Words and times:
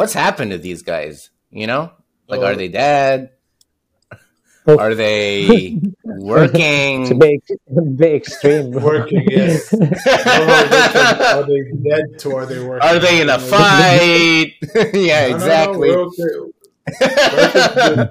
what's 0.00 0.14
happened 0.14 0.50
to 0.50 0.56
these 0.56 0.80
guys? 0.82 1.28
You 1.50 1.66
know, 1.66 1.92
like, 2.26 2.40
are 2.40 2.52
Oh. 2.52 2.54
they 2.54 2.68
dead? 2.68 3.32
Oh. 4.66 4.78
Are 4.78 4.94
they 4.94 5.42
It's 5.42 5.86
a 6.06 6.24
working? 6.24 7.06
to 7.08 7.14
a 7.76 7.82
bit 8.00 8.14
extreme. 8.14 8.70
Working, 8.90 9.26
yes. 9.28 9.72
are 9.74 11.44
they 11.46 11.60
dead 11.88 12.18
to 12.20 12.34
are 12.34 12.46
they 12.46 12.64
working? 12.64 12.88
Are 12.88 12.98
they 12.98 13.20
in 13.20 13.28
a 13.28 13.38
fight? 13.38 14.54
yeah, 14.94 15.28
No, 15.28 15.36
no, 15.36 15.36
no, 15.36 15.36
exactly. 15.36 15.90
Life 17.00 17.52
has, 17.52 17.74
been, 17.74 18.10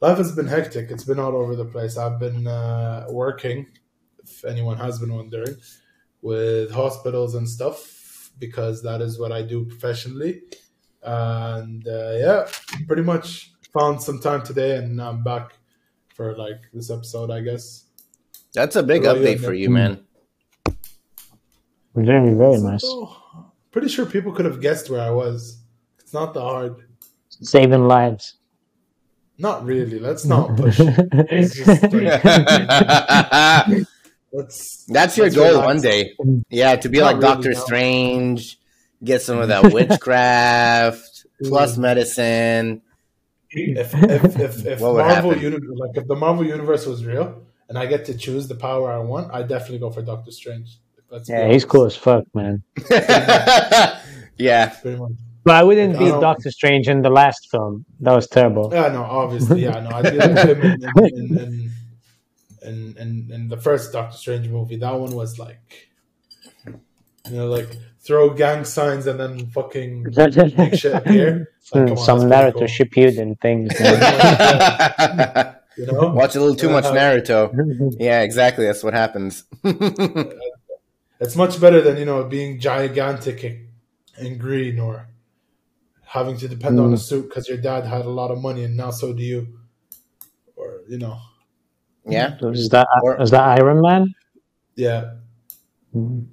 life 0.00 0.18
has 0.18 0.32
been 0.32 0.46
hectic. 0.46 0.90
It's 0.90 1.04
been 1.04 1.18
all 1.18 1.36
over 1.36 1.54
the 1.54 1.66
place. 1.66 1.98
I've 1.98 2.18
been 2.18 2.46
uh, 2.46 3.06
working, 3.10 3.66
if 4.22 4.42
anyone 4.46 4.78
has 4.78 4.98
been 4.98 5.12
wondering, 5.14 5.56
with 6.22 6.70
hospitals 6.72 7.34
and 7.34 7.46
stuff 7.48 8.30
because 8.38 8.82
that 8.82 9.00
is 9.02 9.18
what 9.18 9.32
I 9.32 9.42
do 9.42 9.64
professionally. 9.66 10.42
And 11.04 11.86
uh, 11.86 12.12
yeah, 12.18 12.48
pretty 12.86 13.02
much 13.02 13.52
found 13.72 14.00
some 14.02 14.20
time 14.20 14.42
today, 14.42 14.76
and 14.76 15.00
I'm 15.00 15.22
back 15.22 15.52
for 16.14 16.34
like 16.36 16.62
this 16.72 16.90
episode, 16.90 17.30
I 17.30 17.40
guess. 17.40 17.84
That's 18.54 18.76
a 18.76 18.82
big 18.82 19.04
What 19.04 19.16
you, 19.16 19.22
update 19.22 19.44
for 19.44 19.52
you, 19.52 19.68
man. 19.68 20.04
Very, 21.94 22.34
very 22.34 22.58
nice. 22.58 22.84
Pretty 23.70 23.88
sure 23.88 24.06
people 24.06 24.32
could 24.32 24.44
have 24.46 24.60
guessed 24.60 24.88
where 24.90 25.00
I 25.00 25.10
was. 25.10 25.58
It's 25.98 26.12
not 26.12 26.34
that 26.34 26.40
hard. 26.40 26.76
Saving 27.28 27.86
lives. 27.88 28.36
Not 29.36 29.64
really. 29.64 29.98
Let's 29.98 30.24
not 30.24 30.56
push. 30.56 30.76
It's 30.80 31.56
just 31.56 31.82
like, 31.82 32.24
let's. 34.32 34.84
That's 34.86 35.16
your 35.16 35.26
let's 35.26 35.36
goal 35.36 35.46
relax. 35.46 35.66
one 35.66 35.80
day. 35.80 36.14
Yeah, 36.50 36.76
to 36.76 36.88
be 36.88 36.98
Not 36.98 37.06
like 37.06 37.16
really, 37.16 37.34
Doctor 37.34 37.52
no. 37.52 37.60
Strange, 37.60 38.60
get 39.04 39.22
some 39.22 39.38
of 39.38 39.48
that 39.48 39.72
witchcraft 39.72 41.26
plus 41.42 41.76
medicine. 41.76 42.82
If 43.50 43.94
if 43.94 44.40
if, 44.40 44.66
if 44.66 44.80
Marvel 44.80 45.36
universe 45.36 45.70
like 45.76 45.96
if 45.96 46.08
the 46.08 46.16
Marvel 46.16 46.44
universe 46.44 46.86
was 46.86 47.04
real 47.04 47.42
and 47.68 47.78
I 47.78 47.86
get 47.86 48.04
to 48.06 48.14
choose 48.16 48.48
the 48.48 48.56
power 48.56 48.92
I 48.92 48.98
want, 48.98 49.32
I 49.32 49.42
definitely 49.42 49.78
go 49.78 49.90
for 49.90 50.02
Doctor 50.02 50.30
Strange. 50.32 50.78
Let's 51.10 51.28
Yeah, 51.28 51.48
he's 51.48 51.64
cool 51.64 51.84
as 51.84 51.94
fuck, 51.94 52.24
man. 52.34 52.62
yeah, 52.90 54.68
Pretty 54.82 54.98
much. 54.98 55.12
But 55.44 55.56
I 55.56 55.62
wouldn't 55.62 55.98
be 55.98 56.06
Doctor 56.06 56.50
Strange 56.50 56.88
in 56.88 57.02
the 57.02 57.10
last 57.10 57.50
film. 57.50 57.84
That 58.00 58.14
was 58.14 58.26
terrible. 58.26 58.70
Yeah, 58.72 58.88
no, 58.88 59.02
obviously, 59.02 59.62
yeah, 59.62 59.78
no. 59.80 59.90
I 59.90 60.02
did 60.02 60.16
like 60.16 60.48
him 60.48 60.62
in 60.62 60.82
in, 60.82 60.94
in, 60.94 61.38
in, 61.38 61.72
in, 62.62 62.96
in, 62.98 63.30
in 63.30 63.48
the 63.48 63.58
first 63.58 63.92
Doctor 63.92 64.16
Strange 64.16 64.48
movie. 64.48 64.76
That 64.76 64.94
one 64.94 65.14
was 65.14 65.38
like, 65.38 65.90
you 67.30 67.36
know, 67.36 67.46
like 67.46 67.76
throw 68.00 68.30
gang 68.30 68.64
signs 68.64 69.06
and 69.06 69.18
then 69.18 69.46
fucking 69.46 70.06
make 70.56 70.74
shit 70.74 70.94
appear. 70.94 71.50
Like, 71.72 71.88
come 71.88 71.98
on, 71.98 72.04
Some 72.04 72.28
that's 72.28 72.56
Naruto 72.56 72.58
pretty 72.58 73.16
Shippuden 73.16 73.40
things. 73.40 73.80
man. 73.80 75.56
you 75.76 75.86
know, 75.86 76.08
watch 76.08 76.36
a 76.36 76.40
little 76.40 76.54
too 76.56 76.68
much 76.68 76.84
Naruto. 76.84 77.96
Yeah, 77.98 78.20
exactly. 78.20 78.66
That's 78.66 78.82
what 78.84 78.94
happens. 78.94 79.44
it's 79.64 81.36
much 81.36 81.60
better 81.60 81.80
than 81.80 81.96
you 81.96 82.04
know 82.04 82.24
being 82.24 82.60
gigantic 82.60 83.68
and 84.18 84.38
green 84.38 84.78
or 84.78 85.08
having 86.04 86.36
to 86.36 86.46
depend 86.46 86.78
on 86.78 86.92
a 86.92 86.96
suit 86.98 87.28
because 87.28 87.48
your 87.48 87.58
dad 87.58 87.84
had 87.84 88.04
a 88.04 88.10
lot 88.10 88.30
of 88.30 88.40
money 88.40 88.62
and 88.62 88.76
now 88.76 88.90
so 88.90 89.12
do 89.12 89.22
you, 89.22 89.48
or 90.54 90.82
you 90.88 90.98
know, 90.98 91.18
yeah. 92.06 92.36
is 92.42 92.68
that 92.68 92.86
Or- 93.02 93.20
is 93.20 93.30
that 93.30 93.42
Iron 93.58 93.80
Man? 93.80 94.14
yeah. 94.76 95.14
Mm. 95.94 96.26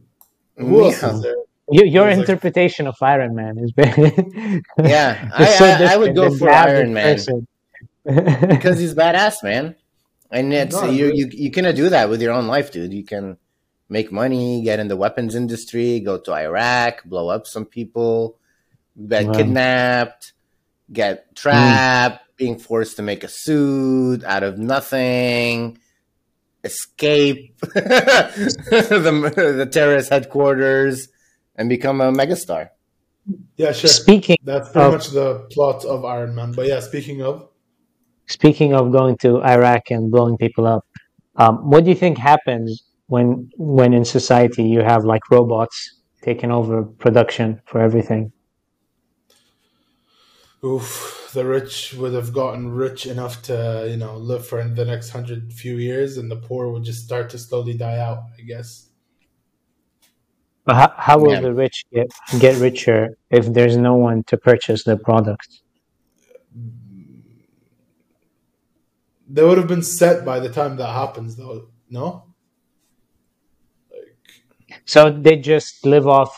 Who 0.61 0.83
else 0.85 1.01
Yeah. 1.01 1.13
is 1.13 1.21
there? 1.21 1.35
Your, 1.73 1.85
your 1.85 2.07
He's 2.09 2.17
like- 2.17 2.29
interpretation 2.29 2.87
of 2.87 2.95
Iron 3.01 3.35
Man 3.35 3.57
is 3.57 3.71
very 3.71 4.61
Yeah, 4.77 5.29
I, 5.37 5.45
so 5.45 5.65
I, 5.65 5.93
I 5.93 5.97
would 5.97 6.15
go 6.15 6.35
for 6.35 6.49
Iron 6.49 6.93
Man 6.93 7.17
because 8.05 8.79
he's 8.79 8.93
badass, 8.95 9.43
man. 9.43 9.75
And 10.31 10.53
it's 10.53 10.75
No, 10.75 10.89
you, 10.89 11.11
you 11.13 11.29
you 11.31 11.51
cannot 11.51 11.75
do 11.75 11.89
that 11.89 12.09
with 12.09 12.21
your 12.21 12.33
own 12.33 12.47
life, 12.47 12.71
dude. 12.71 12.93
You 12.93 13.03
can 13.03 13.37
make 13.89 14.11
money, 14.11 14.61
get 14.63 14.79
in 14.79 14.87
the 14.87 14.95
weapons 14.97 15.35
industry, 15.35 15.99
go 15.99 16.17
to 16.17 16.31
Iraq, 16.33 17.03
blow 17.03 17.29
up 17.29 17.45
some 17.45 17.65
people, 17.65 18.37
get 19.07 19.25
Wow. 19.27 19.33
kidnapped, 19.33 20.33
get 20.91 21.31
mm. 21.31 21.35
trapped, 21.35 22.23
being 22.37 22.57
forced 22.57 22.95
to 22.97 23.03
make 23.03 23.23
a 23.23 23.27
suit 23.27 24.23
out 24.23 24.43
of 24.43 24.57
nothing, 24.57 25.77
escape 26.63 27.57
the 27.61 29.53
the 29.57 29.65
terrorist 29.65 30.09
headquarters, 30.09 31.07
and 31.55 31.69
become 31.69 32.01
a 32.01 32.11
megastar. 32.11 32.69
Yeah, 33.57 33.71
sure. 33.71 33.89
Speaking 33.89 34.37
That's 34.43 34.69
pretty 34.71 34.87
of- 34.87 34.93
much 34.93 35.07
the 35.09 35.47
plot 35.51 35.85
of 35.85 36.03
Iron 36.05 36.35
Man. 36.35 36.51
But 36.53 36.67
yeah, 36.67 36.79
speaking 36.79 37.21
of, 37.21 37.47
speaking 38.27 38.73
of 38.73 38.91
going 38.91 39.17
to 39.17 39.41
Iraq 39.43 39.91
and 39.91 40.11
blowing 40.11 40.37
people 40.37 40.65
up, 40.67 40.85
um, 41.35 41.69
what 41.69 41.83
do 41.83 41.89
you 41.91 41.95
think 41.95 42.17
happens 42.17 42.83
when 43.07 43.49
when 43.57 43.93
in 43.93 44.05
society 44.05 44.63
you 44.63 44.81
have 44.81 45.03
like 45.05 45.21
robots 45.29 45.99
taking 46.21 46.51
over 46.51 46.83
production 46.83 47.61
for 47.65 47.79
everything? 47.81 48.31
Oof, 50.63 51.29
the 51.33 51.45
rich 51.45 51.93
would 51.93 52.13
have 52.13 52.33
gotten 52.33 52.71
rich 52.71 53.05
enough 53.05 53.41
to 53.43 53.87
you 53.89 53.97
know 53.97 54.17
live 54.17 54.45
for 54.47 54.63
the 54.63 54.85
next 54.85 55.09
hundred 55.09 55.51
few 55.53 55.75
years, 55.77 56.17
and 56.17 56.29
the 56.29 56.35
poor 56.35 56.71
would 56.71 56.83
just 56.83 57.03
start 57.03 57.29
to 57.31 57.37
slowly 57.37 57.73
die 57.75 57.97
out. 57.99 58.23
I 58.37 58.41
guess. 58.43 58.87
But 60.63 60.75
how, 60.75 60.93
how 60.95 61.19
will 61.19 61.31
Yeah. 61.33 61.41
the 61.41 61.53
rich 61.53 61.85
get 61.91 62.11
get 62.39 62.55
richer 62.61 63.17
if 63.31 63.45
there's 63.51 63.75
no 63.77 63.95
one 63.95 64.23
to 64.25 64.37
purchase 64.37 64.83
their 64.83 64.97
products? 64.97 65.61
They 69.29 69.43
would 69.43 69.57
have 69.57 69.67
been 69.67 69.81
set 69.83 70.25
by 70.25 70.39
the 70.39 70.49
time 70.49 70.75
that 70.77 70.89
happens, 70.93 71.35
though. 71.37 71.69
No. 71.89 72.25
Like 73.89 74.81
So 74.85 75.09
they 75.09 75.37
just 75.37 75.85
live 75.85 76.05
off 76.07 76.37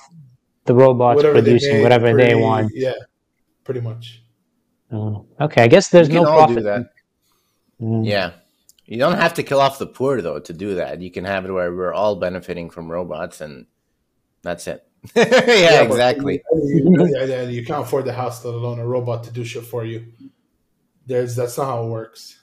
the 0.65 0.75
robots 0.75 1.17
whatever 1.17 1.41
they 1.41 1.51
producing 1.51 1.73
made, 1.77 1.83
whatever 1.83 2.11
pretty- 2.11 2.29
they 2.29 2.35
want. 2.35 2.71
Yeah, 2.73 2.93
pretty 3.63 3.81
much. 3.81 4.23
Oh, 4.91 5.25
okay, 5.39 5.63
I 5.63 5.67
guess 5.67 5.89
there's 5.89 6.07
you 6.07 6.15
can 6.15 6.23
no 6.23 6.29
all 6.29 6.37
profit. 6.39 6.57
do 6.57 6.63
that. 6.63 6.93
Mm. 7.81 8.05
Yeah. 8.05 8.31
You 8.85 8.97
don't 8.97 9.17
have 9.17 9.33
to 9.35 9.43
kill 9.43 9.59
off 9.59 9.79
the 9.79 9.87
poor 9.87 10.21
though 10.21 10.39
to 10.39 10.53
do 10.53 10.75
that. 10.75 11.01
You 11.01 11.09
can 11.09 11.23
have 11.25 11.45
it 11.45 11.51
where 11.51 11.73
we're 11.73 11.93
all 11.93 12.15
benefiting 12.15 12.69
from 12.69 12.91
robots 12.91 13.41
and 13.41 13.65
that's 14.41 14.67
it. 14.67 14.85
yeah, 15.15 15.83
but 15.83 15.91
exactly. 15.91 16.41
You, 16.53 17.09
yeah, 17.11 17.25
yeah, 17.25 17.41
you 17.43 17.65
can't 17.65 17.83
afford 17.83 18.05
the 18.05 18.13
house, 18.13 18.43
let 18.45 18.53
alone 18.53 18.79
a 18.79 18.85
robot 18.85 19.23
to 19.25 19.31
do 19.31 19.43
shit 19.43 19.65
for 19.65 19.83
you. 19.83 20.05
There's 21.05 21.35
that's 21.35 21.57
not 21.57 21.65
how 21.65 21.83
it 21.85 21.89
works. 21.89 22.39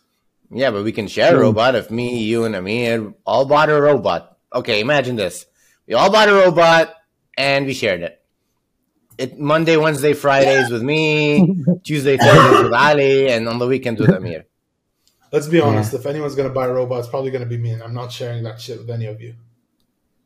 Yeah, 0.51 0.71
but 0.71 0.83
we 0.83 0.93
can 0.93 1.07
share 1.07 1.37
a 1.37 1.39
robot 1.39 1.75
if 1.75 1.91
me, 1.91 2.23
you, 2.25 2.45
and 2.45 2.57
Amir 2.57 3.15
all 3.25 3.47
bought 3.47 3.71
a 3.71 3.81
robot. 3.81 4.39
Okay, 4.53 4.81
imagine 4.81 5.17
this. 5.17 5.47
We 5.87 5.95
all 5.95 6.11
bought 6.11 6.29
a 6.29 6.35
robot 6.35 6.95
and 7.39 7.67
we 7.67 7.73
shared 7.73 8.03
it. 8.03 8.20
It 9.21 9.39
Monday, 9.39 9.77
Wednesday, 9.77 10.15
Fridays 10.15 10.71
with 10.71 10.83
me, 10.83 11.55
Tuesday, 11.85 12.17
Thursdays 12.17 12.63
with 12.63 12.73
Ali, 12.73 13.29
and 13.29 13.47
on 13.47 13.59
the 13.59 13.67
weekend 13.67 13.99
with 13.99 14.09
Amir. 14.09 14.47
Let's 15.31 15.47
be 15.47 15.61
honest. 15.61 15.93
If 15.93 16.07
anyone's 16.07 16.35
gonna 16.35 16.49
buy 16.49 16.67
a 16.67 16.73
robot, 16.73 17.01
it's 17.01 17.09
probably 17.09 17.31
gonna 17.31 17.45
be 17.45 17.59
me, 17.59 17.73
and 17.73 17.83
I'm 17.83 17.93
not 17.93 18.11
sharing 18.11 18.43
that 18.45 18.59
shit 18.59 18.79
with 18.79 18.89
any 18.89 19.05
of 19.05 19.21
you. 19.21 19.35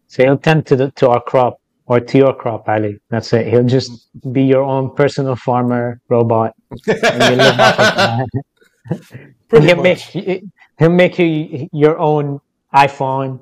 So 0.06 0.22
he'll 0.22 0.38
tend 0.38 0.66
to 0.66 0.76
the, 0.76 0.90
to 0.92 1.08
our 1.08 1.20
crop 1.20 1.60
or 1.86 1.98
to 1.98 2.18
your 2.18 2.34
crop, 2.34 2.68
Ali. 2.68 3.00
That's 3.10 3.32
it. 3.32 3.48
He'll 3.48 3.64
just 3.64 3.90
be 4.32 4.44
your 4.44 4.62
own 4.62 4.94
personal 4.94 5.34
farmer 5.34 6.00
robot. 6.08 6.54
And 6.70 7.22
you 7.30 7.36
live 7.36 7.58
off 7.58 7.78
of. 7.80 9.00
Pretty 9.48 9.66
he'll 9.66 9.76
much. 9.76 10.14
make 10.14 10.44
he'll 10.78 10.90
make 10.90 11.18
you 11.18 11.68
your 11.72 11.98
own 11.98 12.40
iPhone, 12.72 13.40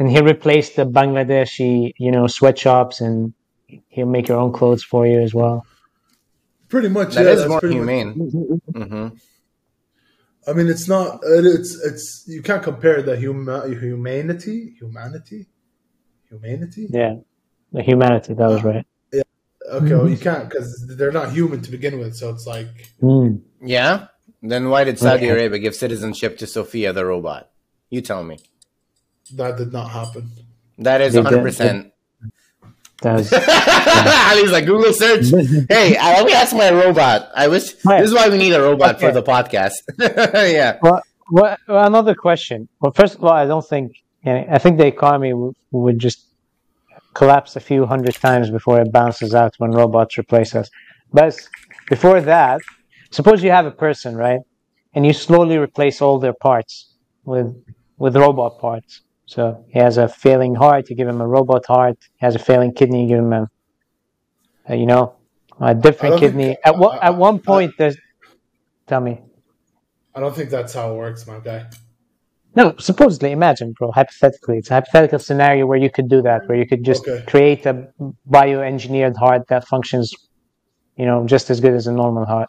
and 0.00 0.10
he'll 0.10 0.26
replace 0.26 0.70
the 0.70 0.84
Bangladeshi, 0.84 1.92
you 1.96 2.10
know, 2.10 2.26
sweatshops, 2.26 3.00
and 3.00 3.34
he'll 3.88 4.06
make 4.06 4.28
your 4.28 4.38
own 4.38 4.52
clothes 4.52 4.82
for 4.82 5.06
you 5.06 5.20
as 5.20 5.32
well. 5.34 5.64
Pretty 6.68 6.88
much. 6.88 7.14
That 7.14 7.24
yeah, 7.24 7.30
is 7.32 7.38
that's 7.40 7.48
more 7.50 7.60
pretty 7.60 7.78
much- 7.80 7.88
humane. 7.88 8.60
hmm 8.74 9.08
I 10.48 10.52
mean, 10.54 10.68
it's 10.68 10.88
not. 10.88 11.20
It's 11.22 11.74
it's 11.84 12.24
you 12.26 12.42
can't 12.42 12.62
compare 12.62 13.02
the 13.02 13.14
huma- 13.16 13.68
humanity, 13.78 14.74
humanity, 14.78 15.46
humanity. 16.28 16.86
Yeah, 16.90 17.16
the 17.72 17.82
humanity. 17.82 18.34
That 18.34 18.48
was 18.48 18.64
right. 18.64 18.86
Yeah. 19.12 19.22
Okay, 19.70 19.94
well, 19.94 20.08
you 20.08 20.16
can't 20.16 20.48
because 20.48 20.68
they're 20.96 21.12
not 21.12 21.30
human 21.32 21.60
to 21.62 21.70
begin 21.70 21.98
with. 21.98 22.16
So 22.16 22.30
it's 22.30 22.46
like 22.46 22.68
Mm. 23.02 23.42
Yeah? 23.62 24.06
Then 24.42 24.70
why 24.70 24.84
did 24.84 24.98
Saudi 24.98 25.26
Okay. 25.26 25.28
Arabia 25.28 25.58
give 25.58 25.74
citizenship 25.74 26.38
to 26.38 26.46
Sophia 26.46 26.94
the 26.94 27.04
robot? 27.04 27.50
You 27.90 28.00
tell 28.00 28.24
me. 28.24 28.38
that 29.34 29.58
did 29.58 29.72
not 29.72 29.90
happen. 29.90 30.30
That 30.78 31.02
is 31.02 31.12
They 31.12 31.22
did- 33.02 33.10
100%. 33.26 33.30
That's 33.30 33.32
Ali's 34.32 34.52
like 34.52 34.66
Google 34.66 34.92
search. 34.92 35.26
Hey, 35.68 35.96
I, 35.96 36.14
let 36.18 36.26
me 36.26 36.32
ask 36.32 36.54
my 36.54 36.70
robot. 36.70 37.30
I 37.34 37.48
wish 37.48 37.74
Right. 37.84 38.00
this 38.00 38.10
is 38.10 38.14
why 38.14 38.28
we 38.28 38.38
need 38.38 38.52
a 38.52 38.60
robot 38.62 39.00
for 39.00 39.10
the 39.12 39.22
podcast. 39.22 39.72
yeah. 39.98 40.78
Well, 40.82 41.02
well, 41.30 41.56
another 41.68 42.14
question. 42.14 42.68
Well, 42.80 42.92
first 42.92 43.14
of 43.16 43.24
all, 43.24 43.30
I 43.32 43.46
don't 43.46 43.66
think. 43.66 43.92
I 44.26 44.58
think 44.58 44.76
the 44.76 44.86
economy 44.86 45.30
w- 45.30 45.54
would 45.70 45.98
just 45.98 46.26
collapse 47.14 47.56
a 47.56 47.60
few 47.60 47.86
hundred 47.86 48.14
times 48.16 48.50
before 48.50 48.80
it 48.80 48.92
bounces 48.92 49.34
out 49.34 49.54
when 49.58 49.70
robots 49.70 50.18
replace 50.18 50.54
us. 50.54 50.68
But 51.12 51.38
before 51.88 52.20
that, 52.20 52.60
suppose 53.10 53.42
you 53.42 53.50
have 53.50 53.64
a 53.66 53.70
person, 53.70 54.14
right? 54.16 54.40
And 54.94 55.06
you 55.06 55.12
slowly 55.14 55.56
replace 55.56 56.02
all 56.02 56.18
their 56.18 56.34
parts 56.34 56.94
with 57.24 57.48
with 57.96 58.14
robot 58.16 58.58
parts. 58.58 59.00
So 59.30 59.64
he 59.68 59.78
has 59.78 59.96
a 59.96 60.08
failing 60.08 60.56
heart, 60.56 60.90
you 60.90 60.96
give 60.96 61.06
him 61.06 61.20
a 61.20 61.26
robot 61.26 61.64
heart. 61.64 61.96
He 62.18 62.26
has 62.26 62.34
a 62.34 62.40
failing 62.40 62.74
kidney, 62.74 63.02
you 63.02 63.08
give 63.10 63.18
him 63.20 63.32
a, 63.32 63.48
a 64.68 64.74
you 64.74 64.86
know, 64.86 65.14
a 65.60 65.72
different 65.72 66.18
kidney. 66.18 66.46
Think, 66.46 66.58
at 66.64 66.76
what 66.76 67.00
at 67.00 67.14
one 67.16 67.38
point, 67.38 67.72
there's. 67.78 67.96
Tell 68.88 69.00
me. 69.00 69.20
I 70.16 70.18
don't 70.18 70.34
think 70.34 70.50
that's 70.50 70.74
how 70.74 70.92
it 70.92 70.96
works, 70.96 71.28
my 71.28 71.38
guy. 71.38 71.66
No, 72.56 72.74
supposedly, 72.78 73.30
imagine, 73.30 73.72
bro. 73.78 73.92
Hypothetically, 73.92 74.58
it's 74.58 74.70
a 74.72 74.74
hypothetical 74.74 75.20
scenario 75.20 75.64
where 75.64 75.78
you 75.78 75.90
could 75.90 76.08
do 76.08 76.22
that, 76.22 76.48
where 76.48 76.58
you 76.58 76.66
could 76.66 76.84
just 76.84 77.06
Okay. 77.06 77.24
create 77.28 77.64
a 77.66 77.86
bioengineered 78.28 79.16
heart 79.16 79.42
that 79.50 79.64
functions, 79.68 80.12
you 80.96 81.06
know, 81.06 81.24
just 81.24 81.50
as 81.50 81.60
good 81.60 81.74
as 81.74 81.86
a 81.86 81.92
normal 81.92 82.24
heart. 82.24 82.48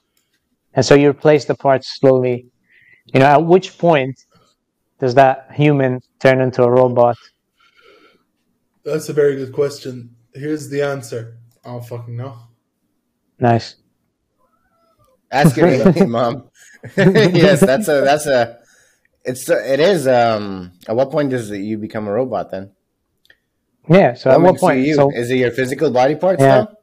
And 0.74 0.84
so 0.84 0.96
you 0.96 1.12
replace 1.12 1.46
the 1.46 1.54
parts 1.54 2.00
slowly. 2.00 2.48
You 3.14 3.20
know, 3.20 3.28
at 3.28 3.46
which 3.46 3.78
point 3.78 4.16
does 5.02 5.16
that 5.16 5.50
human 5.54 6.00
turn 6.20 6.40
into 6.40 6.64
a 6.64 6.70
robot? 6.72 7.18
That's 8.86 9.10
a 9.10 9.14
very 9.14 9.36
good 9.36 9.52
question. 9.52 10.16
Here's 10.34 10.70
the 10.70 10.84
answer. 10.84 11.38
I 11.66 11.70
don't 11.70 11.86
fucking 11.86 12.16
know. 12.16 12.38
Nice. 13.40 13.76
Ask 15.32 15.58
it, 15.60 16.08
mom. 16.08 16.50
yes, 16.98 17.60
that's 17.60 17.88
a 17.88 18.02
that's 18.02 18.26
a. 18.28 18.60
It's 19.24 19.48
a, 19.50 19.74
it 19.74 19.80
is. 19.80 20.08
Um, 20.08 20.72
at 20.88 20.96
what 20.96 21.12
point 21.12 21.30
does 21.30 21.50
you 21.52 21.78
become 21.78 22.08
a 22.08 22.12
robot? 22.12 22.52
Then 22.52 22.72
Yeah. 23.90 24.14
So 24.14 24.30
at 24.32 24.42
what 24.42 24.58
point? 24.60 24.86
you? 24.86 24.96
So 24.96 25.12
is 25.12 25.30
it 25.32 25.38
your 25.38 25.52
physical 25.52 25.92
body 25.92 26.16
parts 26.16 26.42
Yeah. 26.42 26.56
now? 26.62 26.78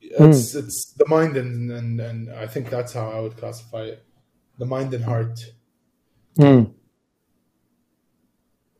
It's 0.00 0.54
it's 0.54 0.92
the 0.96 1.06
mind 1.06 1.36
and, 1.36 1.70
and 1.70 2.00
and 2.00 2.32
I 2.32 2.46
think 2.46 2.70
that's 2.70 2.92
how 2.92 3.10
I 3.10 3.20
would 3.20 3.36
classify 3.36 3.82
it. 3.82 4.04
The 4.58 4.66
mind 4.66 4.92
and 4.94 5.04
heart. 5.04 5.38
Hmm. 6.36 6.62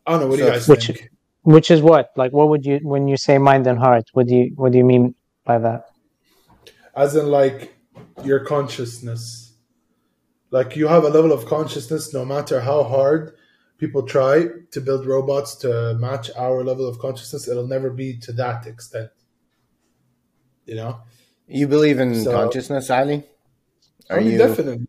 I 0.07 0.13
don't 0.13 0.21
know. 0.21 0.27
What 0.29 0.37
do 0.39 0.45
you 0.45 0.51
guys 0.51 0.69
Which- 0.69 0.87
think? 0.87 1.11
which 1.43 1.71
is 1.71 1.81
what? 1.83 2.11
Like, 2.17 2.33
what 2.33 2.49
would 2.49 2.65
you 2.67 2.81
when 2.83 3.09
you 3.09 3.17
say 3.17 3.39
mind 3.39 3.67
and 3.67 3.79
heart? 3.79 4.05
What 4.13 4.27
do 4.27 4.35
you 4.35 4.53
what 4.57 4.73
do 4.73 4.79
you 4.79 4.85
mean 4.85 5.15
by 5.45 5.59
that? 5.59 5.85
As 6.97 7.15
in, 7.17 7.27
like 7.29 7.75
your 8.25 8.41
consciousness. 8.41 9.55
Like 10.51 10.75
you 10.75 10.89
have 10.89 11.05
a 11.05 11.09
level 11.09 11.33
of 11.33 11.47
consciousness, 11.47 12.13
no 12.13 12.25
matter 12.25 12.61
how 12.61 12.83
hard 12.83 13.35
people 13.79 14.03
try 14.03 14.47
to 14.73 14.81
build 14.81 15.07
robots 15.07 15.55
to 15.57 15.95
match 15.99 16.29
our 16.37 16.65
level 16.65 16.87
of 16.89 16.99
consciousness, 16.99 17.47
it'll 17.49 17.69
never 17.69 17.89
be 17.89 18.19
to 18.19 18.33
that 18.33 18.67
extent. 18.67 19.11
You 20.67 20.75
know? 20.75 21.01
You 21.47 21.69
believe 21.69 21.99
in 22.01 22.25
So- 22.25 22.33
consciousness, 22.33 22.91
Ali? 22.91 23.25
Are 24.11 24.19
I 24.19 24.21
mean, 24.23 24.33
you 24.33 24.39
definitely. 24.39 24.89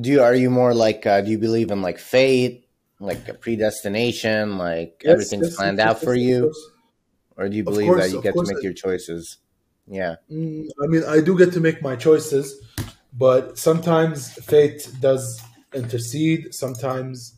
do 0.00 0.10
you 0.10 0.22
are 0.22 0.34
you 0.34 0.48
more 0.48 0.72
like 0.74 1.04
uh, 1.06 1.20
do 1.20 1.30
you 1.30 1.38
believe 1.38 1.70
in 1.70 1.82
like 1.82 1.98
fate, 1.98 2.63
like 3.04 3.28
a 3.28 3.34
predestination, 3.34 4.58
like 4.58 5.02
Yes, 5.04 5.12
everything's 5.12 5.48
yes, 5.48 5.56
planned 5.56 5.78
yes, 5.78 5.88
out 5.88 6.02
for 6.02 6.14
you, 6.14 6.52
or 7.36 7.48
do 7.48 7.56
you 7.56 7.64
believe 7.64 7.88
course, 7.88 8.02
that 8.02 8.10
you 8.16 8.22
get 8.22 8.34
to 8.34 8.42
make 8.46 8.58
I- 8.58 8.62
your 8.62 8.72
choices? 8.72 9.38
Yeah. 9.86 10.16
Mm, 10.30 10.68
I 10.82 10.86
mean, 10.86 11.04
I 11.04 11.20
do 11.20 11.36
get 11.36 11.52
to 11.52 11.60
make 11.60 11.82
my 11.82 11.96
choices, 11.96 12.60
but 13.12 13.58
sometimes 13.58 14.32
fate 14.44 14.88
does 15.00 15.40
intercede. 15.74 16.54
Sometimes, 16.54 17.34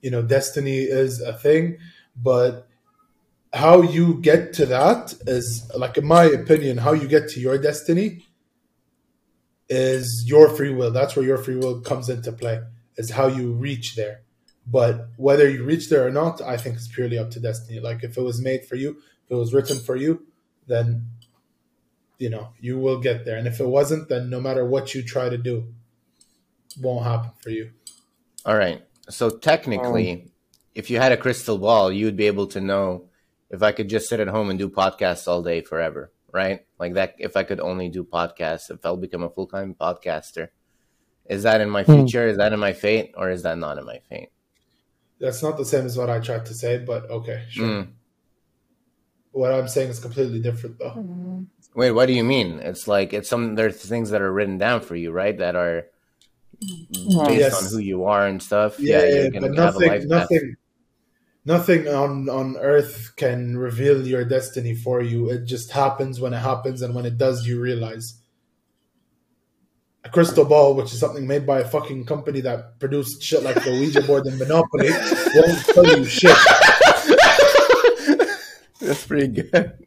you 0.00 0.10
know, 0.10 0.22
destiny 0.22 0.78
is 0.78 1.20
a 1.20 1.32
thing, 1.32 1.78
but 2.16 2.68
how 3.52 3.82
you 3.82 4.20
get 4.20 4.52
to 4.54 4.66
that 4.66 5.14
is, 5.26 5.68
like, 5.76 5.98
in 5.98 6.06
my 6.06 6.24
opinion, 6.24 6.78
how 6.78 6.92
you 6.92 7.08
get 7.08 7.28
to 7.30 7.40
your 7.40 7.58
destiny 7.58 8.24
is 9.68 10.24
your 10.26 10.48
free 10.50 10.72
will. 10.72 10.92
That's 10.92 11.16
where 11.16 11.24
your 11.24 11.38
free 11.38 11.56
will 11.56 11.80
comes 11.80 12.08
into 12.08 12.30
play, 12.32 12.60
is 13.00 13.10
how 13.10 13.26
you 13.26 13.52
reach 13.52 13.96
there. 13.96 14.16
But 14.66 14.94
whether 15.16 15.48
you 15.48 15.64
reach 15.64 15.88
there 15.88 16.06
or 16.06 16.10
not, 16.10 16.40
I 16.40 16.56
think 16.56 16.76
is 16.76 16.88
purely 16.88 17.18
up 17.18 17.30
to 17.32 17.40
destiny. 17.40 17.80
Like, 17.80 18.04
if 18.04 18.16
it 18.16 18.22
was 18.22 18.40
made 18.40 18.62
for 18.66 18.76
you, 18.76 18.90
if 19.24 19.30
it 19.30 19.34
was 19.34 19.52
written 19.54 19.78
for 19.78 19.96
you, 19.96 20.26
then 20.66 21.06
you 22.18 22.30
know 22.30 22.50
you 22.60 22.78
will 22.78 23.00
get 23.00 23.24
there 23.24 23.38
and 23.38 23.48
if 23.48 23.60
it 23.60 23.66
wasn't 23.66 24.08
then 24.10 24.28
no 24.28 24.38
matter 24.38 24.64
what 24.64 24.94
you 24.94 25.02
try 25.02 25.30
to 25.30 25.38
do 25.38 25.72
won't 26.78 27.04
happen 27.04 27.30
for 27.42 27.48
you 27.48 27.70
All 28.44 28.56
right. 28.56 28.82
So 29.08 29.28
technically, 29.28 30.12
um, 30.12 30.30
if 30.74 30.88
you 30.90 30.98
had 30.98 31.12
a 31.12 31.16
crystal 31.16 31.58
ball, 31.58 31.92
you 31.92 32.06
would 32.06 32.16
be 32.16 32.26
able 32.26 32.46
to 32.48 32.60
know 32.60 33.08
if 33.50 33.62
I 33.62 33.72
could 33.72 33.88
just 33.88 34.08
sit 34.08 34.20
at 34.20 34.28
home 34.28 34.48
and 34.50 34.58
do 34.58 34.68
podcasts 34.68 35.28
all 35.28 35.42
day 35.42 35.60
forever, 35.60 36.12
right? 36.32 36.64
Like 36.78 36.94
that. 36.94 37.16
If 37.18 37.36
I 37.36 37.42
could 37.42 37.60
only 37.60 37.88
do 37.88 38.04
podcasts, 38.04 38.70
if 38.70 38.84
I'll 38.86 38.96
become 38.96 39.22
a 39.22 39.30
full 39.30 39.46
time 39.46 39.74
podcaster, 39.74 40.48
is 41.30 41.44
that 41.44 41.60
in 41.60 41.70
my 41.70 41.84
Hmm. 41.84 41.96
future? 41.96 42.26
Is 42.28 42.36
that 42.38 42.52
in 42.52 42.60
my 42.60 42.72
fate, 42.74 43.12
or 43.16 43.30
is 43.30 43.42
that 43.44 43.56
not 43.58 43.78
in 43.78 43.86
my 43.86 44.00
fate? 44.10 44.30
that's 45.20 45.42
not 45.42 45.58
the 45.58 45.64
same 45.64 45.84
as 45.84 45.98
what 45.98 46.08
i 46.08 46.18
tried 46.18 46.46
to 46.46 46.54
say 46.54 46.78
but 46.78 47.04
okay 47.10 47.44
sure 47.50 47.66
Mm. 47.66 47.88
what 49.32 49.52
i'm 49.52 49.68
saying 49.68 49.90
is 49.90 50.00
completely 50.00 50.40
different 50.40 50.78
though 50.78 51.46
Wait, 51.74 51.92
what 51.92 52.06
do 52.06 52.12
you 52.12 52.24
mean? 52.24 52.58
It's 52.58 52.88
like 52.88 53.12
it's 53.12 53.28
some 53.28 53.54
there's 53.54 53.76
things 53.80 54.10
that 54.10 54.20
are 54.22 54.32
written 54.32 54.58
down 54.58 54.80
for 54.80 54.96
you, 54.96 55.12
right? 55.12 55.38
That 55.38 55.54
are 55.54 55.86
based 57.26 57.52
Yes. 57.52 57.54
on 57.54 57.70
who 57.70 57.78
you 57.78 58.04
are 58.06 58.26
and 58.26 58.42
stuff. 58.42 58.78
yeah, 58.80 59.04
yeah, 59.04 59.22
you're 59.22 59.30
but 59.30 59.50
gonna 59.50 59.60
have 59.62 59.76
a 59.76 59.78
life 59.78 60.02
nothing 60.02 60.10
path. 60.10 60.28
nothing 60.30 60.56
nothing 61.44 61.88
on 61.88 62.28
on 62.28 62.56
earth 62.58 63.12
can 63.16 63.56
reveal 63.56 64.06
your 64.06 64.24
destiny 64.24 64.74
for 64.74 65.00
you 65.02 65.30
it 65.30 65.44
just 65.46 65.70
happens 65.72 66.20
when 66.20 66.34
it 66.34 66.38
happens 66.38 66.82
and 66.82 66.94
when 66.94 67.06
it 67.06 67.16
does 67.18 67.46
you 67.46 67.60
realize 67.60 68.19
a 70.04 70.08
crystal 70.08 70.44
ball 70.44 70.74
which 70.74 70.92
is 70.92 70.98
something 70.98 71.26
made 71.26 71.46
by 71.46 71.60
a 71.60 71.64
fucking 71.64 72.04
company 72.04 72.40
that 72.40 72.78
produced 72.78 73.22
shit 73.22 73.42
like 73.42 73.62
the 73.62 73.70
ouija 73.70 74.02
board 74.02 74.26
and 74.26 74.38
monopoly 74.38 74.90
won't 75.34 75.64
tell 75.66 75.86
you 75.98 76.04
shit 76.04 76.36
That's 78.80 79.06
pretty 79.06 79.28
good. 79.28 79.86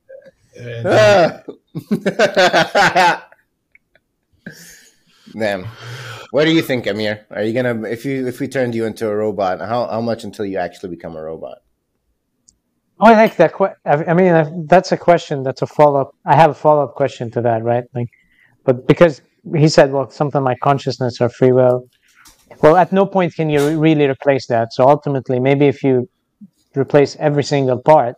And- 0.58 0.88
ah. 0.88 1.44
uh, 2.06 3.22
Damn. 5.36 5.66
What 6.30 6.46
do 6.46 6.52
you 6.52 6.62
think, 6.62 6.86
Amir? 6.86 7.26
Are 7.32 7.44
you 7.44 7.54
gonna 7.54 7.84
if 7.84 8.06
you 8.06 8.28
if 8.28 8.40
we 8.40 8.48
turned 8.48 8.76
you 8.76 8.86
into 8.86 9.08
a 9.08 9.16
robot? 9.16 9.60
How 9.60 9.88
how 9.88 10.02
much 10.02 10.24
until 10.24 10.46
you 10.46 10.58
actually 10.58 10.90
become 10.90 11.16
a 11.16 11.22
robot? 11.24 11.60
Oh, 13.00 13.08
I 13.08 13.14
like 13.14 13.36
that. 13.38 13.54
Que- 13.54 13.76
I 13.86 14.06
I 14.06 14.14
mean, 14.14 14.68
that's 14.68 14.92
a 14.92 14.98
question. 14.98 15.42
That's 15.44 15.64
a 15.64 15.68
follow 15.68 16.02
up. 16.02 16.16
I 16.26 16.36
have 16.36 16.52
a 16.52 16.54
follow 16.54 16.84
up 16.84 16.94
question 16.96 17.32
to 17.32 17.42
that, 17.42 17.64
right? 17.64 17.86
Like, 17.96 18.10
but 18.64 18.88
because 18.88 19.22
he 19.56 19.68
said, 19.68 19.92
well, 19.92 20.10
something 20.10 20.44
like 20.44 20.60
consciousness 20.62 21.20
or 21.22 21.30
free 21.30 21.52
will. 21.52 21.88
Well, 22.62 22.78
at 22.78 22.92
no 22.92 23.06
point 23.06 23.36
can 23.36 23.50
you 23.50 23.68
re- 23.68 23.76
really 23.76 24.08
replace 24.08 24.48
that. 24.48 24.74
So 24.74 24.88
ultimately, 24.88 25.40
maybe 25.40 25.68
if 25.68 25.84
you 25.84 26.10
replace 26.76 27.16
every 27.20 27.44
single 27.44 27.80
part, 27.80 28.16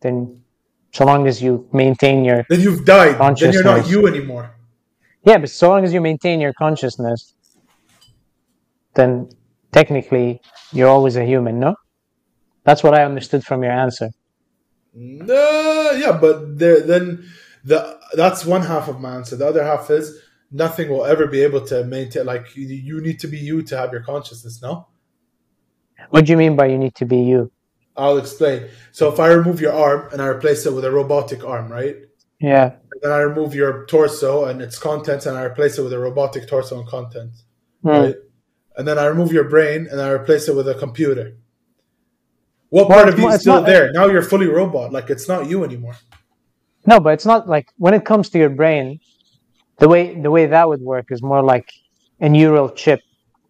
then 0.00 0.40
so 0.92 1.04
long 1.04 1.26
as 1.26 1.42
you 1.42 1.68
maintain 1.72 2.24
your 2.24 2.44
then 2.48 2.60
you've 2.60 2.84
died 2.84 3.18
then 3.36 3.52
you're 3.52 3.64
not 3.64 3.88
you 3.88 4.06
anymore 4.06 4.54
yeah, 5.24 5.38
but 5.38 5.48
so 5.48 5.70
long 5.70 5.84
as 5.84 5.92
you 5.92 6.00
maintain 6.00 6.40
your 6.40 6.52
consciousness, 6.52 7.34
then 8.94 9.30
technically 9.72 10.40
you're 10.70 10.88
always 10.88 11.16
a 11.16 11.24
human. 11.24 11.58
No, 11.58 11.76
that's 12.64 12.82
what 12.82 12.94
I 12.94 13.04
understood 13.04 13.42
from 13.42 13.62
your 13.62 13.72
answer. 13.72 14.10
No, 14.92 15.92
yeah, 15.96 16.18
but 16.20 16.58
there, 16.58 16.80
then 16.80 17.24
the 17.64 17.98
that's 18.12 18.44
one 18.44 18.62
half 18.62 18.88
of 18.88 19.00
my 19.00 19.16
answer. 19.16 19.36
The 19.36 19.46
other 19.46 19.64
half 19.64 19.90
is 19.90 20.20
nothing 20.54 20.88
will 20.88 21.04
ever 21.04 21.26
be 21.26 21.42
able 21.42 21.60
to 21.66 21.84
maintain. 21.84 22.24
Like 22.24 22.54
you, 22.56 22.66
you 22.66 23.00
need 23.02 23.18
to 23.20 23.26
be 23.26 23.36
you 23.38 23.62
to 23.62 23.76
have 23.76 23.92
your 23.92 24.02
consciousness. 24.02 24.62
No, 24.62 24.86
What 26.10 26.24
do 26.24 26.32
you 26.32 26.38
mean 26.38 26.54
by 26.56 26.66
you 26.66 26.78
need 26.78 26.94
to 26.96 27.04
be 27.04 27.18
you? 27.18 27.50
I'll 27.96 28.18
explain. 28.18 28.68
So 28.92 29.12
if 29.12 29.18
I 29.20 29.28
remove 29.32 29.60
your 29.60 29.72
arm 29.72 30.08
and 30.12 30.22
I 30.22 30.26
replace 30.26 30.64
it 30.66 30.72
with 30.72 30.84
a 30.84 30.90
robotic 30.90 31.44
arm, 31.44 31.70
right? 31.70 31.96
Yeah. 32.40 32.72
And 32.92 33.00
then 33.02 33.12
I 33.12 33.18
remove 33.18 33.54
your 33.54 33.84
torso 33.86 34.44
and 34.46 34.60
its 34.62 34.78
contents 34.78 35.26
and 35.26 35.36
I 35.36 35.42
replace 35.44 35.78
it 35.78 35.82
with 35.82 35.92
a 35.92 35.98
robotic 35.98 36.48
torso 36.48 36.78
and 36.80 36.88
contents, 36.88 37.44
Hmm. 37.82 37.88
right? 37.88 38.16
And 38.76 38.86
then 38.88 38.98
I 38.98 39.06
remove 39.06 39.32
your 39.32 39.44
brain 39.48 39.86
and 39.90 40.00
I 40.00 40.10
replace 40.10 40.48
it 40.48 40.54
with 40.56 40.68
a 40.68 40.74
computer. 40.74 41.36
What 42.70 42.88
Well, 42.88 42.98
part 42.98 43.08
of 43.12 43.18
you 43.20 43.28
is 43.28 43.40
still 43.42 43.54
not- 43.60 43.66
there? 43.66 43.92
Now 43.92 44.06
you're 44.06 44.22
fully 44.22 44.48
robot. 44.48 44.92
Like 44.92 45.08
it's 45.10 45.28
not 45.28 45.48
you 45.48 45.62
anymore. 45.64 45.94
No, 46.86 46.98
but 47.00 47.10
it's 47.14 47.24
not 47.26 47.48
like 47.48 47.68
when 47.76 47.94
it 47.94 48.04
comes 48.04 48.28
to 48.30 48.38
your 48.38 48.50
brain, 48.50 48.98
the 49.78 49.88
way 49.88 50.20
the 50.20 50.30
way 50.30 50.46
that 50.46 50.68
would 50.68 50.80
work 50.80 51.06
is 51.10 51.22
more 51.22 51.42
like 51.42 51.72
a 52.20 52.28
neural 52.28 52.68
chip 52.70 53.00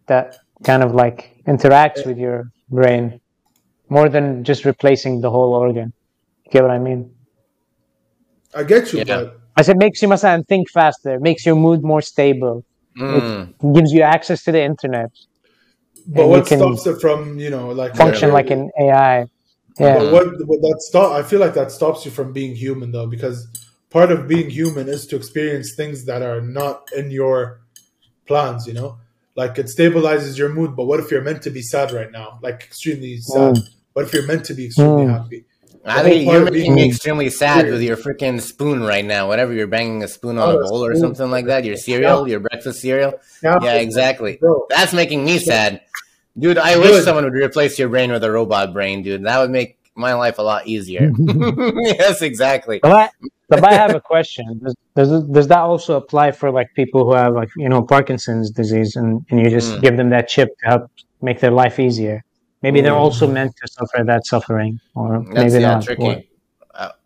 that 0.07 0.37
kind 0.63 0.83
of 0.83 0.93
like 0.93 1.43
interacts 1.47 2.05
with 2.05 2.17
your 2.17 2.51
brain 2.69 3.19
more 3.89 4.09
than 4.09 4.43
just 4.43 4.65
replacing 4.65 5.21
the 5.21 5.29
whole 5.29 5.53
organ. 5.53 5.93
You 6.45 6.51
get 6.51 6.61
what 6.63 6.71
I 6.71 6.79
mean? 6.79 7.13
I 8.53 8.63
get 8.63 8.91
you, 8.93 8.99
yeah. 8.99 9.05
but 9.05 9.39
I 9.57 9.61
said 9.61 9.77
makes 9.77 10.01
you 10.01 10.07
masan 10.07 10.47
think 10.47 10.69
faster, 10.69 11.19
makes 11.19 11.45
your 11.45 11.55
mood 11.55 11.83
more 11.83 12.01
stable. 12.01 12.65
Mm. 12.97 13.17
It 13.17 13.55
hmm. 13.59 13.73
gives 13.73 13.91
you 13.91 14.01
access 14.01 14.43
to 14.45 14.51
the 14.51 14.63
internet. 14.63 15.11
But 16.07 16.27
what 16.27 16.47
stops 16.47 16.85
it 16.85 17.01
from, 17.01 17.39
you 17.39 17.49
know, 17.49 17.69
like 17.69 17.95
function 17.95 18.31
like 18.31 18.51
an 18.51 18.69
AI? 18.79 19.25
Yeah. 19.79 19.97
But 19.97 20.13
what, 20.13 20.25
what 20.47 20.61
that 20.61 20.77
stop? 20.79 21.11
I 21.11 21.23
feel 21.23 21.39
like 21.39 21.53
that 21.55 21.71
stops 21.71 22.05
you 22.05 22.11
from 22.11 22.31
being 22.31 22.55
human 22.55 22.91
though, 22.91 23.07
because 23.07 23.47
part 23.95 24.11
of 24.11 24.27
being 24.27 24.49
human 24.49 24.89
is 24.89 25.07
to 25.07 25.15
experience 25.15 25.73
things 25.73 26.03
that 26.09 26.21
are 26.21 26.41
not 26.41 26.89
in 26.99 27.09
your 27.11 27.61
plans. 28.27 28.67
You 28.67 28.73
know, 28.79 28.97
like 29.35 29.57
it 29.57 29.67
stabilizes 29.67 30.37
your 30.37 30.49
mood. 30.49 30.75
But 30.75 30.85
what 30.89 30.99
if 30.99 31.09
you're 31.11 31.21
meant 31.29 31.41
to 31.43 31.49
be 31.49 31.61
sad 31.61 31.93
right 31.93 32.11
now, 32.11 32.39
like 32.43 32.59
extremely 32.69 33.17
sad? 33.17 33.55
Mm. 33.55 33.69
What 33.93 34.03
if 34.05 34.13
you're 34.13 34.27
meant 34.27 34.43
to 34.49 34.53
be 34.53 34.65
extremely 34.65 35.05
Mm. 35.05 35.17
happy? 35.17 35.45
I 35.87 36.01
The 36.03 36.09
think 36.09 36.25
whole 36.25 36.33
you're 36.33 36.51
making 36.51 36.73
me 36.75 36.87
extremely 36.89 37.29
sad 37.29 37.65
weird. 37.65 37.73
with 37.73 37.83
your 37.83 37.95
freaking 37.95 38.41
spoon 38.41 38.81
right 38.83 39.05
now. 39.05 39.27
Whatever 39.29 39.53
you're 39.53 39.67
banging 39.77 40.03
a 40.03 40.07
spoon 40.09 40.37
on 40.39 40.49
Oh, 40.49 40.57
a 40.57 40.59
a 40.65 40.67
bowl 40.67 40.83
or 40.83 40.95
something 40.95 41.29
like 41.31 41.45
that. 41.45 41.63
Your 41.63 41.77
cereal, 41.77 42.27
your 42.27 42.41
breakfast 42.41 42.81
cereal. 42.81 43.13
Yeah, 43.43 43.59
Yeah, 43.61 43.75
exactly. 43.75 44.37
Bro, 44.41 44.65
That's 44.71 44.93
making 44.93 45.23
me 45.23 45.37
sad, 45.37 45.81
dude. 46.37 46.57
I 46.57 46.77
wish 46.77 47.03
someone 47.05 47.23
would 47.23 47.33
replace 47.47 47.77
your 47.79 47.89
brain 47.89 48.11
with 48.11 48.23
a 48.23 48.31
robot 48.31 48.73
brain, 48.73 49.03
dude. 49.03 49.23
That 49.23 49.39
would 49.41 49.51
make 49.51 49.77
my 49.95 50.13
life 50.13 50.37
a 50.37 50.41
lot 50.41 50.67
easier. 50.67 51.11
yes, 51.19 52.21
exactly. 52.21 52.79
But 52.81 52.91
I, 52.91 53.09
but 53.49 53.63
I 53.63 53.73
have 53.73 53.95
a 53.95 54.01
question. 54.13 54.59
Does, 54.63 54.75
does 54.95 55.23
does 55.29 55.47
that 55.47 55.59
also 55.59 55.95
apply 55.97 56.31
for 56.31 56.51
like 56.51 56.67
people 56.75 57.05
who 57.05 57.13
have 57.13 57.33
like 57.33 57.49
you 57.57 57.69
know 57.69 57.81
Parkinson's 57.83 58.51
disease 58.51 58.95
and, 58.95 59.25
and 59.29 59.39
you 59.39 59.49
just 59.49 59.75
Mm. 59.77 59.81
give 59.81 59.97
them 59.97 60.09
that 60.09 60.27
chip 60.27 60.49
to 60.59 60.65
help 60.67 60.91
make 61.21 61.39
their 61.39 61.51
life 61.51 61.79
easier? 61.79 62.23
Maybe 62.61 62.81
they're 62.81 62.91
Mm. 62.93 63.05
also 63.07 63.27
meant 63.27 63.53
to 63.61 63.67
suffer 63.71 64.03
that 64.05 64.25
suffering, 64.25 64.79
or 64.95 65.23
That's 65.33 65.53
maybe 65.53 65.61
yeah, 65.63 65.73
not. 65.75 65.83
tricky. 65.83 66.29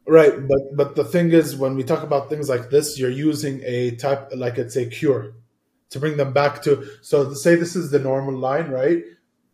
Right, 0.07 0.33
but 0.47 0.61
but 0.75 0.95
the 0.95 1.03
thing 1.03 1.31
is, 1.33 1.55
when 1.55 1.75
we 1.75 1.83
talk 1.83 2.01
about 2.01 2.29
things 2.29 2.49
like 2.49 2.71
this, 2.71 2.97
you're 2.97 3.11
using 3.11 3.61
a 3.63 3.91
type 3.95 4.31
like 4.35 4.57
it's 4.57 4.75
a 4.75 4.87
cure 4.87 5.33
to 5.91 5.99
bring 5.99 6.17
them 6.17 6.33
back 6.33 6.63
to. 6.63 6.83
So 7.03 7.29
to 7.29 7.35
say 7.35 7.53
this 7.53 7.75
is 7.75 7.91
the 7.91 7.99
normal 7.99 8.35
line, 8.35 8.71
right? 8.71 9.03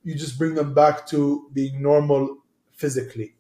You 0.06 0.16
just 0.16 0.38
bring 0.40 0.56
them 0.56 0.74
back 0.74 1.08
to 1.08 1.50
being 1.52 1.82
normal 1.82 2.38
physically, 2.76 3.34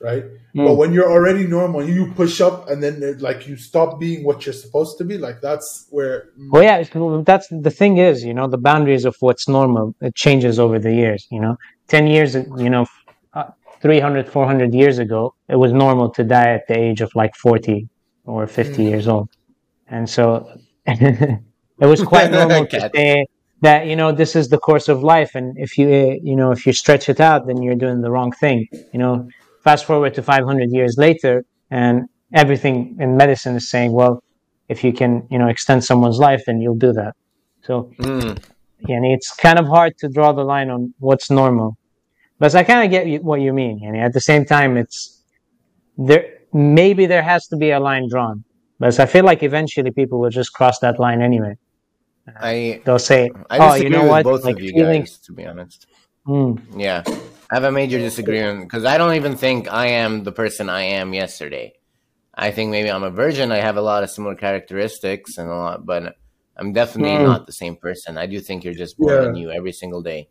right? 0.00 0.24
Mm. 0.56 0.66
But 0.66 0.74
when 0.74 0.92
you're 0.92 1.10
already 1.10 1.46
normal, 1.46 1.82
you 1.88 2.12
push 2.14 2.40
up 2.40 2.68
and 2.68 2.82
then 2.82 3.18
like 3.18 3.46
you 3.48 3.56
stop 3.56 3.98
being 4.00 4.24
what 4.24 4.44
you're 4.46 4.52
supposed 4.52 4.98
to 4.98 5.04
be. 5.04 5.18
Like 5.18 5.40
that's 5.40 5.86
where. 5.90 6.30
Well, 6.50 6.62
yeah, 6.62 6.82
that's 7.24 7.48
the 7.50 7.70
thing 7.70 7.98
is, 7.98 8.24
you 8.24 8.34
know, 8.34 8.48
the 8.48 8.58
boundaries 8.58 9.04
of 9.04 9.16
what's 9.20 9.48
normal 9.48 9.94
it 10.00 10.14
changes 10.14 10.58
over 10.58 10.78
the 10.78 10.94
years. 10.94 11.26
You 11.30 11.40
know, 11.40 11.56
ten 11.88 12.06
years, 12.06 12.34
you 12.34 12.70
know, 12.70 12.86
uh, 13.34 13.50
300, 13.82 14.28
400 14.28 14.74
years 14.74 14.98
ago, 14.98 15.34
it 15.48 15.56
was 15.56 15.72
normal 15.72 16.10
to 16.10 16.24
die 16.24 16.50
at 16.54 16.66
the 16.68 16.78
age 16.78 17.00
of 17.00 17.10
like 17.14 17.34
forty 17.34 17.88
or 18.24 18.46
fifty 18.46 18.84
Mm. 18.84 18.90
years 18.90 19.08
old, 19.08 19.28
and 19.88 20.08
so 20.08 20.50
it 20.86 21.40
was 21.92 22.02
quite 22.02 22.30
normal 22.38 22.66
to 22.66 22.78
Cat. 22.80 22.92
That 23.60 23.86
you 23.86 23.96
know 23.96 24.12
this 24.12 24.34
is 24.34 24.48
the 24.48 24.58
course 24.58 24.88
of 24.88 25.02
life, 25.02 25.34
and 25.34 25.56
if 25.58 25.76
you 25.78 25.86
uh, 25.88 26.14
you 26.22 26.36
know 26.36 26.50
if 26.50 26.66
you 26.66 26.72
stretch 26.72 27.08
it 27.08 27.20
out, 27.20 27.46
then 27.46 27.62
you're 27.62 27.74
doing 27.74 28.00
the 28.00 28.10
wrong 28.10 28.32
thing. 28.32 28.66
You 28.92 28.98
know, 28.98 29.28
fast 29.62 29.84
forward 29.84 30.14
to 30.14 30.22
five 30.22 30.44
hundred 30.44 30.70
years 30.72 30.96
later, 30.98 31.44
and 31.70 32.08
everything 32.32 32.96
in 33.00 33.16
medicine 33.16 33.56
is 33.56 33.70
saying, 33.70 33.92
well, 33.92 34.22
if 34.68 34.84
you 34.84 34.92
can, 34.92 35.26
you 35.30 35.38
know, 35.38 35.48
extend 35.48 35.84
someone's 35.84 36.18
life, 36.18 36.42
then 36.46 36.60
you'll 36.60 36.82
do 36.88 36.92
that. 36.92 37.14
So, 37.62 37.90
Mm. 37.98 38.38
yani, 38.88 39.14
it's 39.14 39.34
kind 39.34 39.58
of 39.58 39.66
hard 39.66 39.98
to 39.98 40.08
draw 40.08 40.32
the 40.32 40.44
line 40.44 40.70
on 40.70 40.94
what's 40.98 41.30
normal. 41.30 41.76
But 42.38 42.54
I 42.54 42.62
kind 42.62 42.84
of 42.84 42.90
get 42.90 43.22
what 43.22 43.40
you 43.40 43.52
mean. 43.52 43.80
Yani, 43.84 43.98
at 43.98 44.12
the 44.12 44.20
same 44.20 44.44
time, 44.44 44.76
it's 44.76 45.22
there. 45.98 46.24
Maybe 46.52 47.06
there 47.06 47.22
has 47.22 47.46
to 47.48 47.56
be 47.56 47.70
a 47.70 47.80
line 47.80 48.08
drawn, 48.08 48.44
but 48.78 48.98
I 48.98 49.06
feel 49.06 49.24
like 49.24 49.42
eventually 49.42 49.90
people 49.90 50.18
will 50.20 50.30
just 50.30 50.52
cross 50.52 50.78
that 50.80 50.98
line 50.98 51.20
anyway. 51.20 51.56
I 52.26 52.80
They'll 52.84 52.98
say, 52.98 53.30
I 53.48 53.58
"Oh, 53.58 53.74
you 53.74 53.90
know 53.90 54.04
what? 54.04 54.24
both 54.24 54.44
like 54.44 54.56
of 54.56 54.62
you 54.62 54.72
feelings." 54.72 55.10
guys, 55.10 55.18
to 55.26 55.32
be 55.32 55.44
honest. 55.46 55.86
Mm, 56.26 56.60
Yeah, 56.76 57.02
I 57.50 57.54
have 57.54 57.64
a 57.64 57.72
major 57.72 57.98
disagreement 57.98 58.62
because 58.64 58.84
I 58.84 58.98
don't 58.98 59.14
even 59.14 59.36
think 59.36 59.72
I 59.72 59.86
am 59.86 60.22
the 60.24 60.32
person 60.32 60.68
I 60.68 60.82
am 60.82 61.14
yesterday. 61.14 61.72
I 62.34 62.50
think 62.52 62.70
maybe 62.70 62.90
I'm 62.90 63.02
a 63.02 63.10
virgin. 63.10 63.50
I 63.52 63.58
have 63.58 63.76
a 63.76 63.82
lot 63.82 64.02
of 64.04 64.10
similar 64.10 64.34
characteristics 64.34 65.36
and 65.38 65.48
a 65.50 65.54
lot, 65.54 65.84
but 65.86 66.14
I'm 66.56 66.72
definitely 66.72 67.16
Hmm. 67.18 67.24
not 67.24 67.46
the 67.46 67.52
same 67.52 67.76
person. 67.76 68.18
I 68.18 68.26
do 68.26 68.38
think 68.40 68.64
you're 68.64 68.74
just 68.74 68.96
born 68.98 69.22
Yeah. 69.22 69.28
anew 69.30 69.50
every 69.50 69.72
single 69.72 70.02
day, 70.02 70.28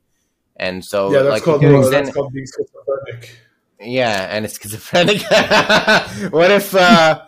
and 0.55 0.84
so 0.86 1.12
yeah, 1.12 1.24
that's 1.24 1.34
like 1.34 1.43
called 1.43 1.62
to 1.62 1.67
an 1.67 1.91
that's 1.91 2.12
called 2.13 2.31
being 2.31 2.46
schizophrenic. 2.46 3.39
yeah, 3.81 4.27
and 4.31 4.46
it's 4.46 4.58
schizophrenic. 4.62 5.22
what 6.31 6.51
if, 6.51 6.74
uh, 6.75 7.22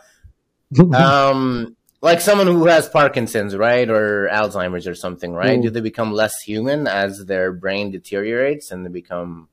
um, 0.94 1.76
like 2.02 2.20
someone 2.20 2.48
who 2.48 2.66
has 2.66 2.90
Parkinson's, 2.90 3.56
right, 3.56 3.88
or 3.90 4.28
Alzheimer's 4.32 4.88
or 4.88 4.96
something, 4.96 5.34
right? 5.34 5.60
Mm. 5.60 5.64
Do 5.64 5.70
they 5.70 5.82
become 5.82 6.12
less 6.12 6.42
human 6.42 6.88
as 6.88 7.26
their 7.26 7.52
brain 7.54 7.92
deteriorates 7.92 8.72
and 8.72 8.86
they 8.86 8.90
become 8.90 9.50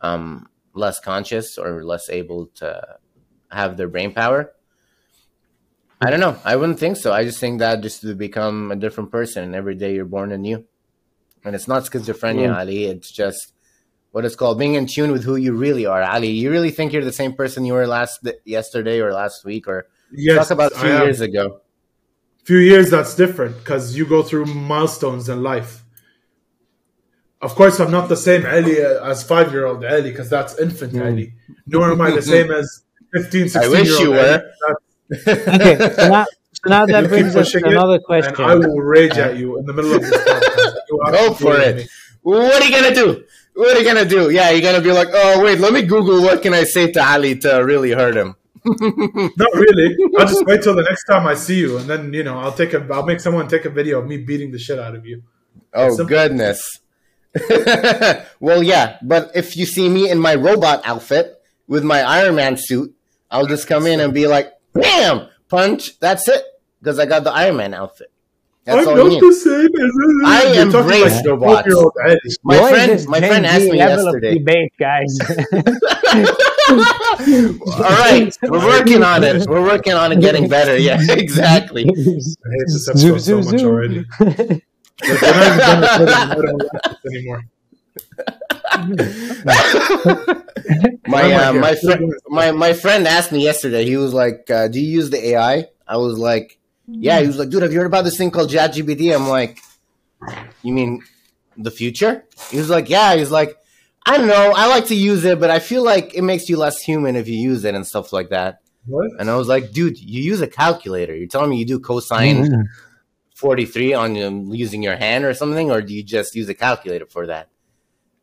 um, 0.00 0.48
less 0.72 0.98
conscious 1.00 1.58
or 1.58 1.84
less 1.84 2.08
able 2.08 2.46
to 2.56 2.98
have 3.50 3.76
their 3.76 3.88
brain 3.88 4.12
power? 4.12 4.52
I 6.00 6.10
don't 6.10 6.20
know. 6.20 6.38
I 6.44 6.56
wouldn't 6.56 6.78
think 6.78 6.96
so. 6.96 7.12
I 7.12 7.24
just 7.24 7.40
think 7.40 7.58
that 7.60 7.80
just 7.82 8.00
to 8.02 8.14
become 8.14 8.70
a 8.70 8.76
different 8.76 9.10
person, 9.10 9.44
and 9.44 9.54
every 9.54 9.74
day 9.74 9.94
you're 9.94 10.04
born 10.04 10.32
anew. 10.32 10.64
And 11.44 11.54
it's 11.54 11.68
not 11.68 11.84
schizophrenia, 11.84 12.48
Mm. 12.48 12.56
Ali. 12.56 12.84
It's 12.84 13.10
just 13.10 13.52
what 14.12 14.24
it's 14.24 14.36
called 14.36 14.58
being 14.58 14.74
in 14.74 14.86
tune 14.86 15.12
with 15.12 15.24
who 15.24 15.36
you 15.36 15.52
really 15.52 15.86
are, 15.86 16.02
Ali. 16.02 16.30
You 16.30 16.50
really 16.50 16.70
think 16.70 16.92
you're 16.92 17.04
the 17.04 17.12
same 17.12 17.34
person 17.34 17.64
you 17.64 17.74
were 17.74 17.86
last 17.86 18.26
yesterday 18.44 19.00
or 19.00 19.12
last 19.12 19.44
week 19.44 19.68
or 19.68 19.86
Yes, 20.10 20.36
talk 20.36 20.50
about 20.50 20.72
two 20.74 20.88
years 20.88 21.20
ago. 21.20 21.60
Few 22.48 22.58
years 22.70 22.86
that's 22.90 23.14
different 23.16 23.54
because 23.60 23.96
you 23.96 24.04
go 24.06 24.20
through 24.22 24.46
milestones 24.46 25.28
in 25.28 25.42
life 25.42 25.72
of 27.42 27.54
course 27.54 27.78
i'm 27.80 27.90
not 27.90 28.08
the 28.08 28.16
same 28.28 28.42
ali 28.46 28.76
as 29.12 29.22
five 29.32 29.48
year 29.52 29.66
old 29.66 29.84
ali 29.84 30.10
because 30.10 30.28
that's 30.30 30.52
infant 30.58 30.92
Mm. 30.92 31.06
ali 31.08 31.26
nor 31.66 31.90
am 31.92 32.00
i 32.00 32.10
the 32.10 32.22
same 32.22 32.50
as 32.60 32.66
15 33.14 33.48
16 33.48 33.62
I 33.62 33.68
wish 33.68 33.88
year 33.88 34.00
you 34.00 34.10
old 34.14 34.16
were. 34.16 34.42
okay, 35.12 35.76
so 35.98 36.08
now, 36.16 36.24
so 36.58 36.64
now 36.74 36.86
that 36.92 37.08
brings 37.08 37.34
us 37.36 37.46
pushing 37.46 37.62
to 37.62 37.68
it, 37.68 37.72
another 37.72 37.94
and 37.94 38.04
question. 38.10 38.44
i 38.52 38.54
will 38.54 38.80
rage 38.96 39.16
at 39.26 39.36
you 39.36 39.58
in 39.58 39.64
the 39.66 39.72
middle 39.72 39.94
of 39.94 40.02
this 40.02 40.16
podcast 40.28 40.74
Go 41.18 41.34
for 41.34 41.56
it. 41.60 41.76
me. 41.76 41.84
What 42.22 42.62
are 42.62 42.64
you 42.66 42.74
gonna 42.76 42.94
do? 42.94 43.08
What 43.54 43.76
are 43.76 43.80
you 43.80 43.84
gonna 43.90 44.04
do? 44.18 44.30
Yeah, 44.30 44.50
you're 44.50 44.62
gonna 44.68 44.82
be 44.82 44.92
like, 45.00 45.08
oh 45.12 45.42
wait, 45.44 45.58
let 45.60 45.72
me 45.72 45.82
Google 45.82 46.22
what 46.22 46.42
can 46.42 46.54
I 46.54 46.64
say 46.64 46.90
to 46.92 47.00
Ali 47.12 47.32
to 47.44 47.50
really 47.72 47.92
hurt 47.92 48.16
him. 48.16 48.34
not 49.36 49.54
really 49.54 49.96
i'll 50.18 50.26
just 50.26 50.44
wait 50.50 50.62
till 50.62 50.74
the 50.74 50.82
next 50.82 51.04
time 51.04 51.26
i 51.26 51.34
see 51.34 51.58
you 51.58 51.78
and 51.78 51.88
then 51.88 52.12
you 52.12 52.24
know 52.24 52.38
i'll 52.38 52.52
take 52.52 52.74
a 52.74 52.86
i'll 52.92 53.06
make 53.06 53.20
someone 53.20 53.46
take 53.48 53.64
a 53.64 53.70
video 53.70 54.00
of 54.00 54.06
me 54.06 54.16
beating 54.16 54.50
the 54.50 54.58
shit 54.58 54.78
out 54.78 54.94
of 54.94 55.06
you 55.06 55.22
Oh 55.76 56.04
goodness. 56.04 56.80
well, 58.40 58.62
yeah, 58.62 58.96
but 59.02 59.30
if 59.34 59.56
you 59.56 59.66
see 59.66 59.88
me 59.88 60.10
in 60.10 60.18
my 60.18 60.34
robot 60.34 60.80
outfit 60.84 61.42
with 61.66 61.84
my 61.84 62.00
Iron 62.00 62.34
Man 62.34 62.56
suit, 62.56 62.94
I'll 63.30 63.46
just 63.46 63.68
come 63.68 63.86
in 63.86 64.00
and 64.00 64.14
be 64.14 64.26
like, 64.26 64.52
"Bam, 64.72 65.28
punch." 65.48 65.98
That's 66.00 66.28
it, 66.28 66.42
because 66.80 66.98
I 66.98 67.04
got 67.04 67.24
the 67.24 67.32
Iron 67.32 67.56
Man 67.56 67.74
outfit. 67.74 68.10
That's 68.66 68.86
i'm 68.88 68.98
all 68.98 69.08
not 69.08 69.20
the 69.20 69.32
same 69.32 69.70
as 69.84 69.92
I 70.26 70.52
You're 70.54 70.72
talking 70.72 70.80
embrace 70.80 71.14
like 71.16 71.26
robots. 71.26 71.68
12-year-old 71.68 71.92
My 72.42 72.60
What 72.60 72.72
is 72.74 73.04
friend, 73.06 73.08
my 73.08 73.20
friend 73.28 73.46
asked 73.46 73.68
me 73.70 73.76
yesterday. 73.76 74.38
debate, 74.38 74.72
guys. 74.78 75.18
All 76.68 77.80
right, 77.80 78.36
we're 78.42 78.66
working 78.66 79.02
on 79.04 79.22
it. 79.22 79.48
We're 79.48 79.62
working 79.62 79.92
on 79.92 80.10
it 80.12 80.20
getting 80.20 80.48
better. 80.48 80.76
Yeah, 80.76 80.98
exactly. 81.10 81.84
I 81.84 81.86
hate 81.86 82.16
this 82.66 82.88
episode 82.88 83.20
so 83.20 83.40
much 83.42 83.62
already. 83.62 84.04
Like, 85.02 85.20
we're 85.20 85.30
not 85.30 85.46
even 85.46 85.58
done 85.58 85.80
recording, 85.82 86.30
I 86.30 86.34
don't 86.34 86.58
like 86.58 86.82
this 87.02 87.12
anymore. 87.14 87.42
my 91.06 91.22
my 91.28 91.32
uh, 91.34 91.52
my 91.52 91.74
friend 91.76 92.14
my 92.28 92.50
my 92.52 92.72
friend 92.72 93.06
asked 93.06 93.30
me 93.30 93.42
yesterday. 93.44 93.84
He 93.84 93.96
was 93.98 94.14
like, 94.14 94.50
uh, 94.50 94.68
"Do 94.68 94.80
you 94.80 94.88
use 94.88 95.10
the 95.10 95.22
AI?" 95.34 95.66
I 95.86 95.98
was 95.98 96.18
like, 96.18 96.58
"Yeah." 96.86 97.20
He 97.20 97.26
was 97.26 97.38
like, 97.38 97.48
"Dude, 97.48 97.62
have 97.62 97.72
you 97.72 97.78
heard 97.78 97.86
about 97.86 98.04
this 98.04 98.16
thing 98.16 98.30
called 98.30 98.50
ChatGPT?" 98.50 99.14
I'm 99.14 99.28
like, 99.28 99.58
"You 100.62 100.72
mean 100.72 101.02
the 101.56 101.70
future?" 101.70 102.24
He 102.50 102.58
was 102.58 102.70
like, 102.70 102.88
"Yeah." 102.88 103.16
He's 103.16 103.30
like, 103.30 103.56
"I 104.04 104.16
don't 104.16 104.28
know. 104.28 104.52
I 104.56 104.66
like 104.66 104.86
to 104.86 104.94
use 104.94 105.24
it, 105.24 105.40
but 105.40 105.50
I 105.50 105.58
feel 105.58 105.82
like 105.82 106.14
it 106.14 106.22
makes 106.22 106.48
you 106.48 106.56
less 106.56 106.80
human 106.80 107.16
if 107.16 107.28
you 107.28 107.36
use 107.38 107.64
it 107.64 107.74
and 107.74 107.86
stuff 107.86 108.12
like 108.12 108.30
that." 108.30 108.60
What? 108.86 109.10
And 109.18 109.30
I 109.30 109.36
was 109.36 109.48
like, 109.48 109.72
"Dude, 109.72 109.98
you 109.98 110.22
use 110.22 110.40
a 110.40 110.46
calculator. 110.46 111.14
You're 111.14 111.28
telling 111.28 111.50
me 111.50 111.58
you 111.58 111.66
do 111.66 111.80
cosine 111.80 112.66
43 113.34 113.94
on 113.94 114.22
um, 114.22 114.54
using 114.54 114.82
your 114.82 114.96
hand 114.96 115.24
or 115.24 115.34
something, 115.34 115.70
or 115.70 115.82
do 115.82 115.94
you 115.94 116.02
just 116.02 116.34
use 116.34 116.48
a 116.48 116.54
calculator 116.54 117.06
for 117.06 117.26
that?" 117.26 117.48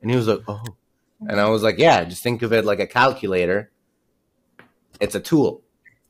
And 0.01 0.09
he 0.09 0.17
was 0.17 0.27
like, 0.27 0.39
"Oh." 0.47 0.63
And 1.27 1.39
I 1.39 1.49
was 1.49 1.63
like, 1.63 1.77
yeah, 1.77 2.03
just 2.03 2.23
think 2.23 2.41
of 2.41 2.53
it 2.53 2.65
like 2.65 2.79
a 2.79 2.87
calculator. 2.87 3.71
It's 4.99 5.15
a 5.15 5.19
tool. 5.19 5.61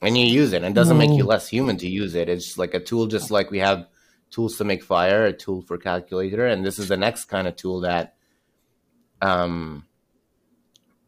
And 0.03 0.17
you 0.17 0.25
use 0.25 0.53
it. 0.53 0.57
And 0.57 0.65
it 0.65 0.73
doesn't 0.73 0.97
make 0.97 1.11
you 1.11 1.23
less 1.23 1.47
human 1.47 1.77
to 1.77 1.87
use 1.87 2.13
it. 2.13 2.27
It's 2.27 2.57
like 2.57 2.73
a 2.73 2.79
tool, 2.79 3.07
just 3.07 3.31
like 3.31 3.49
we 3.49 3.59
have 3.59 3.87
tools 4.29 4.57
to 4.57 4.63
make 4.63 4.83
fire, 4.83 5.25
a 5.25 5.33
tool 5.33 5.61
for 5.61 5.77
calculator. 5.77 6.45
And 6.45 6.65
this 6.65 6.77
is 6.77 6.89
the 6.89 6.97
next 6.97 7.25
kind 7.25 7.47
of 7.47 7.55
tool 7.55 7.81
that 7.81 8.15
um, 9.21 9.85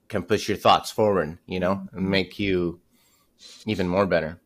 can 0.08 0.24
push 0.24 0.48
your 0.48 0.58
thoughts 0.58 0.92
forward, 0.92 1.38
you 1.46 1.60
know, 1.60 1.88
and 1.92 2.10
make 2.10 2.40
you 2.40 2.80
even 3.66 3.88
more 3.88 4.06
better 4.06 4.40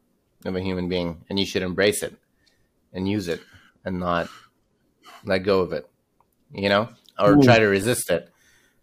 of 0.46 0.56
a 0.56 0.62
human 0.62 0.90
being. 0.90 1.24
And 1.30 1.40
you 1.40 1.46
should 1.46 1.62
embrace 1.62 2.02
it 2.02 2.16
and 2.92 3.08
use 3.08 3.28
it 3.28 3.42
and 3.86 4.00
not 4.00 4.30
let 5.24 5.40
go 5.40 5.60
of 5.60 5.74
it, 5.74 5.88
you 6.52 6.70
know, 6.70 6.90
or 7.20 7.34
Ooh. 7.34 7.44
try 7.44 7.60
to 7.60 7.66
resist 7.66 8.10
it. 8.10 8.30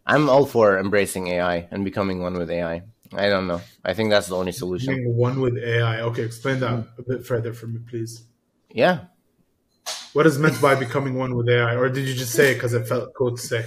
I'm 0.06 0.30
all 0.30 0.46
for 0.46 0.78
embracing 0.78 1.26
AI 1.26 1.66
and 1.70 1.85
becoming 1.85 2.20
one 2.20 2.35
with 2.35 2.50
AI. 2.50 2.82
I 3.14 3.28
don't 3.28 3.46
know. 3.46 3.60
I 3.84 3.94
think 3.94 4.10
that's 4.10 4.28
the 4.28 4.36
only 4.36 4.52
solution. 4.52 4.94
Being 4.94 5.16
one 5.16 5.40
with 5.40 5.56
AI. 5.58 6.00
Okay, 6.02 6.22
explain 6.22 6.60
that 6.60 6.72
a 6.98 7.02
bit 7.02 7.25
further 7.26 7.52
for 7.52 7.66
me, 7.66 7.80
please. 7.88 8.25
Yeah. 8.70 9.04
What 10.12 10.26
is 10.26 10.38
meant 10.38 10.60
by 10.62 10.75
becoming 10.75 11.14
one 11.14 11.34
with 11.36 11.48
AI, 11.48 11.76
or 11.76 11.88
did 11.88 12.08
you 12.08 12.14
just 12.14 12.32
say 12.32 12.52
it 12.52 12.54
because 12.54 12.72
it 12.72 12.88
felt 12.88 13.12
cool 13.14 13.36
to 13.36 13.42
say? 13.42 13.64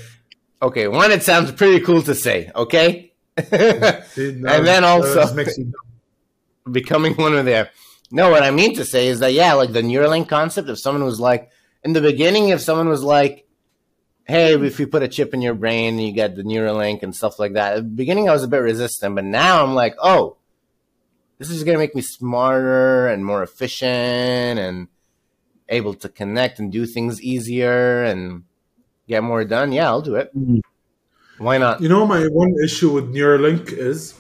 Okay, 0.62 0.88
one, 0.88 1.12
it 1.12 1.24
sounds 1.24 1.52
pretty 1.52 1.80
cool 1.86 2.02
to 2.02 2.16
say. 2.16 2.52
Okay. 2.56 3.14
See, 3.40 3.46
now 4.36 4.54
And 4.56 4.68
then 4.68 4.84
also- 4.84 5.34
makes 5.34 5.58
you 5.58 5.66
dumb. 5.66 6.74
becoming 6.74 7.14
one 7.16 7.34
with 7.34 7.48
AI. 7.48 7.70
No, 8.12 8.32
what 8.32 8.44
I 8.44 8.50
mean 8.52 8.76
to 8.76 8.84
say 8.86 9.08
is 9.08 9.20
that 9.20 9.34
yeah, 9.34 9.54
like 9.54 9.72
the 9.72 9.82
Neuralink 9.82 10.28
concept. 10.28 10.68
If 10.70 10.80
someone 10.80 11.04
was 11.06 11.20
like 11.20 11.50
in 11.84 11.94
the 11.94 12.02
beginning, 12.02 12.50
if 12.50 12.60
someone 12.62 12.90
was 12.90 13.04
like, 13.04 13.46
"Hey, 14.30 14.54
if 14.54 14.80
you 14.80 14.86
put 14.88 15.02
a 15.02 15.08
chip 15.08 15.34
in 15.34 15.42
your 15.42 15.56
brain, 15.56 15.98
you 15.98 16.12
get 16.12 16.36
the 16.36 16.44
Neuralink 16.44 17.02
and 17.02 17.16
stuff 17.16 17.40
like 17.40 17.54
that," 17.54 17.78
at 17.78 17.84
the 17.84 17.96
beginning 18.02 18.30
I 18.30 18.34
was 18.34 18.44
a 18.44 18.48
bit 18.48 18.62
resistant, 18.62 19.16
but 19.16 19.26
now 19.26 19.64
I'm 19.64 19.74
like, 19.74 19.96
"Oh, 19.98 20.38
this 21.40 21.50
is 21.50 21.64
gonna 21.64 21.80
make 21.80 21.96
me 21.96 22.04
smarter 22.04 23.08
and 23.08 23.26
more 23.26 23.42
efficient 23.42 24.60
and 24.60 24.88
able 25.68 25.96
to 25.96 26.10
connect 26.10 26.60
and 26.60 26.72
do 26.72 26.86
things 26.86 27.22
easier 27.22 28.04
and 28.04 28.44
get 29.08 29.24
more 29.24 29.44
done." 29.44 29.72
Yeah, 29.72 29.88
I'll 29.90 30.02
do 30.12 30.16
it. 30.16 30.30
Mhm. 30.38 30.62
Why 31.40 31.58
not? 31.58 31.82
You 31.82 31.90
know, 31.90 32.06
my 32.06 32.22
one 32.28 32.54
issue 32.64 32.92
with 32.92 33.14
Neuralink 33.14 33.72
is. 33.72 34.14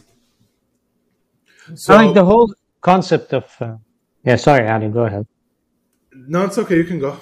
So, 1.75 1.95
like 1.95 2.15
the 2.15 2.25
whole 2.25 2.51
concept 2.81 3.33
of. 3.33 3.45
Uh, 3.61 3.75
yeah, 4.23 4.37
sorry, 4.37 4.67
Ali, 4.67 4.89
go 4.89 5.05
ahead. 5.05 5.27
no, 6.11 6.45
it's 6.45 6.57
okay. 6.57 6.77
You 6.77 6.83
can 6.83 6.99
go. 6.99 7.17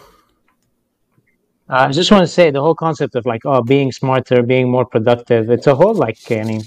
I 1.70 1.92
just 1.92 2.12
want 2.12 2.24
to 2.24 2.28
say 2.28 2.50
the 2.50 2.62
whole 2.62 2.76
concept 2.76 3.16
of 3.16 3.26
like 3.26 3.42
oh 3.46 3.62
being 3.62 3.92
smarter, 3.92 4.42
being 4.42 4.70
more 4.72 4.86
productive. 4.86 5.50
It's 5.50 5.68
a 5.68 5.76
whole 5.76 5.94
like 5.94 6.18
I 6.32 6.44
mean, 6.44 6.62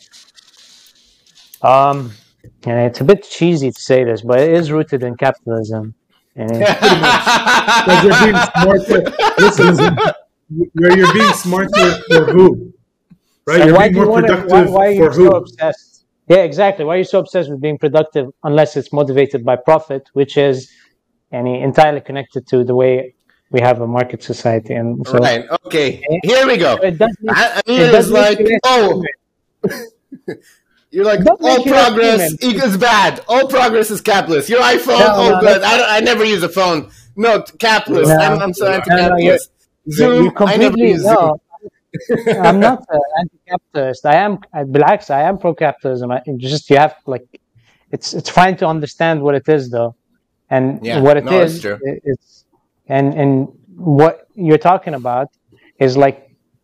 um, 1.63 2.13
and 2.65 2.79
it's 2.81 3.01
a 3.01 3.05
bit 3.05 3.23
cheesy 3.29 3.71
to 3.71 3.81
say 3.81 4.05
this, 4.05 4.21
but 4.23 4.41
it 4.41 4.53
is 4.53 4.71
rooted 4.71 5.03
in 5.03 5.17
capitalism. 5.17 5.95
And 6.37 6.51
Because 6.51 8.05
you're 8.05 8.21
being 8.21 8.43
smarter. 8.57 9.13
Listen. 9.39 9.97
Where 10.75 10.97
you're 10.97 11.13
being 11.15 11.33
smarter 11.33 11.93
for 12.09 12.25
who? 12.33 12.73
Right? 13.47 13.59
so 13.59 13.67
you're 13.67 13.75
why 13.75 13.89
being 13.89 14.03
more 14.03 14.11
want 14.11 14.27
to? 14.27 14.37
productive 14.37 14.71
Why, 14.73 14.89
why 14.91 14.97
are 14.97 15.11
for 15.13 15.17
who? 15.17 15.31
so 15.31 15.37
obsessed? 15.37 16.05
Yeah, 16.29 16.39
exactly. 16.39 16.85
Why 16.85 16.95
are 16.95 16.99
you 16.99 17.05
so 17.05 17.21
obsessed 17.21 17.51
with 17.51 17.61
being 17.61 17.79
productive 17.79 18.29
unless 18.45 18.77
it's 18.77 18.93
motivated 18.93 19.45
by 19.45 19.57
profit, 19.57 20.09
which 20.13 20.37
is 20.37 20.71
any 21.33 21.63
entirely 21.63 22.01
connected 22.01 22.47
to 22.49 22.65
the 22.65 22.75
way 22.75 23.15
we 23.51 23.61
have 23.61 23.81
a 23.81 23.87
market 23.87 24.23
society, 24.23 24.75
and 24.75 25.07
so 25.07 25.19
right. 25.19 25.45
Okay. 25.67 26.01
Here 26.23 26.47
we 26.47 26.57
go. 26.57 26.77
it 26.77 26.99
does. 26.99 27.17
Make, 27.21 27.37
I, 27.37 27.45
I 27.67 27.71
mean, 27.71 27.81
it 27.81 27.85
it's 27.85 27.93
does 27.93 28.11
make 28.13 28.39
like, 28.39 28.61
oh. 28.65 29.03
You're 30.93 31.05
like, 31.05 31.21
all 31.25 31.37
make 31.41 31.67
it 31.67 31.73
up, 31.73 31.93
progress 31.95 32.35
equals 32.43 32.77
bad. 32.91 33.21
All 33.29 33.47
progress 33.49 33.91
is 33.93 34.01
capitalist. 34.01 34.49
Your 34.49 34.61
iPhone, 34.61 34.99
No, 34.99 35.09
oh, 35.15 35.29
no, 35.31 35.41
good. 35.41 35.63
I, 35.63 35.99
I 35.99 36.01
never 36.01 36.25
use 36.25 36.43
a 36.43 36.49
phone. 36.49 36.91
No, 37.17 37.43
capitalist. 37.43 38.09
No. 38.09 38.17
I'm, 38.17 38.41
I'm 38.43 38.53
so 38.55 38.65
No, 38.65 38.71
no, 38.71 38.77
anti-capitalist. 38.77 39.51
You 39.85 39.93
Zoom, 39.93 40.33
I 40.37 40.57
never 40.57 40.71
completely 40.77 40.91
use 40.91 41.03
Zoom. 41.03 41.15
no. 41.15 41.41
I'm 42.43 42.59
not 42.61 42.83
uh, 42.93 42.99
anti-capitalist. 43.21 44.05
I 44.07 44.17
am, 44.17 44.39
I, 44.53 44.61
relax. 44.61 45.11
I 45.11 45.23
am 45.23 45.39
pro-capitalism. 45.39 46.11
I, 46.11 46.23
just 46.39 46.69
you 46.71 46.77
have 46.77 46.95
like, 47.07 47.41
it's 47.93 48.13
it's 48.15 48.31
fine 48.31 48.57
to 48.59 48.67
understand 48.67 49.21
what 49.23 49.35
it 49.35 49.49
is 49.49 49.71
though, 49.71 49.95
and 50.49 50.85
Yeah, 50.85 51.01
what 51.01 51.17
it 51.17 51.25
is. 51.25 51.31
no, 51.31 51.41
it's 51.41 51.61
true. 51.61 51.75
i- 51.87 52.01
It's 52.05 52.45
and 52.91 53.15
and 53.15 53.49
what 53.77 54.27
you're 54.35 54.65
talking 54.71 54.95
about 54.95 55.29
is 55.79 55.97
like 55.97 56.19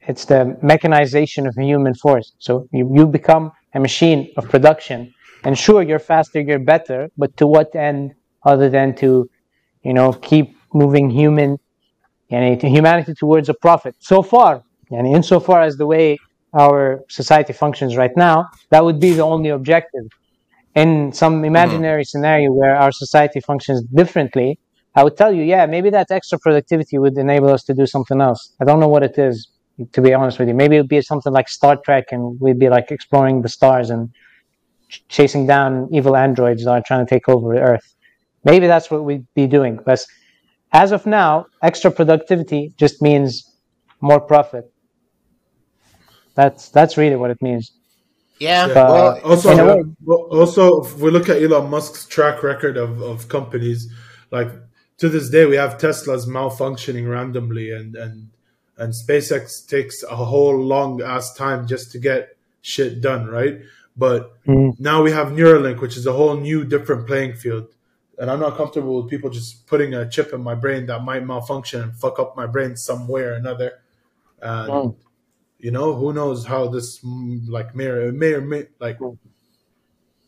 it's 0.08 0.26
the 0.26 0.56
mechanization 0.62 1.46
of 1.46 1.54
human 1.56 1.94
force. 1.94 2.32
So 2.38 2.68
you 2.72 2.84
you 2.96 3.06
become 3.06 3.52
a 3.74 3.80
machine 3.80 4.20
of 4.36 4.48
production, 4.54 5.14
and 5.44 5.52
sure 5.66 5.80
you're 5.82 6.06
faster, 6.14 6.40
you're 6.40 6.66
better, 6.74 7.08
but 7.16 7.36
to 7.38 7.46
what 7.46 7.74
end 7.74 8.14
other 8.44 8.68
than 8.68 8.94
to, 8.96 9.08
you 9.82 9.94
know, 9.94 10.12
keep 10.12 10.56
moving 10.72 11.10
human 11.10 11.58
to 12.30 12.68
humanity 12.68 13.14
towards 13.14 13.48
a 13.48 13.54
profit. 13.54 13.94
So 14.00 14.22
far, 14.22 14.62
yani, 14.90 15.14
insofar 15.14 15.62
as 15.62 15.76
the 15.76 15.86
way 15.86 16.18
our 16.52 17.04
society 17.08 17.52
functions 17.52 17.96
right 17.96 18.16
now, 18.16 18.48
that 18.70 18.84
would 18.84 19.00
be 19.00 19.12
the 19.12 19.22
only 19.22 19.50
objective. 19.50 20.06
In 20.74 21.12
some 21.12 21.34
mm-hmm. 21.36 21.44
imaginary 21.52 22.04
scenario 22.04 22.52
where 22.52 22.76
our 22.76 22.92
society 22.92 23.40
functions 23.40 23.82
differently, 24.00 24.58
I 24.96 25.04
would 25.04 25.16
tell 25.16 25.32
you, 25.32 25.42
yeah, 25.42 25.66
maybe 25.66 25.90
that 25.90 26.10
extra 26.10 26.38
productivity 26.38 26.96
would 26.98 27.16
enable 27.18 27.50
us 27.50 27.62
to 27.64 27.74
do 27.74 27.86
something 27.86 28.20
else. 28.20 28.54
I 28.60 28.64
don't 28.64 28.80
know 28.80 28.88
what 28.88 29.02
it 29.02 29.18
is, 29.18 29.48
to 29.92 30.00
be 30.00 30.14
honest 30.14 30.38
with 30.38 30.48
you. 30.48 30.54
Maybe 30.54 30.76
it 30.76 30.80
would 30.80 30.88
be 30.88 31.02
something 31.02 31.32
like 31.32 31.48
Star 31.50 31.76
Trek 31.76 32.06
and 32.12 32.40
we'd 32.40 32.58
be 32.58 32.70
like 32.70 32.90
exploring 32.90 33.42
the 33.42 33.50
stars 33.50 33.90
and 33.90 34.08
ch- 34.88 35.04
chasing 35.08 35.46
down 35.46 35.88
evil 35.92 36.16
androids 36.16 36.64
that 36.64 36.70
are 36.70 36.82
trying 36.86 37.04
to 37.04 37.10
take 37.14 37.28
over 37.28 37.54
the 37.54 37.60
Earth. 37.60 37.94
Maybe 38.44 38.66
that's 38.66 38.90
what 38.90 39.04
we'd 39.04 39.26
be 39.34 39.46
doing. 39.46 39.78
But 39.84 40.02
as 40.72 40.92
of 40.92 41.04
now, 41.04 41.46
extra 41.62 41.90
productivity 41.90 42.72
just 42.78 43.02
means 43.02 43.54
more 44.00 44.20
profit. 44.20 44.72
That's 46.34 46.70
that's 46.70 46.96
really 46.96 47.16
what 47.16 47.30
it 47.30 47.40
means. 47.42 47.72
Yeah. 48.38 48.66
Yeah. 48.66 48.74
well, 48.74 49.20
also, 49.24 49.76
way- 49.76 49.94
also, 50.06 50.82
if 50.84 50.98
we 50.98 51.10
look 51.10 51.28
at 51.28 51.42
Elon 51.42 51.70
Musk's 51.70 52.06
track 52.06 52.42
record 52.42 52.76
of, 52.76 53.00
of 53.02 53.28
companies, 53.28 53.90
like 54.30 54.48
to 54.98 55.08
this 55.08 55.28
day, 55.30 55.44
we 55.46 55.56
have 55.56 55.78
Tesla's 55.78 56.26
malfunctioning 56.26 57.08
randomly, 57.10 57.70
and 57.70 57.94
and 57.96 58.30
and 58.78 58.92
SpaceX 58.92 59.66
takes 59.66 60.02
a 60.02 60.16
whole 60.16 60.56
long 60.56 61.00
ass 61.02 61.34
time 61.34 61.66
just 61.66 61.92
to 61.92 61.98
get 61.98 62.36
shit 62.60 63.00
done, 63.00 63.26
right? 63.26 63.60
But 63.96 64.32
Mm. 64.44 64.78
now 64.78 65.02
we 65.02 65.12
have 65.12 65.28
Neuralink, 65.28 65.80
which 65.80 65.96
is 65.96 66.06
a 66.06 66.12
whole 66.12 66.36
new, 66.36 66.64
different 66.64 67.06
playing 67.06 67.34
field. 67.36 67.68
And 68.18 68.30
I'm 68.30 68.40
not 68.40 68.56
comfortable 68.56 69.00
with 69.00 69.10
people 69.10 69.30
just 69.30 69.66
putting 69.66 69.94
a 69.94 70.08
chip 70.08 70.32
in 70.32 70.42
my 70.42 70.54
brain 70.54 70.86
that 70.86 71.02
might 71.02 71.24
malfunction 71.26 71.82
and 71.82 71.94
fuck 71.94 72.18
up 72.18 72.36
my 72.36 72.46
brain 72.46 72.76
some 72.76 73.08
way 73.08 73.22
or 73.22 73.32
another. 73.32 73.72
And 74.42 74.70
Mm. 74.70 74.94
you 75.58 75.70
know, 75.70 75.94
who 75.94 76.12
knows 76.12 76.44
how 76.44 76.68
this 76.68 77.00
mm, 77.00 77.48
like 77.48 77.74
may 77.74 77.86
or 77.86 78.12
may 78.12 78.34
or 78.34 78.42
may 78.42 78.66
like 78.78 78.98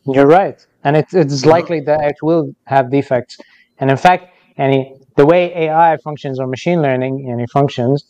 You're 0.07 0.27
right, 0.27 0.67
and 0.85 0.97
it, 0.97 1.07
it's 1.13 1.45
likely 1.45 1.81
that 1.81 2.01
it 2.13 2.17
will 2.23 2.55
have 2.65 2.91
defects. 2.91 3.37
And 3.79 3.91
in 3.91 3.99
fact, 3.99 4.35
any 4.59 4.95
the 5.17 5.27
way 5.27 5.53
AI 5.55 5.97
functions 6.05 6.39
or 6.41 6.47
machine 6.47 6.83
learning 6.83 7.29
any 7.33 7.47
functions, 7.53 8.05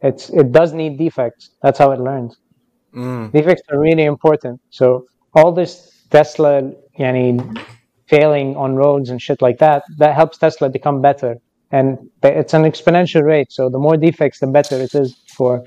it's 0.00 0.30
it 0.30 0.52
does 0.52 0.72
need 0.72 0.98
defects. 0.98 1.50
That's 1.62 1.78
how 1.78 1.92
it 1.92 2.00
learns. 2.00 2.36
mm, 2.94 3.32
Defects 3.32 3.62
are 3.70 3.80
really 3.80 4.04
important. 4.04 4.60
So 4.70 5.06
all 5.34 5.52
this 5.52 5.72
Tesla, 6.10 6.72
yani, 6.98 7.30
failing 8.08 8.56
on 8.56 8.76
roads 8.76 9.10
and 9.10 9.20
shit 9.22 9.40
like 9.42 9.58
that, 9.58 9.82
that 9.98 10.14
helps 10.14 10.38
Tesla 10.38 10.68
become 10.68 11.00
better. 11.02 11.36
And 11.70 11.98
it's 12.22 12.54
an 12.54 12.64
exponential 12.64 13.22
rate. 13.24 13.50
So 13.50 13.70
the 13.70 13.78
more 13.78 13.96
defects, 13.96 14.40
the 14.40 14.46
better 14.48 14.82
it 14.82 14.94
is 14.94 15.16
for 15.36 15.62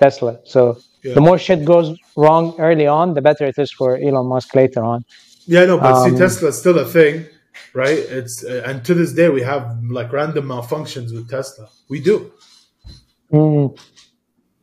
Tesla. 0.00 0.38
So 0.44 0.78
Yeah. 1.04 1.14
the 1.16 1.20
more 1.20 1.38
shit 1.38 1.64
goes 1.64 1.88
wrong 2.16 2.54
early 2.58 2.86
on, 2.86 3.14
the 3.14 3.22
better 3.22 3.46
it 3.46 3.58
is 3.58 3.70
for 3.78 3.98
Elon 3.98 4.26
Musk 4.28 4.54
later 4.54 4.82
on. 4.82 5.04
Yeah, 5.46 5.66
no, 5.66 5.78
but 5.78 5.94
see, 5.98 6.10
Um, 6.10 6.16
Tesla's 6.16 6.58
still 6.58 6.78
a 6.78 6.84
thing, 6.84 7.26
right? 7.74 7.98
It's 7.98 8.44
uh, 8.44 8.62
and 8.66 8.84
to 8.84 8.94
this 8.94 9.12
day 9.12 9.28
we 9.28 9.42
have 9.42 9.82
like 9.84 10.12
random 10.12 10.46
malfunctions 10.48 11.12
with 11.12 11.28
Tesla. 11.30 11.68
We 11.88 12.00
do, 12.00 12.32
Mm, 13.32 13.78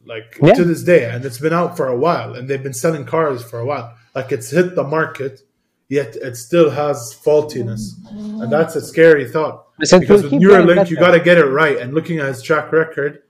like 0.06 0.38
Yeah. 0.42 0.54
to 0.54 0.64
this 0.64 0.84
day, 0.84 1.06
and 1.10 1.26
it's 1.26 1.40
been 1.40 1.54
out 1.54 1.76
for 1.78 1.88
a 1.88 1.98
while, 1.98 2.34
and 2.36 2.48
they've 2.48 2.62
been 2.62 2.74
selling 2.74 3.06
cars 3.06 3.44
for 3.44 3.60
a 3.60 3.66
while. 3.66 3.94
Like 4.16 4.32
it's 4.32 4.50
hit 4.52 4.76
the 4.76 4.84
market, 4.84 5.42
yet 5.88 6.16
it 6.16 6.36
still 6.36 6.70
has 6.70 7.14
faultiness, 7.26 7.94
and 8.42 8.52
that's 8.52 8.76
a 8.76 8.82
scary 8.82 9.28
thought. 9.30 9.66
But 9.80 10.00
Because 10.00 10.24
with 10.24 10.34
Neuralink, 10.34 10.90
you 10.90 10.98
better. 10.98 11.08
got 11.08 11.12
to 11.18 11.20
get 11.20 11.38
it 11.38 11.46
right, 11.46 11.78
and 11.78 11.94
looking 11.94 12.20
at 12.20 12.28
his 12.28 12.42
track 12.44 12.72
record, 12.72 13.24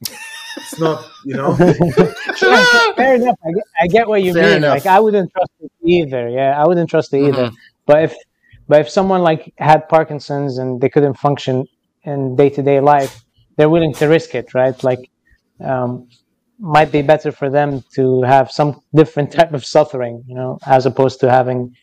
it's 0.00 0.78
not, 0.78 1.04
you 1.24 1.34
know. 1.36 1.54
Fair 2.96 3.14
enough. 3.14 3.38
I 3.44 3.50
get, 3.52 3.64
I 3.82 3.86
get 3.86 4.08
what 4.08 4.22
you 4.22 4.32
Fair 4.34 4.42
mean. 4.48 4.56
enough. 4.58 4.74
Like 4.74 4.86
I 4.86 5.00
wouldn't 5.00 5.32
trust 5.32 5.50
it 5.60 5.70
either. 5.84 6.28
Yeah, 6.28 6.60
I 6.60 6.66
wouldn't 6.66 6.90
trust 6.90 7.12
it 7.14 7.22
either. 7.22 7.46
Mhm. 7.50 7.54
But 7.86 8.02
if 8.04 8.14
but 8.68 8.80
if 8.80 8.88
someone 8.88 9.22
like 9.22 9.52
had 9.58 9.88
Parkinson's 9.88 10.58
and 10.58 10.80
they 10.80 10.88
couldn't 10.88 11.14
function 11.14 11.64
in 12.04 12.36
day 12.36 12.50
to 12.50 12.62
day 12.62 12.80
life, 12.80 13.24
they're 13.56 13.70
willing 13.70 13.94
to 13.94 14.06
risk 14.06 14.34
it, 14.34 14.54
right? 14.54 14.82
Like 14.82 15.10
um, 15.64 16.08
might 16.58 16.90
be 16.90 17.02
better 17.02 17.32
for 17.32 17.50
them 17.50 17.82
to 17.94 18.22
have 18.22 18.50
some 18.50 18.80
different 18.94 19.32
type 19.38 19.52
of 19.52 19.64
suffering, 19.64 20.22
you 20.26 20.34
know, 20.34 20.58
as 20.66 20.86
opposed 20.86 21.20
to 21.20 21.30
having 21.30 21.74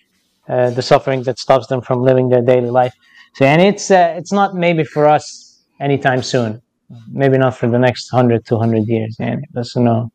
uh, 0.49 0.69
the 0.71 0.81
suffering 0.81 1.23
that 1.23 1.39
stops 1.39 1.67
them 1.67 1.81
from 1.81 2.01
living 2.01 2.29
their 2.29 2.41
daily 2.41 2.69
life. 2.69 2.93
So, 3.35 3.45
and 3.45 3.61
it's 3.61 3.89
uh, 3.89 4.13
it's 4.17 4.31
not 4.31 4.55
maybe 4.55 4.83
for 4.83 5.07
us 5.07 5.63
anytime 5.79 6.21
soon. 6.21 6.61
Maybe 7.11 7.37
not 7.37 7.57
for 7.57 7.67
the 7.67 7.79
next 7.79 8.11
100, 8.11 8.45
200 8.45 8.87
years. 8.87 9.15
Yeah, 9.19 9.37
that's 9.51 9.75
no. 9.75 10.11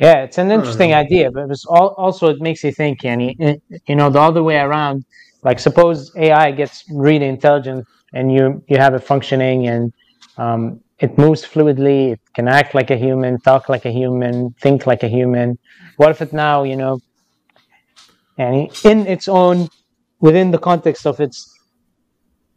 Yeah, 0.00 0.22
it's 0.22 0.38
an 0.38 0.50
interesting 0.52 0.94
idea, 0.94 1.30
but 1.30 1.50
it's 1.50 1.64
all, 1.66 1.88
also 1.98 2.28
it 2.28 2.40
makes 2.40 2.62
you 2.62 2.72
think, 2.72 3.02
Yanni. 3.02 3.36
eh, 3.40 3.56
You 3.88 3.96
know, 3.96 4.10
the 4.10 4.20
other 4.20 4.42
way 4.42 4.56
around. 4.58 5.04
Like, 5.42 5.58
suppose 5.58 6.12
AI 6.16 6.50
gets 6.52 6.84
really 6.90 7.26
intelligent, 7.26 7.86
and 8.12 8.32
you 8.32 8.62
you 8.68 8.76
have 8.78 8.94
it 8.94 9.02
functioning, 9.12 9.66
and 9.68 9.92
um, 10.36 10.80
it 10.98 11.16
moves 11.18 11.44
fluidly. 11.44 12.12
It 12.14 12.20
can 12.34 12.48
act 12.48 12.74
like 12.74 12.90
a 12.90 12.96
human, 12.96 13.38
talk 13.40 13.68
like 13.68 13.84
a 13.86 13.90
human, 13.92 14.50
think 14.62 14.86
like 14.86 15.02
a 15.02 15.08
human. 15.08 15.58
What 15.96 16.10
if 16.10 16.22
it 16.22 16.32
now, 16.32 16.62
you 16.64 16.76
know, 16.76 16.98
and 18.36 18.70
in 18.84 19.06
its 19.06 19.28
own, 19.28 19.68
within 20.20 20.50
the 20.50 20.58
context 20.58 21.06
of 21.06 21.20
its 21.20 21.52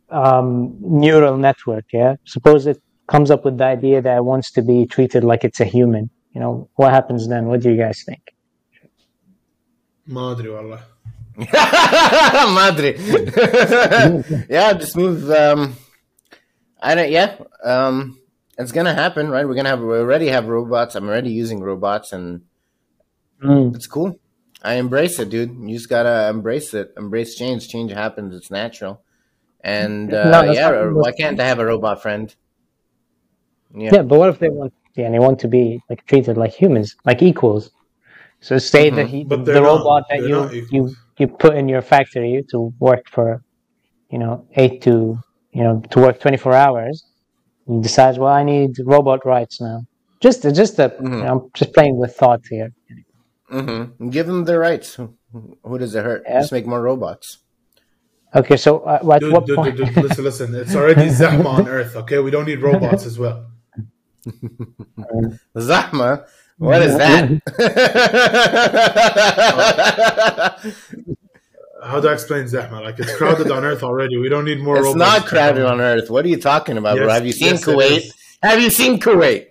um, 0.09 0.75
neural 0.79 1.37
network, 1.37 1.85
yeah. 1.93 2.15
Suppose 2.25 2.67
it 2.67 2.77
comes 3.07 3.31
up 3.31 3.45
with 3.45 3.57
the 3.57 3.65
idea 3.65 4.01
that 4.01 4.17
it 4.17 4.25
wants 4.25 4.51
to 4.51 4.61
be 4.61 4.85
treated 4.85 5.23
like 5.23 5.43
it's 5.43 5.59
a 5.59 5.65
human 5.65 6.09
You 6.32 6.40
know, 6.40 6.68
what 6.74 6.92
happens 6.92 7.26
then? 7.28 7.46
What 7.46 7.60
do 7.62 7.70
you 7.70 7.76
guys 7.76 8.02
think? 8.04 8.22
ما 10.06 10.30
ادري 10.32 10.48
والله 10.48 10.80
ما 12.54 12.68
ادري 12.68 12.92
yeah 14.48 14.72
just 14.72 14.96
move 14.96 15.30
um 15.30 15.74
i 16.80 16.94
don't 16.94 17.10
yeah 17.10 17.34
um 17.64 18.18
it's 18.58 18.72
gonna 18.72 18.94
happen 18.94 19.28
right 19.30 19.46
we're 19.48 19.54
gonna 19.54 19.68
have 19.68 19.80
we 19.80 19.96
already 19.98 20.28
have 20.28 20.46
robots 20.46 20.94
i'm 20.94 21.08
already 21.08 21.30
using 21.30 21.60
robots 21.60 22.12
and 22.12 22.42
Mm. 23.42 23.74
it's 23.76 23.86
cool 23.86 24.10
i 24.62 24.74
embrace 24.84 25.18
it 25.18 25.28
dude 25.28 25.50
you 25.68 25.74
just 25.76 25.90
gotta 25.90 26.16
embrace 26.34 26.72
it 26.80 26.88
embrace 26.96 27.34
change 27.34 27.68
change 27.68 27.90
happens 27.92 28.34
it's 28.38 28.50
natural 28.50 28.94
and 29.60 30.08
No, 30.08 30.18
uh, 30.18 30.30
that's 30.30 30.56
yeah 30.58 30.70
not- 30.70 30.94
why 31.02 31.12
can't 31.20 31.38
i 31.38 31.46
have 31.52 31.58
a 31.58 31.66
robot 31.72 32.00
friend 32.04 32.26
yeah, 33.74 33.90
Yeah, 33.94 34.02
but 34.08 34.16
what 34.20 34.28
if 34.30 34.38
they 34.38 34.48
want? 34.48 34.72
yeah, 34.95 35.05
and 35.05 35.13
they 35.13 35.19
want 35.19 35.39
to 35.39 35.47
be 35.47 35.79
like 35.89 36.05
treated 36.05 36.37
like 36.37 36.53
humans, 36.53 36.95
like 37.05 37.21
equals. 37.21 37.71
So 38.41 38.57
say 38.57 38.89
that 38.89 39.07
he, 39.07 39.23
But 39.23 39.45
the 39.45 39.53
they're 39.53 39.61
not. 39.61 39.71
robot 39.73 40.03
that 40.09 40.21
you 40.29 40.37
you 40.71 40.81
you 41.19 41.27
put 41.27 41.55
in 41.55 41.69
your 41.69 41.81
factory 41.81 42.43
to 42.51 42.73
work 42.79 43.03
for, 43.09 43.41
you 44.09 44.19
know, 44.19 44.45
eight 44.55 44.81
to 44.83 45.17
you 45.51 45.63
know 45.63 45.81
to 45.91 45.99
work 45.99 46.19
twenty 46.19 46.37
four 46.37 46.53
hours, 46.53 47.03
he 47.67 47.79
decides, 47.81 48.17
well, 48.19 48.33
I 48.33 48.43
need 48.43 48.71
robot 48.85 49.25
rights 49.25 49.61
now. 49.61 49.81
Just 50.21 50.43
just 50.61 50.79
a, 50.79 50.89
Mhm. 50.89 51.01
you 51.19 51.23
know, 51.25 51.31
I'm 51.33 51.41
just 51.53 51.73
playing 51.73 51.97
with 51.97 52.15
thought 52.15 52.41
here. 52.49 52.69
hmm 53.49 53.83
give 54.09 54.27
them 54.27 54.45
their 54.45 54.59
rights 54.59 54.95
who, 54.95 55.05
who 55.63 55.77
does 55.77 55.93
it 55.93 56.03
hurt 56.05 56.21
Yeah. 56.25 56.39
just 56.39 56.53
make 56.57 56.65
more 56.65 56.81
robots 56.81 57.27
Okay, 58.33 58.55
so 58.55 58.79
uh, 58.87 58.99
at 59.13 59.19
Dude, 59.21 59.33
what 59.33 59.45
dude, 59.45 59.57
point? 59.57 59.75
dude, 59.75 59.87
dude, 59.93 60.03
listen, 60.07 60.23
listen. 60.23 60.55
It's 60.55 60.73
already 60.73 61.09
Zahma 61.09 61.45
on 61.59 61.67
Earth, 61.67 61.97
okay? 61.97 62.19
We 62.19 62.31
don't 62.31 62.45
need 62.45 62.61
robots 62.61 63.05
as 63.05 63.19
well. 63.19 63.50
Zahma? 65.57 66.27
What 66.57 66.81
is 66.83 66.97
that? 66.97 67.41
How 71.83 71.99
do 71.99 72.09
I 72.09 72.13
explain 72.13 72.45
Zahma? 72.45 72.81
Like, 72.81 72.99
it's 72.99 73.15
crowded 73.15 73.49
on 73.49 73.65
Earth 73.65 73.81
already. 73.81 74.17
We 74.17 74.29
don't 74.29 74.45
need 74.45 74.59
more 74.59 74.77
it's 74.77 74.85
robots. 74.85 74.99
not 74.99 75.25
crowded 75.25 75.65
on 75.65 75.81
Earth. 75.81 76.11
What 76.11 76.25
are 76.25 76.27
you 76.27 76.39
talking 76.39 76.77
about, 76.77 76.97
bro? 76.97 77.09
Have 77.09 77.25
you 77.25 77.31
seen 77.31 77.55
yes, 77.55 77.65
Kuwait? 77.65 78.11
Have 78.43 78.61
you 78.61 78.69
seen 78.69 78.99
Kuwait? 78.99 79.47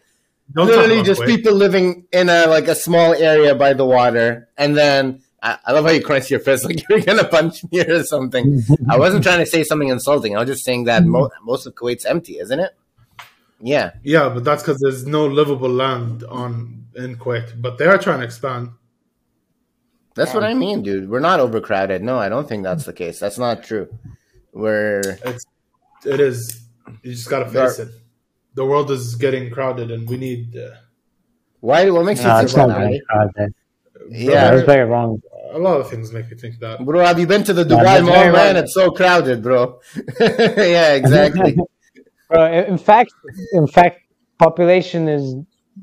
Don't 0.52 0.66
talk 0.66 0.76
Literally 0.76 1.02
just 1.02 1.22
Kuwait. 1.22 1.26
people 1.26 1.54
living 1.54 2.06
in 2.12 2.28
a 2.28 2.46
like 2.46 2.68
a 2.68 2.74
small 2.74 3.14
area 3.14 3.54
by 3.54 3.72
the 3.72 3.84
water, 3.84 4.48
and 4.56 4.76
then 4.76 5.22
I, 5.42 5.58
I 5.64 5.72
love 5.72 5.84
how 5.84 5.90
you 5.90 6.02
clench 6.02 6.30
your 6.30 6.40
fist 6.40 6.64
like 6.64 6.88
you're 6.88 7.00
gonna 7.00 7.24
punch 7.24 7.64
me 7.70 7.80
or 7.80 8.04
something. 8.04 8.62
I 8.88 8.98
wasn't 8.98 9.24
trying 9.24 9.40
to 9.40 9.46
say 9.46 9.64
something 9.64 9.88
insulting. 9.88 10.36
I 10.36 10.40
was 10.40 10.48
just 10.48 10.64
saying 10.64 10.84
that 10.84 11.02
mm-hmm. 11.02 11.12
mo- 11.12 11.30
most 11.42 11.66
of 11.66 11.74
Kuwait's 11.74 12.04
empty, 12.04 12.38
isn't 12.38 12.60
it? 12.60 12.72
Yeah, 13.62 13.90
Yeah, 14.02 14.28
but 14.30 14.42
that's 14.44 14.62
because 14.62 14.78
there's 14.80 15.06
no 15.06 15.26
livable 15.26 15.68
land 15.68 16.24
on 16.24 16.86
in 16.96 17.16
Kuwait. 17.16 17.60
But 17.60 17.76
they 17.78 17.86
are 17.86 17.98
trying 17.98 18.20
to 18.20 18.24
expand. 18.24 18.70
that's 20.14 20.34
what 20.34 20.44
I 20.44 20.54
mean, 20.54 20.82
dude. 20.82 21.08
We're 21.10 21.20
not 21.20 21.40
overcrowded. 21.40 22.02
No, 22.02 22.18
I 22.18 22.28
don't 22.28 22.48
think 22.48 22.62
that's 22.64 22.84
the 22.84 22.92
case. 22.92 23.18
That's 23.18 23.38
not 23.38 23.62
true. 23.62 23.88
We're 24.52 25.00
It's 25.24 25.44
it 26.04 26.20
is. 26.20 26.62
You 27.02 27.12
just 27.12 27.28
gotta 27.30 27.48
face 27.50 27.78
it. 27.78 27.88
The 28.54 28.64
world 28.64 28.90
is 28.90 29.14
getting 29.14 29.50
crowded, 29.50 29.90
and 29.90 30.08
we 30.08 30.16
need. 30.16 30.56
Uh, 30.56 30.70
why? 31.60 31.88
What 31.90 32.04
makes 32.04 32.22
No, 32.24 32.36
you 32.38 32.44
it's 32.44 32.54
think 32.54 32.68
that? 32.68 32.76
very 32.78 33.00
crowded. 33.08 33.54
Yeah. 34.10 34.30
Yeah, 34.32 34.54
it's 34.54 34.66
very 34.66 34.86
wrong. 34.88 35.22
a 35.52 35.58
lot 35.58 35.80
of 35.80 35.88
things 35.90 36.12
make 36.12 36.30
me 36.30 36.36
think 36.36 36.58
that. 36.60 36.84
Bro, 36.84 37.04
have 37.04 37.18
you 37.20 37.26
been 37.26 37.44
to 37.44 37.52
the 37.52 37.64
Dubai 37.64 37.84
that's 37.84 38.02
Mall, 38.06 38.14
man? 38.14 38.32
right. 38.32 38.56
It's 38.56 38.74
so 38.74 38.90
crowded, 38.90 39.42
bro. 39.42 39.80
yeah, 40.20 40.94
exactly. 40.94 41.56
Bro, 42.30 42.52
in 42.52 42.78
fact, 42.78 43.12
in 43.52 43.66
fact, 43.66 44.00
population 44.38 45.08
is 45.08 45.34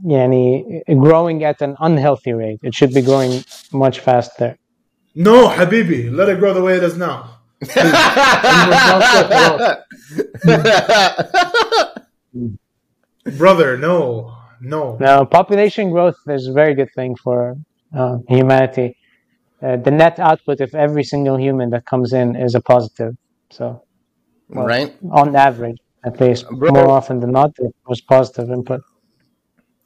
yani, 0.05 0.81
growing 0.99 1.43
at 1.43 1.62
an 1.62 1.75
unhealthy 1.79 2.33
rate. 2.33 2.60
It 2.63 2.73
should 2.73 2.93
be 2.93 3.01
growing 3.01 3.43
much 3.71 3.99
faster. 3.99 4.57
No, 5.15 5.49
Habibi, 5.49 6.12
let 6.12 6.29
it 6.29 6.39
grow 6.39 6.53
the 6.53 6.62
way 6.62 6.77
it 6.77 6.83
is 6.83 6.97
now. 6.97 7.33
Brother, 13.38 13.77
no, 13.77 14.38
no. 14.62 14.97
Now, 14.99 15.25
population 15.25 15.91
growth 15.91 16.17
is 16.27 16.47
a 16.47 16.53
very 16.53 16.75
good 16.75 16.89
thing 16.95 17.15
for 17.15 17.57
uh, 17.97 18.17
humanity. 18.29 18.95
Uh, 19.62 19.77
the 19.77 19.91
net 19.91 20.19
output 20.19 20.62
of 20.62 20.73
every 20.75 21.03
single 21.03 21.38
human 21.38 21.71
that 21.71 21.86
comes 21.86 22.13
in 22.13 22.36
is 22.36 22.53
a 22.53 22.62
positive. 22.62 23.15
So, 23.49 23.83
right? 24.49 24.95
on 25.12 25.36
average, 25.36 25.77
at 26.03 26.19
least, 26.21 26.47
Bro. 26.49 26.71
more 26.71 26.89
often 26.89 27.19
than 27.19 27.31
not, 27.31 27.51
it 27.60 27.73
was 27.88 28.01
positive 28.01 28.49
input. 28.49 28.81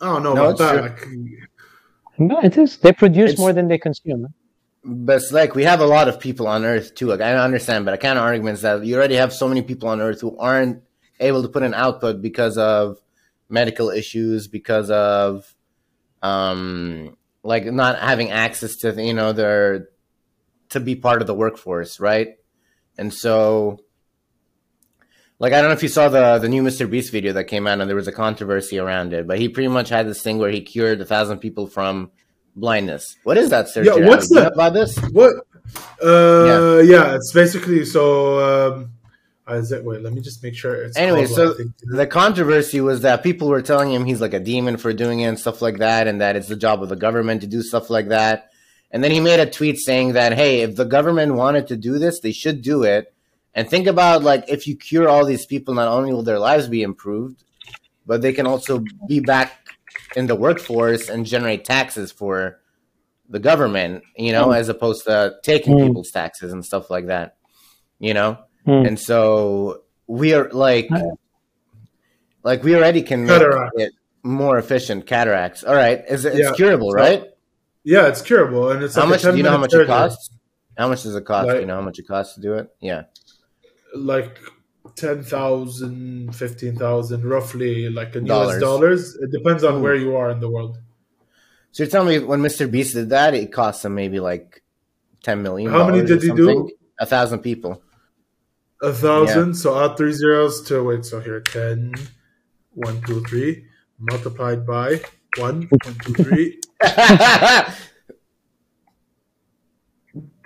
I 0.02 0.06
don't 0.06 0.24
know 0.24 0.34
No, 0.34 0.50
about 0.50 0.52
it's 0.52 0.60
that. 0.60 0.82
Like, 0.84 1.08
No, 2.20 2.40
it 2.42 2.58
is. 2.58 2.78
They 2.78 2.92
produce 2.94 3.32
It's- 3.32 3.40
more 3.40 3.54
than 3.54 3.68
they 3.68 3.78
consume. 3.78 4.28
But 4.84 5.18
it's 5.18 5.32
like 5.32 5.54
we 5.54 5.64
have 5.64 5.80
a 5.80 5.86
lot 5.86 6.08
of 6.08 6.20
people 6.20 6.48
on 6.48 6.66
Earth 6.66 6.96
too. 6.96 7.06
Like 7.08 7.22
I 7.22 7.36
understand, 7.36 7.86
but 7.86 7.94
I 7.94 7.98
kind 7.98 8.18
of 8.18 8.26
arguments 8.26 8.62
that 8.64 8.84
you 8.84 8.96
already 8.96 9.16
have 9.16 9.32
so 9.32 9.48
many 9.48 9.62
people 9.62 9.88
on 9.90 10.02
Earth 10.02 10.22
who 10.22 10.36
aren't 10.40 10.82
able 11.20 11.44
to 11.44 11.48
put 11.50 11.62
an 11.62 11.76
output 11.76 12.20
because 12.22 12.58
of 12.58 12.98
medical 13.48 13.92
issues, 13.92 14.48
because 14.48 14.90
of 14.90 15.54
um 16.24 17.16
like 17.44 17.66
not 17.66 18.00
having 18.00 18.32
access 18.32 18.76
to 18.78 18.94
you 19.04 19.14
know 19.14 19.34
their 19.34 19.90
to 20.70 20.80
be 20.80 20.96
part 20.96 21.22
of 21.22 21.28
the 21.28 21.36
workforce, 21.36 22.00
right? 22.00 22.38
And 22.98 23.14
so 23.14 23.80
like 25.42 25.54
I 25.54 25.60
don't 25.60 25.72
know 25.72 25.74
if 25.74 25.82
you 25.82 25.90
saw 25.90 26.08
the 26.08 26.38
the 26.38 26.48
new 26.48 26.62
Mr. 26.62 26.90
Beast 26.90 27.12
video 27.12 27.34
that 27.34 27.46
came 27.46 27.66
out 27.66 27.82
and 27.82 27.90
there 27.90 27.96
was 27.96 28.08
a 28.08 28.12
controversy 28.12 28.78
around 28.78 29.12
it, 29.12 29.26
but 29.26 29.40
he 29.40 29.50
pretty 29.50 29.70
much 29.70 29.90
had 29.90 30.08
this 30.08 30.22
thing 30.22 30.38
where 30.38 30.52
he 30.52 30.62
cured 30.62 31.02
a 31.02 31.06
thousand 31.06 31.40
people 31.40 31.66
from 31.66 32.12
blindness. 32.56 33.18
What 33.24 33.38
is 33.40 33.50
that, 33.50 33.66
Sergio? 33.66 33.98
Yeah, 33.98 34.08
what's 34.08 34.30
that? 34.30 34.54
about 34.54 34.74
this? 34.74 34.96
what? 35.12 35.34
Uh, 36.04 36.82
yeah. 36.86 37.16
it's 37.16 37.34
basically 37.34 37.86
so. 37.86 38.74
Um, 38.74 38.92
Isaac, 39.48 39.84
wait, 39.84 40.02
let 40.04 40.14
me 40.14 40.22
just 40.22 40.44
make 40.44 40.54
sure 40.54 40.76
it's. 40.76 40.96
Anyway, 40.96 41.26
so 41.26 41.56
the 41.82 42.06
controversy 42.06 42.80
was 42.80 43.02
that 43.02 43.24
people 43.24 43.48
were 43.48 43.64
telling 43.64 43.92
him 43.92 44.06
he's 44.06 44.22
like 44.22 44.36
a 44.36 44.40
demon 44.40 44.78
for 44.78 44.94
doing 44.94 45.22
it 45.22 45.26
and 45.26 45.40
stuff 45.40 45.60
like 45.60 45.80
that, 45.80 46.08
and 46.08 46.22
that 46.22 46.36
it's 46.36 46.50
the 46.50 46.56
job 46.56 46.84
of 46.84 46.90
the 46.90 46.96
government 46.96 47.42
to 47.42 47.48
do 47.48 47.64
stuff 47.64 47.90
like 47.90 48.10
that. 48.10 48.52
And 48.92 49.04
then 49.04 49.10
he 49.10 49.20
made 49.20 49.40
a 49.40 49.50
tweet 49.50 49.80
saying 49.80 50.14
that, 50.14 50.34
hey, 50.34 50.62
if 50.62 50.76
the 50.76 50.86
government 50.86 51.34
wanted 51.34 51.68
to 51.70 51.78
do 51.78 51.98
this, 51.98 52.20
they 52.20 52.32
should 52.32 52.62
do 52.62 52.84
it. 52.84 53.12
And 53.54 53.70
think 53.70 53.88
about 53.88 54.24
like 54.24 54.46
if 54.48 54.68
you 54.68 54.76
cure 54.76 55.10
all 55.10 55.26
these 55.26 55.46
people, 55.46 55.74
not 55.74 55.88
only 55.88 56.14
will 56.14 56.24
their 56.24 56.40
lives 56.40 56.68
be 56.68 56.84
improved, 56.84 57.44
but 58.06 58.22
they 58.22 58.34
can 58.34 58.48
also 58.48 58.84
be 59.08 59.20
back 59.20 59.68
in 60.16 60.28
the 60.28 60.36
workforce 60.36 61.10
and 61.10 61.26
generate 61.26 61.66
taxes 61.66 62.12
for 62.12 62.60
the 63.30 63.40
government, 63.40 64.04
you 64.18 64.32
know, 64.32 64.52
as 64.52 64.68
opposed 64.70 65.06
to 65.06 65.36
taking 65.44 65.76
Mm. 65.76 65.88
people's 65.88 66.12
taxes 66.12 66.52
and 66.54 66.66
stuff 66.66 66.90
like 66.90 67.08
that, 67.08 67.36
you 68.00 68.14
know? 68.14 68.38
Mm. 68.68 68.88
And 68.88 69.00
so 69.00 69.84
we 70.08 70.34
are 70.34 70.50
like, 70.52 70.90
Uh, 70.92 71.02
like 72.44 72.64
we 72.64 72.76
already 72.76 73.02
can 73.04 73.26
make 73.26 73.42
it 73.76 73.94
more 74.24 74.58
efficient. 74.58 75.06
Cataracts. 75.06 75.64
All 75.64 75.76
right. 75.76 76.04
Is 76.10 76.26
it, 76.26 76.34
it's 76.34 76.40
Yeah. 76.50 76.54
curable, 76.54 76.92
So- 76.92 76.96
right? 76.98 77.24
yeah, 77.84 78.08
it's 78.08 78.22
curable, 78.22 78.72
and 78.72 78.84
it's 78.84 78.96
how 78.96 79.02
like 79.02 79.10
much 79.12 79.20
a 79.22 79.24
10 79.28 79.32
do 79.34 79.38
you 79.38 79.44
know 79.44 79.50
how 79.52 79.58
minute 79.58 79.62
much 79.62 79.74
it 79.74 79.78
surgery. 79.78 79.88
costs? 79.88 80.30
How 80.78 80.88
much 80.88 81.04
does 81.04 81.16
it 81.16 81.26
cost? 81.26 81.50
do 81.50 81.60
you 81.60 81.66
know 81.66 81.76
how 81.76 81.82
much 81.82 82.00
it 82.00 82.08
costs 82.08 82.36
to 82.36 82.42
do 82.42 82.54
it? 82.56 82.70
Yeah. 82.80 83.04
Like 83.96 84.40
10,000, 84.96 86.36
15,000, 86.36 87.26
roughly, 87.26 87.90
like 87.90 88.16
in 88.16 88.26
Dollars. 88.26 88.56
US 88.56 88.62
dollars. 88.62 89.16
It 89.16 89.32
depends 89.32 89.64
on 89.64 89.76
Hmm. 89.78 89.82
where 89.84 89.96
you 89.96 90.16
are 90.16 90.30
in 90.32 90.40
the 90.40 90.50
world. 90.50 90.78
So 91.72 91.84
you're 91.84 91.90
telling 91.92 92.10
me 92.10 92.20
when 92.26 92.42
Mr. 92.42 92.70
Beast 92.70 92.94
did 92.96 93.10
that, 93.10 93.34
it 93.34 93.52
cost 93.52 93.86
him 93.86 93.96
maybe 93.96 94.20
like 94.20 94.62
ten 95.24 95.42
million. 95.42 95.72
How 95.72 95.86
many 95.88 96.06
did 96.06 96.22
he 96.22 96.32
do? 96.32 96.70
A 97.00 97.06
thousand 97.06 97.40
people. 97.40 97.82
A 98.82 98.92
thousand, 98.92 99.54
so 99.56 99.80
add 99.84 99.96
three 99.96 100.12
zeros 100.12 100.62
to 100.64 100.84
wait. 100.84 101.06
So 101.06 101.20
here, 101.20 101.40
10, 101.40 101.94
1, 102.74 103.02
2, 103.04 103.24
3, 103.24 103.64
multiplied 104.00 104.66
by 104.66 105.00
1, 105.38 105.68
1, 105.70 105.96
2, 106.04 106.14
3, 106.24 106.60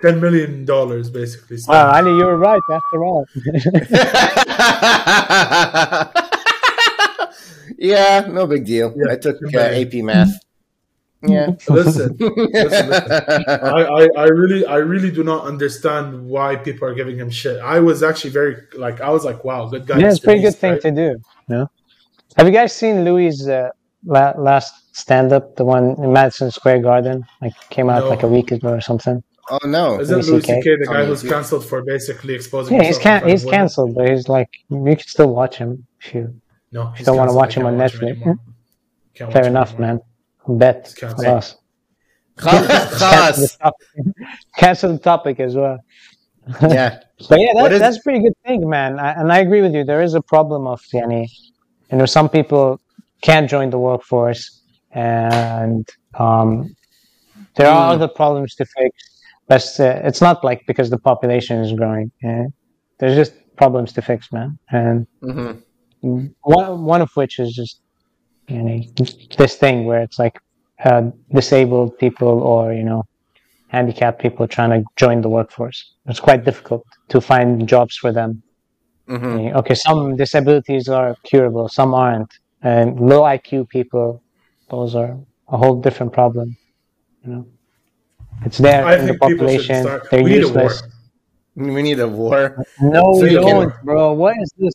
10 0.06 0.20
million 0.20 0.64
dollars 0.64 1.10
basically. 1.10 1.58
So 1.58 1.72
Wow, 1.72 1.90
Ali, 1.92 2.10
you 2.18 2.24
were 2.24 2.38
right 2.38 2.62
after 2.70 3.04
all. 3.04 3.26
yeah, 7.78 8.26
no 8.28 8.46
big 8.46 8.64
deal. 8.64 8.92
Yeah, 8.96 9.12
I 9.12 9.16
took 9.16 9.36
uh. 9.54 9.58
AP 9.58 9.94
math. 9.94 10.38
Yeah. 11.22 11.52
listen, 11.68 12.16
listen, 12.20 12.88
listen. 12.88 13.44
I, 13.48 13.82
I, 13.82 14.08
I 14.16 14.24
really 14.26 14.66
I 14.66 14.76
really 14.76 15.10
do 15.10 15.24
not 15.24 15.44
understand 15.44 16.28
why 16.28 16.56
people 16.56 16.86
are 16.88 16.94
giving 16.94 17.16
him 17.16 17.30
shit. 17.30 17.58
I 17.60 17.80
was 17.80 18.02
actually 18.02 18.30
very 18.30 18.56
like 18.74 19.00
I 19.00 19.10
was 19.10 19.24
like, 19.24 19.42
wow, 19.42 19.66
good 19.66 19.86
guy. 19.86 19.98
yeah, 19.98 20.08
it's 20.08 20.18
a 20.18 20.22
pretty 20.22 20.42
good 20.42 20.54
thing 20.54 20.72
right? 20.72 20.80
to 20.82 20.90
do. 20.90 21.16
No? 21.48 21.70
Have 22.36 22.46
you 22.46 22.52
guys 22.52 22.72
seen 22.72 23.04
Louis' 23.04 23.48
uh, 23.48 23.70
la- 24.04 24.34
last 24.38 24.94
stand-up, 24.94 25.56
the 25.56 25.64
one 25.64 25.96
in 26.02 26.12
Madison 26.12 26.50
Square 26.50 26.82
Garden? 26.82 27.24
Like 27.40 27.54
came 27.70 27.88
out 27.88 28.04
No. 28.04 28.10
like 28.10 28.22
a 28.22 28.28
week 28.28 28.52
ago 28.52 28.68
or 28.68 28.80
something. 28.82 29.22
Oh 29.50 29.58
no. 29.66 30.00
Isn't 30.00 30.16
Louis 30.16 30.28
Louis 30.30 30.40
CK? 30.40 30.46
C.K. 30.46 30.76
the 30.80 30.86
guy 30.86 31.00
On 31.02 31.06
who's 31.06 31.22
YouTube. 31.22 31.28
cancelled 31.30 31.64
for 31.66 31.82
basically 31.82 32.34
exposing 32.34 32.76
Yeah, 32.76 32.84
he's 32.84 32.96
himself 32.96 33.14
in 33.14 33.20
can- 33.20 33.30
he's 33.30 33.44
cancelled, 33.44 33.94
but 33.94 34.08
he's 34.10 34.28
like 34.28 34.50
you 34.70 34.84
can 34.84 34.98
still 35.00 35.32
watch 35.34 35.56
him 35.56 35.86
if 36.00 36.14
you 36.14 36.34
No, 36.72 36.86
he's 36.90 37.06
don't 37.06 37.16
wanna 37.16 37.32
watch 37.34 37.54
him 37.54 37.64
on 37.66 37.78
can't 37.78 37.92
Netflix. 37.92 38.02
anymore. 38.10 38.36
Can't 39.14 39.32
fair 39.32 39.46
enough, 39.46 39.70
anymore. 39.74 40.00
man. 40.48 40.58
Bet. 40.58 40.86
He's 40.86 40.94
cancelled. 40.94 41.24
Class. 41.24 41.56
Cancel 42.36 43.42
the 43.42 43.56
topic. 43.60 43.86
Cancel 44.58 44.92
the 44.92 44.98
topic 44.98 45.40
as 45.40 45.54
well. 45.54 45.78
Yeah. 46.62 47.00
But 47.28 47.40
yeah, 47.40 47.52
that, 47.54 47.72
is- 47.72 47.80
that's 47.80 47.96
a 47.98 48.02
pretty 48.02 48.20
good 48.20 48.34
thing, 48.44 48.68
man. 48.68 48.98
I, 49.00 49.12
and 49.12 49.32
I 49.32 49.38
agree 49.38 49.62
with 49.62 49.74
you. 49.74 49.84
There 49.84 50.02
is 50.02 50.14
a 50.14 50.20
problem 50.20 50.66
of 50.66 50.80
yani, 50.94 51.26
you 51.90 51.98
know, 51.98 52.04
some 52.06 52.28
people 52.28 52.80
can't 53.22 53.48
join 53.48 53.70
the 53.70 53.78
workforce, 53.78 54.60
and 54.92 55.88
um, 56.14 56.76
there 57.56 57.68
are 57.68 57.90
Mm. 57.90 57.94
other 57.94 58.08
problems 58.08 58.54
to 58.56 58.66
fix. 58.66 59.15
But 59.48 59.64
uh, 59.78 60.00
it's 60.04 60.20
not 60.20 60.44
like 60.44 60.62
because 60.66 60.90
the 60.90 60.98
population 60.98 61.60
is 61.60 61.72
growing. 61.72 62.10
Yeah? 62.22 62.46
There's 62.98 63.16
just 63.16 63.34
problems 63.56 63.92
to 63.94 64.02
fix, 64.02 64.32
man. 64.32 64.58
And 64.70 65.06
hmm 65.22 65.52
one 66.42 66.84
one 66.84 67.02
of 67.02 67.10
which 67.14 67.38
is 67.38 67.52
just 67.54 67.80
you 68.48 68.62
know 68.62 68.78
this 69.38 69.56
thing 69.56 69.84
where 69.86 70.02
it's 70.02 70.18
like 70.18 70.36
uh, 70.84 71.10
disabled 71.32 71.98
people 71.98 72.42
or 72.42 72.72
you 72.72 72.84
know 72.84 73.02
handicapped 73.68 74.20
people 74.20 74.46
trying 74.48 74.70
to 74.70 74.84
join 74.96 75.20
the 75.22 75.28
workforce. 75.28 75.78
It's 76.06 76.20
quite 76.20 76.44
difficult 76.44 76.84
to 77.10 77.20
find 77.20 77.68
jobs 77.68 77.96
for 77.96 78.12
them. 78.12 78.42
hmm 79.08 79.36
Uh, 79.36 79.58
Okay, 79.60 79.74
some 79.88 80.00
disabilities 80.16 80.88
are 80.88 81.10
curable, 81.30 81.68
some 81.68 81.92
aren't, 81.94 82.32
and 82.62 82.86
low 83.10 83.22
IQ 83.36 83.68
people, 83.76 84.22
those 84.70 84.94
are 84.94 85.12
a 85.54 85.56
whole 85.62 85.76
different 85.86 86.12
problem. 86.12 86.56
You 87.24 87.28
know, 87.32 87.46
it's 88.44 88.58
there 88.58 88.84
I 88.84 88.94
in 88.96 89.00
the 89.00 89.06
think 89.08 89.22
people 89.22 89.38
population. 89.38 89.82
start. 89.82 90.10
They're 90.10 90.22
We 90.22 90.30
need 90.30 90.44
a 90.44 90.48
war. 90.48 90.62
useless. 90.64 90.82
We 91.56 91.82
need 91.82 92.00
a 92.00 92.08
war. 92.08 92.64
No, 92.80 93.02
So 93.14 93.22
we 93.22 93.30
don't, 93.34 93.72
bro. 93.82 94.12
What 94.12 94.34
is 94.42 94.52
this 94.58 94.74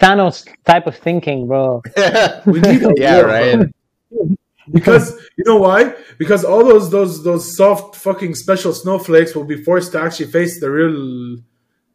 Thanos 0.00 0.46
type 0.64 0.86
of 0.86 0.96
thinking, 0.96 1.46
bro? 1.48 1.82
We 2.46 2.60
need 2.60 2.82
a 2.84 2.92
yeah, 2.96 3.16
war, 3.16 3.26
right. 3.26 3.66
Because 4.70 5.10
you 5.36 5.44
know 5.44 5.56
why? 5.56 5.92
Because 6.18 6.44
all 6.44 6.62
those 6.64 6.88
those 6.90 7.24
those 7.24 7.56
soft 7.56 7.96
fucking 7.96 8.36
special 8.36 8.72
snowflakes 8.72 9.34
will 9.34 9.44
be 9.44 9.60
forced 9.64 9.90
to 9.92 10.00
actually 10.00 10.30
face 10.30 10.60
the 10.60 10.70
real 10.70 11.38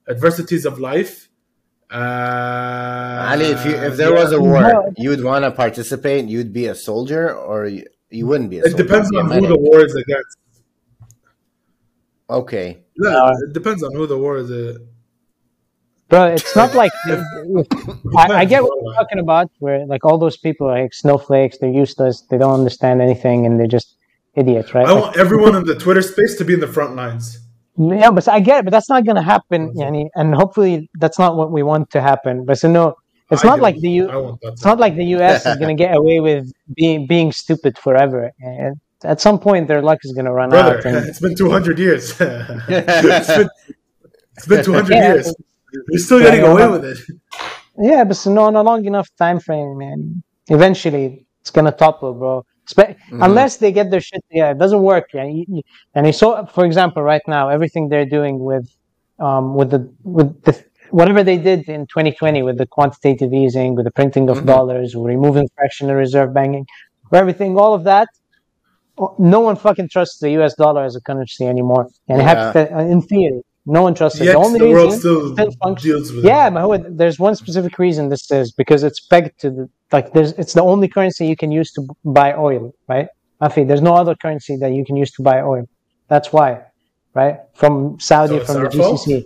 adversities 0.10 0.66
of 0.66 0.78
life. 0.78 1.30
Uh, 1.90 3.28
Ali, 3.32 3.46
if 3.46 3.66
you 3.66 3.72
if 3.72 3.96
there 3.96 4.14
yeah. 4.14 4.22
was 4.24 4.32
a 4.34 4.42
war, 4.42 4.62
No. 4.62 4.94
you'd 4.98 5.24
want 5.24 5.46
to 5.46 5.52
participate. 5.52 6.26
You'd 6.26 6.52
be 6.52 6.66
a 6.68 6.76
soldier, 6.76 7.34
or 7.34 7.68
you, 7.68 7.86
you 8.10 8.28
wouldn't 8.28 8.50
be 8.50 8.58
a 8.60 8.64
it 8.64 8.72
soldier. 8.72 8.84
depends 8.84 9.08
on 9.16 9.30
be 9.30 9.36
a 9.38 9.40
who 9.42 9.48
the 9.48 9.58
war 9.58 9.80
is 9.86 9.96
against. 9.96 10.38
Okay. 12.30 12.78
Yeah, 13.02 13.18
Uh, 13.18 13.32
it 13.48 13.54
depends 13.54 13.84
on 13.84 13.94
who 13.94 14.06
the 14.08 14.18
war 14.18 14.38
is. 14.38 14.52
Uh, 14.52 14.78
Bro, 16.10 16.28
it's 16.28 16.56
not 16.56 16.74
like 16.74 16.92
I, 17.06 18.28
I 18.42 18.46
get 18.46 18.64
what 18.64 18.72
you're 18.82 18.94
talking 18.94 19.20
about, 19.20 19.52
where 19.60 19.86
like 19.86 20.06
all 20.06 20.18
those 20.18 20.38
people 20.38 20.68
are 20.70 20.82
like 20.84 20.94
snowflakes, 20.94 21.58
they're 21.60 21.70
useless, 21.70 22.22
they 22.30 22.38
don't 22.38 22.54
understand 22.54 23.02
anything, 23.02 23.46
and 23.46 23.60
they're 23.60 23.68
just 23.68 23.98
idiots, 24.36 24.74
right? 24.74 24.88
I 24.88 24.94
Like, 24.94 25.04
want 25.04 25.18
everyone 25.18 25.54
in 25.60 25.66
the 25.66 25.76
Twitter 25.76 26.02
space 26.02 26.38
to 26.38 26.46
be 26.46 26.54
in 26.54 26.62
the 26.62 26.68
front 26.68 26.96
lines. 26.96 27.40
yeah, 27.78 28.10
but 28.12 28.26
I 28.30 28.40
get 28.40 28.60
it, 28.60 28.64
but 28.66 28.72
that's 28.72 28.90
not 28.90 29.06
gonna 29.06 29.22
happen, 29.22 29.74
yani, 29.76 30.08
and 30.16 30.34
hopefully 30.34 30.90
that's 30.98 31.20
not 31.20 31.36
what 31.36 31.52
we 31.52 31.62
want 31.62 31.90
to 31.92 32.02
happen. 32.02 32.46
But 32.46 32.58
so 32.58 32.72
no, 32.72 32.96
it's 33.30 33.44
I 33.44 33.48
not 33.50 33.58
do. 33.58 33.62
like 33.64 33.76
the 33.82 33.90
U- 33.90 34.38
It's 34.44 34.64
not 34.64 34.80
like 34.80 34.96
the 34.96 35.06
U.S. 35.18 35.46
is 35.46 35.58
gonna 35.58 35.76
get 35.76 35.94
away 35.94 36.22
with 36.22 36.50
being 36.74 37.06
being 37.06 37.34
stupid 37.34 37.78
forever. 37.78 38.32
And 38.40 38.78
at 39.04 39.22
some 39.22 39.40
point, 39.40 39.68
their 39.68 39.82
luck 39.82 40.00
is 40.04 40.14
gonna 40.14 40.34
run 40.34 40.50
Brother, 40.50 40.78
out. 40.78 40.86
And, 40.86 40.98
it's 41.10 41.20
been 41.20 41.36
200 41.36 41.80
years. 41.80 42.10
it's 42.22 43.28
been, 43.28 43.50
it's 44.36 44.48
been 44.48 44.64
200 44.64 44.94
Yeah. 44.94 45.14
years. 45.14 45.36
You're 45.90 46.00
still 46.00 46.20
getting 46.20 46.44
away 46.44 46.62
yeah. 46.62 46.68
with 46.70 46.86
it. 46.86 46.98
Yeah, 47.80 48.04
but 48.04 48.16
so 48.16 48.34
no, 48.34 48.44
on 48.46 48.56
a 48.56 48.64
long 48.64 48.86
enough 48.86 49.10
time 49.18 49.40
frame, 49.40 49.78
man. 49.78 50.24
Eventually, 50.48 51.26
it's 51.42 51.52
gonna 51.52 51.72
topple, 51.72 52.14
bro. 52.14 52.46
Spe- 52.66 52.98
Mhm. 53.12 53.24
Unless 53.26 53.58
they 53.58 53.72
get 53.72 53.92
their 53.92 54.02
shit, 54.02 54.24
yeah, 54.32 54.52
it 54.52 54.58
doesn't 54.58 54.82
work. 54.82 55.06
Yeah, 55.14 55.26
You- 55.26 55.46
you- 55.48 55.64
and 55.96 56.06
you 56.08 56.14
saw, 56.14 56.46
for 56.46 56.66
example, 56.66 57.02
right 57.04 57.22
now, 57.28 57.50
everything 57.50 57.90
they're 57.90 58.06
doing 58.18 58.40
with, 58.40 58.68
um, 59.20 59.56
with 59.56 59.70
the 59.72 59.88
with 60.04 60.30
the 60.44 60.54
whatever 60.92 61.22
they 61.24 61.38
did 61.38 61.68
in 61.70 61.86
2020 61.88 62.42
with 62.44 62.58
the 62.58 62.66
quantitative 62.66 63.34
easing, 63.34 63.76
with 63.76 63.86
the 63.86 63.92
printing 63.92 64.30
of 64.30 64.38
Mhm. 64.40 64.46
dollars, 64.48 64.96
removing 64.96 65.48
fractional 65.56 65.96
reserve 65.96 66.34
banking, 66.34 66.66
everything, 67.14 67.58
all 67.58 67.74
of 67.74 67.84
that. 67.84 68.08
No 69.20 69.40
one 69.42 69.56
fucking 69.56 69.90
trusts 69.90 70.20
the 70.20 70.32
U.S. 70.32 70.54
dollar 70.56 70.84
as 70.84 70.96
a 70.96 71.02
currency 71.02 71.46
anymore, 71.46 71.88
and 72.08 72.20
Yeah. 72.22 72.52
have 72.54 72.90
in 72.94 73.02
theory, 73.02 73.42
no 73.66 73.82
one 73.84 73.94
trusts 73.94 74.20
it. 74.20 74.26
Yet 74.26 74.32
The 74.34 74.38
only 74.40 74.60
the 74.60 74.70
world 74.70 74.86
reason 74.86 75.00
still, 75.00 75.34
still 75.34 75.52
functions- 75.64 76.12
yeah, 76.24 76.48
it. 76.48 76.52
Mahmoud, 76.52 76.98
there's 76.98 77.20
one 77.20 77.36
specific 77.36 77.78
reason 77.78 78.10
this 78.10 78.30
is 78.32 78.52
because 78.52 78.82
it's 78.84 79.00
pegged 79.00 79.40
to 79.42 79.50
the 79.52 79.70
like 79.92 80.14
there's 80.14 80.32
it's 80.42 80.54
the 80.54 80.64
only 80.64 80.88
currency 80.88 81.28
you 81.28 81.36
can 81.44 81.52
use 81.52 81.72
to 81.74 81.82
buy 82.06 82.34
oil, 82.34 82.74
right? 82.88 83.08
Afi, 83.42 83.68
there's 83.68 83.82
no 83.90 83.94
other 84.02 84.16
currency 84.16 84.56
that 84.58 84.72
you 84.78 84.84
can 84.88 84.96
use 85.04 85.12
to 85.18 85.22
buy 85.22 85.42
oil. 85.42 85.64
That's 86.08 86.30
why, 86.34 86.50
right? 87.14 87.36
From 87.54 88.00
Saudi, 88.00 88.40
So 88.40 88.46
from 88.46 88.64
the 88.64 88.72
fault? 88.72 89.02
GCC. 89.02 89.26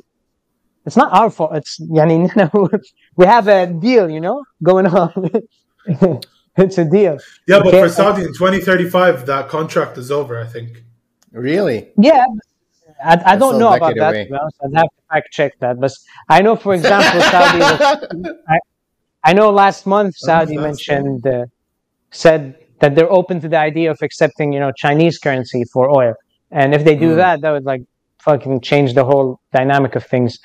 It's 0.86 0.98
not 0.98 1.14
our 1.14 1.30
fault. 1.30 1.52
It's 1.60 1.80
yani, 1.80 2.18
we 3.16 3.26
have 3.26 3.48
a 3.48 3.68
deal, 3.68 4.10
you 4.10 4.20
know, 4.20 4.44
going 4.64 4.88
on. 4.88 5.12
it's 6.58 6.78
a 6.78 6.86
deal. 6.86 7.18
Yeah, 7.48 7.60
but 7.60 7.68
Okay. 7.68 7.82
for 7.82 7.90
Saudi 7.90 8.22
in 8.24 8.34
2035, 8.34 9.26
that 9.26 9.50
contract 9.50 9.98
is 9.98 10.12
over, 10.12 10.40
I 10.40 10.46
think. 10.46 10.84
Really? 11.32 11.90
Yeah, 11.98 12.26
I, 13.04 13.34
I 13.34 13.36
don't 13.38 13.58
know 13.58 13.74
about 13.74 13.96
that. 13.96 14.10
away. 14.10 14.28
To. 14.28 14.36
I'd 14.64 14.74
have 14.76 14.84
to 14.84 15.02
fact 15.10 15.32
check 15.32 15.58
that. 15.60 15.80
But 15.80 15.92
I 16.30 16.42
know, 16.42 16.56
for 16.56 16.74
example, 16.74 17.22
Saudi. 17.22 17.60
Was, 17.60 18.30
I 19.24 19.34
know 19.34 19.50
last 19.52 19.86
month 19.86 20.16
Saudi 20.18 20.58
that's 20.58 20.64
mentioned 20.68 21.26
uh, 21.28 21.46
said 22.12 22.58
that 22.80 22.96
they're 22.96 23.12
open 23.12 23.40
to 23.42 23.48
the 23.48 23.58
idea 23.58 23.92
of 23.92 24.00
accepting, 24.02 24.52
you 24.52 24.60
know, 24.60 24.72
Chinese 24.72 25.18
currency 25.20 25.64
for 25.72 25.90
oil, 25.90 26.16
and 26.52 26.74
if 26.76 26.84
they 26.84 26.96
do 26.96 27.12
Mm. 27.14 27.16
that, 27.18 27.42
that 27.42 27.52
would 27.52 27.66
like 27.66 27.84
fucking 28.20 28.62
change 28.62 28.94
the 28.94 29.06
whole 29.06 29.40
dynamic 29.54 29.96
of 29.96 30.04
things, 30.06 30.38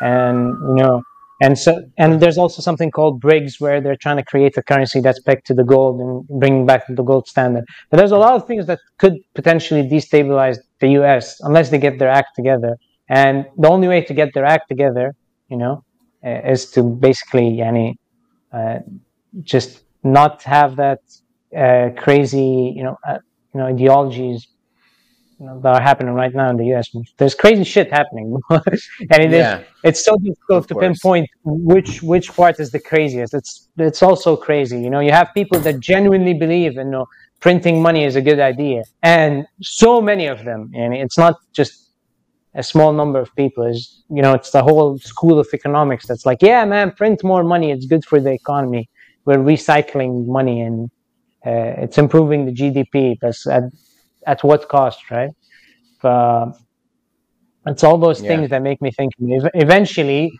and 0.00 0.38
you 0.78 0.82
know, 0.84 1.02
and 1.44 1.58
so 1.58 1.70
and 1.98 2.20
there's 2.22 2.38
also 2.38 2.62
something 2.62 2.90
called 2.96 3.20
BRICS 3.20 3.60
where 3.60 3.80
they're 3.80 4.02
trying 4.04 4.20
to 4.22 4.26
create 4.32 4.56
a 4.56 4.62
currency 4.62 5.00
that's 5.00 5.20
pegged 5.26 5.44
to 5.46 5.54
the 5.60 5.64
gold 5.64 5.94
and 6.00 6.12
bringing 6.42 6.64
back 6.70 6.82
the 6.88 7.06
gold 7.10 7.26
standard. 7.26 7.64
But 7.90 7.96
there's 7.98 8.16
a 8.18 8.22
lot 8.26 8.34
of 8.34 8.46
things 8.46 8.64
that 8.68 8.78
could 8.98 9.14
potentially 9.34 9.82
destabilize 9.94 10.58
the 10.78 10.90
U.S. 11.00 11.24
unless 11.40 11.70
they 11.70 11.78
get 11.78 11.98
their 11.98 12.12
act 12.20 12.30
together, 12.36 12.72
and 13.08 13.46
the 13.58 13.68
only 13.68 13.88
way 13.88 14.00
to 14.02 14.14
get 14.14 14.28
their 14.34 14.44
act 14.44 14.68
together, 14.68 15.06
you 15.48 15.56
know, 15.56 15.74
uh, 16.24 16.52
is 16.54 16.70
to 16.74 16.80
basically, 17.08 17.48
yani, 17.62 17.96
uh, 18.52 18.78
just 19.42 19.82
not 20.04 20.42
have 20.44 20.76
that 20.76 21.00
uh, 21.56 21.88
crazy, 22.04 22.72
you 22.76 22.84
know, 22.84 22.96
uh, 23.08 23.18
you 23.52 23.58
know, 23.58 23.66
ideologies 23.66 24.46
that 25.62 25.74
are 25.76 25.80
happening 25.80 26.14
right 26.14 26.34
now 26.34 26.48
in 26.50 26.56
the 26.56 26.66
U.S. 26.66 26.88
There's 27.18 27.34
crazy 27.34 27.64
shit 27.64 27.90
happening, 27.90 28.38
and 28.50 28.62
it 29.26 29.32
is, 29.32 29.38
Yeah. 29.46 29.62
it's 29.82 30.04
so 30.04 30.16
difficult 30.16 30.68
to 30.68 30.74
course. 30.74 30.84
pinpoint 31.00 31.28
which 31.44 32.02
which 32.02 32.28
part 32.32 32.60
is 32.60 32.70
the 32.70 32.80
craziest. 32.80 33.34
It's 33.34 33.68
it's 33.76 34.02
also 34.02 34.36
crazy, 34.36 34.80
you 34.80 34.90
know. 34.90 35.00
You 35.00 35.12
have 35.12 35.28
people 35.34 35.58
that 35.60 35.80
genuinely 35.80 36.34
believe, 36.34 36.72
in, 36.78 36.86
you 36.88 36.92
know, 36.92 37.06
printing 37.40 37.82
money 37.82 38.04
is 38.04 38.14
a 38.16 38.22
good 38.22 38.40
idea, 38.40 38.82
and 39.02 39.46
so 39.60 40.00
many 40.00 40.26
of 40.26 40.44
them, 40.44 40.70
and 40.74 40.94
it's 40.94 41.18
not 41.18 41.36
just 41.52 41.72
a 42.54 42.62
small 42.62 42.92
number 42.92 43.18
of 43.18 43.34
people 43.34 43.64
is 43.64 44.04
you 44.10 44.20
know 44.22 44.34
it's 44.34 44.50
the 44.50 44.62
whole 44.62 44.98
school 44.98 45.38
of 45.38 45.48
economics 45.54 46.06
that's 46.06 46.26
like 46.26 46.42
yeah 46.42 46.62
man 46.66 46.90
print 46.90 47.24
more 47.24 47.42
money 47.42 47.70
it's 47.70 47.86
good 47.86 48.04
for 48.04 48.20
the 48.20 48.30
economy 48.30 48.90
we're 49.24 49.38
recycling 49.38 50.26
money 50.26 50.60
and 50.60 50.90
uh, 51.46 51.82
it's 51.84 51.96
improving 51.96 52.44
the 52.44 52.52
gdp 52.52 53.16
but 53.22 53.34
at, 53.50 53.62
at 54.26 54.42
what 54.44 54.68
cost 54.68 55.10
right 55.10 55.30
uh, 56.04 56.46
it's 57.66 57.84
all 57.84 57.98
those 57.98 58.20
Yeah. 58.20 58.28
things 58.28 58.50
that 58.50 58.62
make 58.62 58.80
me 58.82 58.90
think 58.90 59.12
eventually 59.54 60.30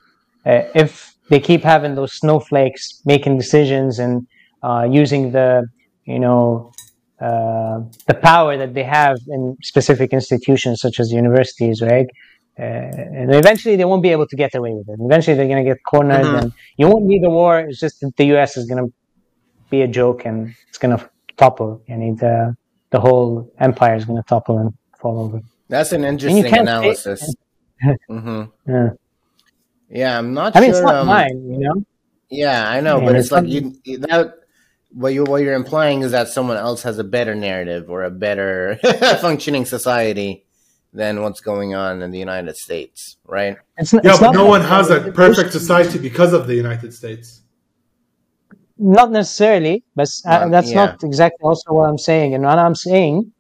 uh, 0.45 0.63
if 0.75 1.15
they 1.31 1.41
keep 1.41 1.63
having 1.63 1.95
those 1.95 2.13
snowflakes 2.15 3.01
making 3.05 3.37
decisions 3.39 3.99
and 3.99 4.27
uh, 4.63 4.87
using 4.91 5.33
the 5.33 5.67
you 6.05 6.19
know 6.19 6.73
uh, 7.21 7.79
the 8.09 8.15
power 8.15 8.57
that 8.57 8.75
they 8.75 8.83
have 8.83 9.17
in 9.29 9.57
specific 9.63 10.13
institutions 10.13 10.81
such 10.81 10.99
as 10.99 11.13
universities, 11.13 11.81
right? 11.81 12.07
Uh, 12.59 12.63
and 13.21 13.33
eventually 13.33 13.77
they 13.77 13.85
won't 13.85 14.03
be 14.03 14.09
able 14.09 14.27
to 14.27 14.35
get 14.35 14.53
away 14.57 14.73
with 14.73 14.89
it. 14.89 14.99
Eventually 15.01 15.37
they're 15.37 15.47
going 15.47 15.65
to 15.65 15.71
get 15.71 15.79
cornered, 15.89 16.27
Mhm. 16.27 16.43
and 16.43 16.53
you 16.77 16.89
won't 16.89 17.05
need 17.05 17.25
a 17.25 17.31
war. 17.31 17.61
It's 17.61 17.79
just 17.79 18.01
that 18.01 18.11
the 18.17 18.25
U.S. 18.35 18.57
is 18.57 18.67
going 18.67 18.85
to 18.85 18.93
be 19.71 19.83
a 19.83 19.87
joke, 19.89 20.25
and 20.27 20.53
it's 20.69 20.79
going 20.79 20.97
to 20.97 21.09
topple. 21.37 21.81
And 21.89 22.19
the 22.19 22.57
the 22.93 23.01
whole 23.01 23.53
empire 23.59 23.97
is 23.97 24.05
going 24.05 24.23
to 24.23 24.29
topple 24.29 24.59
and 24.59 24.73
fall 25.01 25.19
over. 25.19 25.41
That's 25.69 25.93
an 25.93 26.05
interesting 26.05 26.43
can't 26.45 26.55
say- 26.55 26.61
analysis. 26.61 27.35
hmm 28.09 28.43
Yeah. 28.69 28.91
Yeah, 29.91 30.19
I'm 30.19 30.33
not 30.33 30.57
I 30.57 30.61
mean, 30.61 30.71
sure. 30.71 30.79
it's 30.79 30.85
not 30.87 30.95
um, 30.95 31.07
mine, 31.09 31.51
you 31.51 31.59
know. 31.59 31.85
Yeah, 32.31 32.67
I 32.71 32.81
know, 32.81 32.99
Yeah, 33.01 33.05
but 33.07 33.17
it's 33.17 33.27
it's 33.27 33.33
like 33.33 33.47
you 33.49 33.75
you- 33.85 33.99
that. 33.99 34.35
What 34.95 35.15
you 35.15 35.25
what 35.25 35.41
you're 35.43 35.55
implying 35.55 36.03
is 36.03 36.13
that 36.13 36.29
someone 36.29 36.59
else 36.59 36.83
has 36.83 36.99
a 36.99 37.05
better 37.05 37.35
narrative 37.35 37.89
or 37.89 38.03
a 38.05 38.11
better 38.11 38.79
functioning 39.23 39.65
society 39.65 40.45
than 40.93 41.23
what's 41.23 41.41
going 41.41 41.75
on 41.75 42.03
in 42.03 42.11
the 42.11 42.19
United 42.19 42.57
States, 42.59 43.17
right? 43.27 43.57
It's, 43.79 43.93
Yeah, 43.95 44.01
it's 44.05 44.21
but 44.21 44.33
no 44.33 44.45
one 44.45 44.61
has 44.61 44.91
a 44.91 45.11
perfect 45.13 45.53
society 45.53 45.99
because 45.99 46.35
of 46.35 46.47
the 46.47 46.55
United 46.55 46.93
States. 46.93 47.41
Not 48.83 49.13
necessarily, 49.13 49.85
but 49.95 50.09
uh, 50.27 50.49
that's 50.49 50.71
yeah. 50.71 50.87
not 50.87 51.05
exactly 51.05 51.39
also 51.45 51.73
what 51.73 51.89
I'm 51.89 51.99
saying. 51.99 52.35
And 52.35 52.43
what 52.43 52.59
I'm 52.59 52.75
saying 52.75 53.31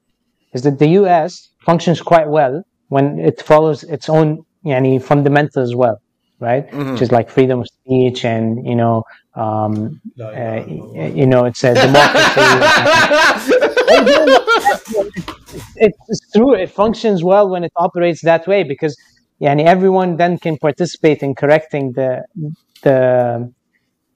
is 0.52 0.62
that 0.62 0.78
the 0.78 0.86
U.S. 1.00 1.48
functions 1.66 2.00
quite 2.00 2.28
well 2.28 2.62
when 2.88 3.18
it 3.18 3.42
follows 3.42 3.82
its 3.82 4.08
own 4.08 4.44
yani, 4.64 5.02
fundamentals 5.02 5.70
as 5.70 5.74
well, 5.74 6.00
right? 6.38 6.70
Mhm. 6.70 6.92
Which 6.92 7.02
is 7.02 7.10
like 7.10 7.28
freedom 7.28 7.60
of 7.60 7.66
speech 7.66 8.24
and 8.24 8.64
you 8.64 8.76
know, 8.76 9.02
um, 9.34 10.00
No, 10.16 10.28
uh, 10.28 10.64
no, 10.64 10.92
no. 10.92 11.06
you 11.06 11.26
know, 11.26 11.44
it's 11.46 11.64
a 11.64 11.74
democracy. 11.74 12.40
it, 15.76 15.92
it's 16.08 16.30
true. 16.32 16.54
It 16.54 16.70
functions 16.70 17.24
well 17.24 17.48
when 17.48 17.64
it 17.64 17.72
operates 17.74 18.20
that 18.22 18.46
way 18.46 18.62
because 18.62 18.96
yani, 19.40 19.64
everyone 19.64 20.18
then 20.18 20.38
can 20.38 20.56
participate 20.58 21.22
in 21.22 21.34
correcting 21.34 21.92
the 21.92 22.24
the 22.82 23.52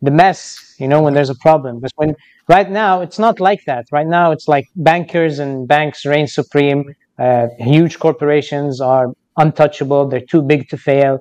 the 0.07 0.11
mess. 0.23 0.75
You 0.79 0.89
know, 0.89 1.01
when 1.05 1.15
there's 1.17 1.35
a 1.39 1.41
problem. 1.49 1.81
But 1.81 1.93
when 1.97 2.11
right 2.49 2.71
now 2.71 2.93
it's 3.05 3.19
not 3.27 3.41
like 3.49 3.63
that. 3.71 3.85
Right 3.99 4.11
now 4.19 4.27
it's 4.35 4.49
like 4.55 4.67
bankers 4.91 5.35
and 5.39 5.53
banks 5.75 6.05
reign 6.13 6.29
supreme. 6.41 6.81
Uh, 7.19 7.47
huge 7.59 7.95
corporations 8.07 8.81
are 8.93 9.07
untouchable. 9.37 10.03
They're 10.09 10.29
too 10.35 10.43
big 10.53 10.69
to 10.71 10.77
fail. 10.77 11.15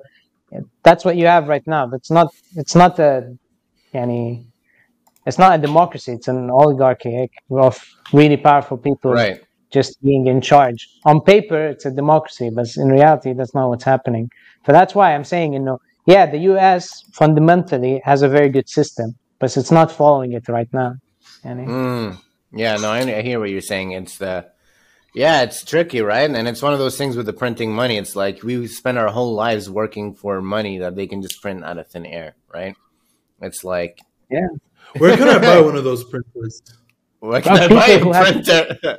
That's 0.86 1.04
what 1.06 1.16
you 1.16 1.26
have 1.26 1.48
right 1.48 1.66
now. 1.66 1.86
That's 1.92 2.10
not. 2.10 2.28
It's 2.54 2.76
not 2.82 2.98
a 2.98 3.12
yani, 3.92 4.44
it's 5.26 5.38
not 5.38 5.58
a 5.58 5.60
democracy. 5.68 6.12
It's 6.12 6.28
an 6.28 6.50
oligarchy 6.50 7.30
of 7.50 7.74
really 8.12 8.36
powerful 8.36 8.78
people 8.78 9.12
right. 9.12 9.40
just 9.70 9.90
being 10.02 10.26
in 10.26 10.40
charge. 10.40 10.80
On 11.04 11.20
paper, 11.20 11.60
it's 11.72 11.84
a 11.84 11.90
democracy, 11.90 12.50
but 12.50 12.66
in 12.76 12.88
reality, 12.88 13.32
that's 13.32 13.54
not 13.54 13.68
what's 13.68 13.84
happening. 13.84 14.30
So 14.64 14.72
that's 14.72 14.94
why 14.94 15.14
I'm 15.14 15.24
saying, 15.24 15.52
you 15.54 15.60
know, 15.60 15.78
yeah, 16.06 16.26
the 16.26 16.38
U.S. 16.52 17.02
fundamentally 17.12 18.00
has 18.04 18.22
a 18.22 18.28
very 18.28 18.48
good 18.48 18.68
system, 18.68 19.14
but 19.38 19.56
it's 19.56 19.70
not 19.70 19.92
following 19.92 20.32
it 20.32 20.48
right 20.48 20.68
now. 20.72 20.94
Yani. 21.44 21.66
Mm. 21.66 22.18
Yeah, 22.52 22.76
no, 22.76 22.90
I, 22.90 23.00
I 23.00 23.22
hear 23.22 23.38
what 23.40 23.50
you're 23.50 23.60
saying. 23.60 23.92
It's 23.92 24.18
the 24.18 24.46
yeah, 25.14 25.42
it's 25.42 25.64
tricky, 25.64 26.00
right? 26.02 26.30
And 26.30 26.46
it's 26.48 26.62
one 26.62 26.72
of 26.72 26.78
those 26.78 26.96
things 26.96 27.16
with 27.16 27.26
the 27.26 27.32
printing 27.32 27.72
money. 27.72 27.96
It's 27.96 28.14
like 28.16 28.42
we 28.42 28.66
spend 28.66 28.98
our 28.98 29.08
whole 29.08 29.34
lives 29.34 29.68
working 29.70 30.14
for 30.14 30.40
money 30.42 30.78
that 30.78 30.94
they 30.96 31.06
can 31.06 31.22
just 31.22 31.40
print 31.42 31.64
out 31.64 31.78
of 31.78 31.86
thin 31.88 32.06
air, 32.06 32.34
right? 32.52 32.74
It's 33.42 33.64
like 33.64 33.98
yeah. 34.30 34.46
Where 34.98 35.16
can 35.16 35.28
I 35.28 35.38
buy 35.38 35.60
one 35.68 35.76
of 35.76 35.84
those 35.84 36.04
printers? 36.04 36.62
what 37.20 37.42
can 37.42 37.54
Well, 37.54 37.64
I 37.64 37.68
buy 37.68 37.86
people 37.86 38.12
who 38.12 38.18
a 38.18 38.24
have- 38.24 38.44
printer? 38.44 38.98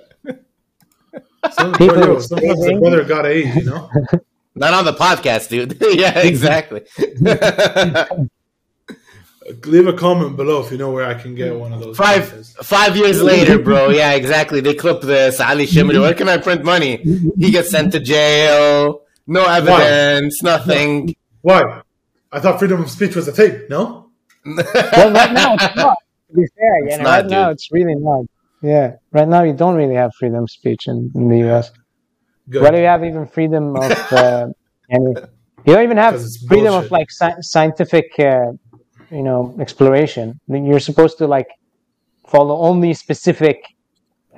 Some, 1.51 1.71
People 1.73 1.99
yo, 1.99 2.15
with 2.15 2.25
sometimes 2.25 2.57
the 2.59 2.63
savings. 2.63 2.79
brother 2.81 3.03
got 3.05 3.25
AIDS, 3.25 3.55
you 3.55 3.63
know. 3.65 3.89
Not 4.57 4.73
on 4.73 4.85
the 4.85 4.93
podcast, 4.93 5.49
dude. 5.49 5.77
yeah, 5.81 6.19
exactly. 6.19 6.81
Leave 9.65 9.87
a 9.87 9.93
comment 9.93 10.35
below 10.35 10.61
if 10.65 10.71
you 10.71 10.77
know 10.77 10.91
where 10.91 11.05
I 11.05 11.13
can 11.13 11.33
get 11.35 11.55
one 11.55 11.71
of 11.71 11.79
those. 11.79 11.95
Five 11.95 12.27
printers. 12.27 12.53
five 12.63 12.97
years 12.97 13.21
later, 13.21 13.59
bro. 13.59 13.89
Yeah, 13.89 14.13
exactly. 14.13 14.59
They 14.59 14.73
clip 14.73 15.01
this. 15.01 15.39
Ali 15.39 15.67
Shimri, 15.67 15.99
where 15.99 16.13
can 16.13 16.27
I 16.27 16.37
print 16.37 16.65
money? 16.65 16.97
He 17.37 17.51
gets 17.51 17.69
sent 17.69 17.93
to 17.93 17.99
jail. 17.99 19.03
No 19.25 19.45
evidence, 19.45 20.41
nothing. 20.41 21.15
Why? 21.41 21.81
I 22.31 22.39
thought 22.39 22.59
freedom 22.59 22.81
of 22.81 22.89
speech 22.89 23.15
was 23.15 23.27
a 23.27 23.31
thing. 23.31 23.61
No. 23.69 24.09
well, 24.45 25.11
right 25.11 25.31
now 25.31 25.53
it's 25.53 25.75
not. 25.75 25.97
To 26.29 26.35
be 26.35 26.45
fair, 26.57 26.77
It's 26.85 26.95
yani, 26.95 27.03
not, 27.03 27.09
right 27.09 27.25
now 27.27 27.49
it's 27.51 27.71
really 27.71 27.95
not. 27.95 28.25
Yeah, 28.61 28.95
right 29.11 29.27
now 29.27 29.43
you 29.43 29.53
don't 29.53 29.75
really 29.75 29.95
have 29.95 30.11
freedom 30.19 30.43
of 30.43 30.49
speech 30.49 30.87
in, 30.87 31.11
in 31.15 31.29
the 31.29 31.37
U.S. 31.39 31.71
Good. 32.49 32.61
What 32.63 32.71
do 32.71 32.77
you 32.79 32.85
have 32.85 33.03
even 33.03 33.27
freedom 33.27 33.75
of? 33.75 33.91
Uh, 34.11 34.47
any, 34.89 35.13
you 35.65 35.73
don't 35.73 35.83
even 35.83 35.97
have 35.97 36.13
'Cause 36.13 36.25
it's 36.25 36.45
freedom 36.47 36.71
bullshit. 36.71 36.85
of 36.85 36.91
like 36.91 37.11
sci- 37.11 37.41
scientific, 37.41 38.05
uh, 38.19 38.51
you 39.11 39.21
know, 39.23 39.53
exploration. 39.59 40.39
You're 40.47 40.79
supposed 40.79 41.17
to 41.17 41.27
like 41.27 41.47
follow 42.27 42.57
only 42.59 42.93
specific 42.93 43.57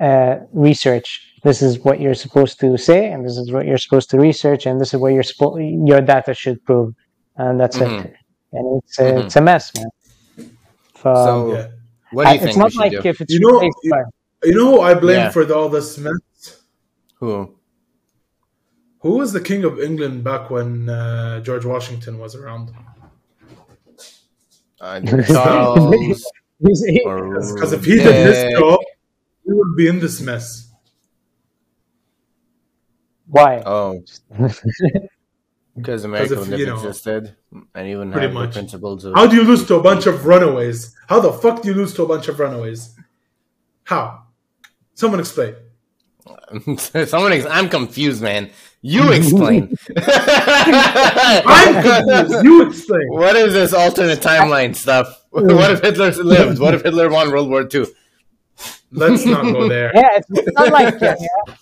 uh, 0.00 0.38
research. 0.52 1.08
This 1.44 1.62
is 1.62 1.78
what 1.84 2.00
you're 2.00 2.14
supposed 2.26 2.58
to 2.60 2.76
say, 2.76 3.12
and 3.12 3.24
this 3.24 3.36
is 3.36 3.52
what 3.52 3.64
you're 3.66 3.78
supposed 3.78 4.10
to 4.10 4.18
research, 4.18 4.66
and 4.66 4.80
this 4.80 4.92
is 4.92 4.98
what 5.00 5.12
you're 5.12 5.22
supposed 5.22 5.60
your 5.60 6.00
data 6.00 6.34
should 6.34 6.64
prove, 6.64 6.94
and 7.36 7.60
that's 7.60 7.78
Mhm. 7.78 8.04
it. 8.06 8.14
And 8.52 8.82
it's 8.82 8.98
a, 8.98 9.02
Mhm. 9.04 9.24
it's 9.24 9.36
a 9.36 9.40
mess, 9.40 9.72
man. 9.76 9.86
So, 11.02 11.52
Yeah. 11.54 11.66
what 12.12 12.24
do 12.24 12.30
you 12.30 12.34
it's 12.36 12.44
think 12.44 12.56
not 12.58 12.72
we 12.72 12.78
like 12.78 12.92
do? 12.92 13.08
if 13.08 13.20
it's 13.20 13.32
You 13.32 13.40
know- 13.40 13.62
you- 13.62 14.04
You 14.44 14.54
know 14.54 14.66
who 14.72 14.80
I 14.80 14.94
blame 14.94 15.16
Yeah. 15.20 15.30
for 15.30 15.42
all 15.52 15.68
this 15.68 15.96
mess? 15.98 16.62
Who? 17.20 17.54
Who 19.00 19.16
was 19.16 19.32
the 19.32 19.40
king 19.40 19.64
of 19.64 19.80
England 19.80 20.24
back 20.24 20.50
when 20.50 20.88
uh, 20.88 21.40
George 21.40 21.64
Washington 21.64 22.18
was 22.18 22.34
around? 22.34 22.72
Charles? 25.26 26.24
Because 26.60 27.72
if 27.72 27.84
he 27.84 27.96
did 27.96 28.26
his 28.26 28.58
job, 28.58 28.80
we 29.44 29.54
would 29.54 29.76
be 29.76 29.88
in 29.88 30.00
this 30.00 30.20
mess. 30.20 30.70
why? 33.26 33.62
Oh, 33.64 34.02
because 35.76 36.04
America 36.04 36.34
if, 36.34 36.40
would 36.40 36.48
have 36.48 36.60
you 36.60 36.66
know, 36.66 36.76
existed, 36.76 37.36
and 37.74 37.88
even 37.88 37.98
wouldn't 37.98 38.12
pretty 38.12 38.26
have 38.26 38.34
much. 38.34 38.50
the 38.50 38.60
principles 38.60 39.04
of. 39.04 39.14
How 39.14 39.26
do 39.26 39.36
you 39.36 39.44
lose 39.44 39.66
to 39.66 39.76
a 39.76 39.82
bunch 39.82 40.06
of 40.06 40.26
runaways? 40.26 40.94
How 41.08 41.20
the 41.20 41.32
fuck 41.32 41.62
do 41.62 41.68
you 41.68 41.74
lose 41.74 41.94
to 41.94 42.02
a 42.02 42.08
bunch 42.08 42.28
of 42.28 42.38
runaways? 42.38 42.94
How? 43.84 44.24
Someone 44.94 45.20
explain. 45.20 45.54
Someone, 46.76 47.32
ex- 47.32 47.46
I'm 47.46 47.68
confused, 47.68 48.22
man. 48.22 48.50
You 48.82 49.12
explain. 49.12 49.74
I'm 51.46 51.82
confused. 51.82 52.44
You 52.44 52.66
explain. 52.68 53.08
What 53.08 53.36
is 53.36 53.52
this 53.54 53.72
alternate 53.72 54.20
timeline 54.20 54.74
stuff? 54.76 55.24
What 55.30 55.70
if 55.72 55.80
Hitler 55.82 56.10
lived? 56.12 56.60
What 56.60 56.74
if 56.74 56.82
Hitler 56.82 57.10
won 57.10 57.30
World 57.30 57.50
War 57.50 57.68
II? 57.72 57.86
Let's 58.92 59.26
not 59.26 59.52
go 59.52 59.68
there. 59.68 59.92
Yeah, 59.94 60.08
it's, 60.16 60.28
it's 60.30 60.52
not 60.52 60.70
like. 60.72 60.94
Yeah, 61.00 61.16
yeah. 61.20 61.54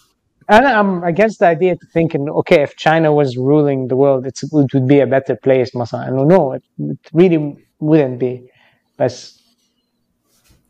And 0.49 0.67
I'm 0.67 1.05
against 1.05 1.41
the 1.41 1.47
idea 1.47 1.77
to 1.77 1.87
thinking, 1.93 2.29
okay, 2.31 2.63
if 2.63 2.77
China 2.77 3.13
was 3.13 3.37
ruling 3.37 3.89
the 3.89 3.97
world, 3.97 4.27
it's, 4.27 4.43
it 4.43 4.51
would 4.53 4.89
be 4.89 5.01
a 5.01 5.07
better 5.07 5.37
place. 5.37 5.73
Masa. 5.73 6.07
I 6.07 6.11
don't 6.11 6.29
know. 6.29 6.53
It, 6.53 6.65
it 6.79 6.99
really 7.13 7.57
wouldn't 7.81 8.19
be. 8.19 8.51
But 8.97 9.13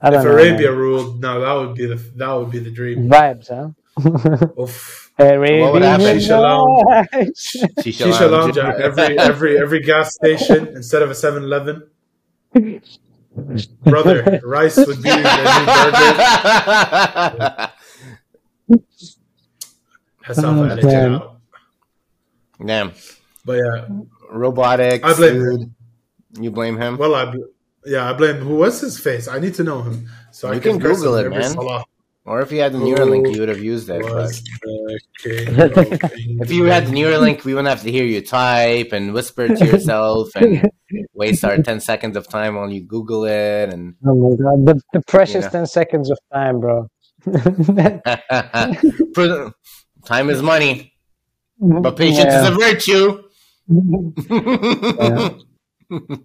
I 0.00 0.11
don't 0.11 0.20
If 0.20 0.24
know. 0.24 0.32
Arabia 0.32 0.72
ruled, 0.72 1.20
now 1.20 1.40
that 1.40 1.52
would 1.54 1.74
be 1.76 1.87
the 1.87 1.96
that 2.16 2.32
would 2.32 2.50
be 2.50 2.61
the 2.61 2.70
dream. 2.70 3.08
vibes, 3.08 3.48
huh? 3.48 3.70
Oof. 4.61 5.07
Harry 5.18 5.61
well, 5.61 5.72
what 5.72 5.72
would 5.74 5.83
happen? 5.83 6.18
Shisha 6.18 6.40
lounge. 6.40 6.85
Shisha, 7.81 8.31
lounge 8.31 8.57
every 8.57 9.18
every 9.18 9.59
every 9.59 9.81
gas 9.81 10.14
station 10.14 10.68
instead 10.68 11.02
of 11.02 11.11
a 11.11 11.14
7-Eleven. 11.14 11.90
Brother, 13.83 14.40
rice 14.44 14.76
would 14.76 15.02
be 15.02 15.11
the 15.11 15.16
new 15.16 15.66
burger. 17.26 17.70
Hassan 20.22 20.59
oh, 20.59 20.76
damn. 20.76 21.22
damn. 22.64 22.92
But 23.44 23.54
yeah, 23.54 23.88
robotics. 24.31 25.04
I 25.04 25.14
blame 25.14 25.35
food. 25.35 25.61
Him. 25.62 25.74
You 26.40 26.50
blame 26.50 26.76
him. 26.76 26.96
Well, 26.96 27.14
I 27.14 27.24
bl- 27.24 27.44
yeah, 27.87 28.09
I 28.09 28.12
blame 28.12 28.37
who 28.37 28.57
was 28.57 28.81
his 28.81 29.00
face. 29.00 29.26
I 29.26 29.38
need 29.38 29.54
to 29.54 29.64
know 29.64 29.83
him. 29.83 30.09
So 30.31 30.52
you 30.52 30.59
I 30.59 30.61
can, 30.61 30.78
can 30.78 30.90
Google 30.90 31.14
it, 31.16 31.31
man. 31.31 31.50
Salah. 31.50 31.85
Or 32.28 32.40
if 32.42 32.52
you 32.52 32.60
had 32.60 32.72
the 32.74 32.78
Neuralink, 32.78 33.32
you 33.34 33.40
would 33.40 33.48
have 33.48 33.62
used 33.62 33.88
it. 33.88 34.02
But 34.02 34.14
was 34.14 34.42
the 34.42 35.00
king 35.18 35.60
of 35.60 35.72
if 36.42 36.50
you 36.52 36.64
had 36.64 36.86
the 36.86 36.92
Neuralink, 36.92 37.44
we 37.44 37.54
wouldn't 37.54 37.68
have 37.68 37.82
to 37.82 37.90
hear 37.90 38.04
you 38.04 38.20
type 38.20 38.92
and 38.92 39.14
whisper 39.14 39.48
to 39.48 39.64
yourself 39.66 40.28
and 40.36 40.70
waste 41.14 41.42
our 41.44 41.56
10 41.56 41.80
seconds 41.80 42.16
of 42.16 42.28
time 42.28 42.54
while 42.56 42.70
you 42.70 42.82
Google 42.82 43.24
it. 43.24 43.72
And 43.72 43.94
Oh 44.06 44.14
my 44.14 44.36
god, 44.36 44.66
the, 44.66 44.80
the 44.92 45.00
precious 45.08 45.44
Yeah. 45.44 45.50
10 45.50 45.66
seconds 45.66 46.10
of 46.10 46.18
time, 46.32 46.60
bro. 46.60 46.88
Time 50.05 50.30
is 50.30 50.42
money, 50.42 50.92
but 51.59 51.96
patience 51.96 52.32
is 52.34 52.46
a 52.48 52.53
virtue. 52.53 53.22
Yeah. 54.30 55.30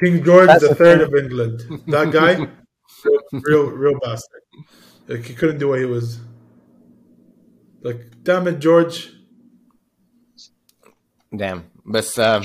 King 0.00 0.24
George 0.24 0.46
That's 0.48 0.62
the 0.62 0.68
the 0.70 0.74
Third 0.74 1.00
thing. 1.00 1.08
of 1.08 1.14
England. 1.24 1.60
That 1.88 2.10
guy, 2.10 2.48
real, 3.32 3.70
real, 3.70 3.98
bastard. 4.00 4.42
Like 5.08 5.24
he 5.24 5.34
couldn't 5.34 5.58
do 5.58 5.68
what 5.68 5.78
he 5.78 5.84
was. 5.84 6.20
Like, 7.82 8.22
damn 8.22 8.46
it, 8.46 8.60
George. 8.60 9.12
Damn. 11.34 11.64
But, 11.84 12.16
um, 12.18 12.44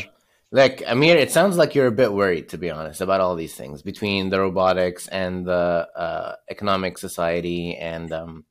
like, 0.50 0.82
Amir, 0.88 1.18
it 1.18 1.32
sounds 1.32 1.58
like 1.58 1.76
you're 1.76 1.88
a 1.88 1.92
bit 1.92 2.12
worried, 2.12 2.50
to 2.50 2.58
be 2.58 2.72
honest, 2.72 3.02
about 3.02 3.22
all 3.22 3.36
these 3.36 3.54
things 3.54 3.82
between 3.82 4.30
the 4.30 4.40
robotics 4.40 5.08
and 5.08 5.46
the 5.46 5.88
uh, 5.96 6.36
economic 6.50 6.98
society 6.98 7.76
and 7.76 8.12
um, 8.12 8.46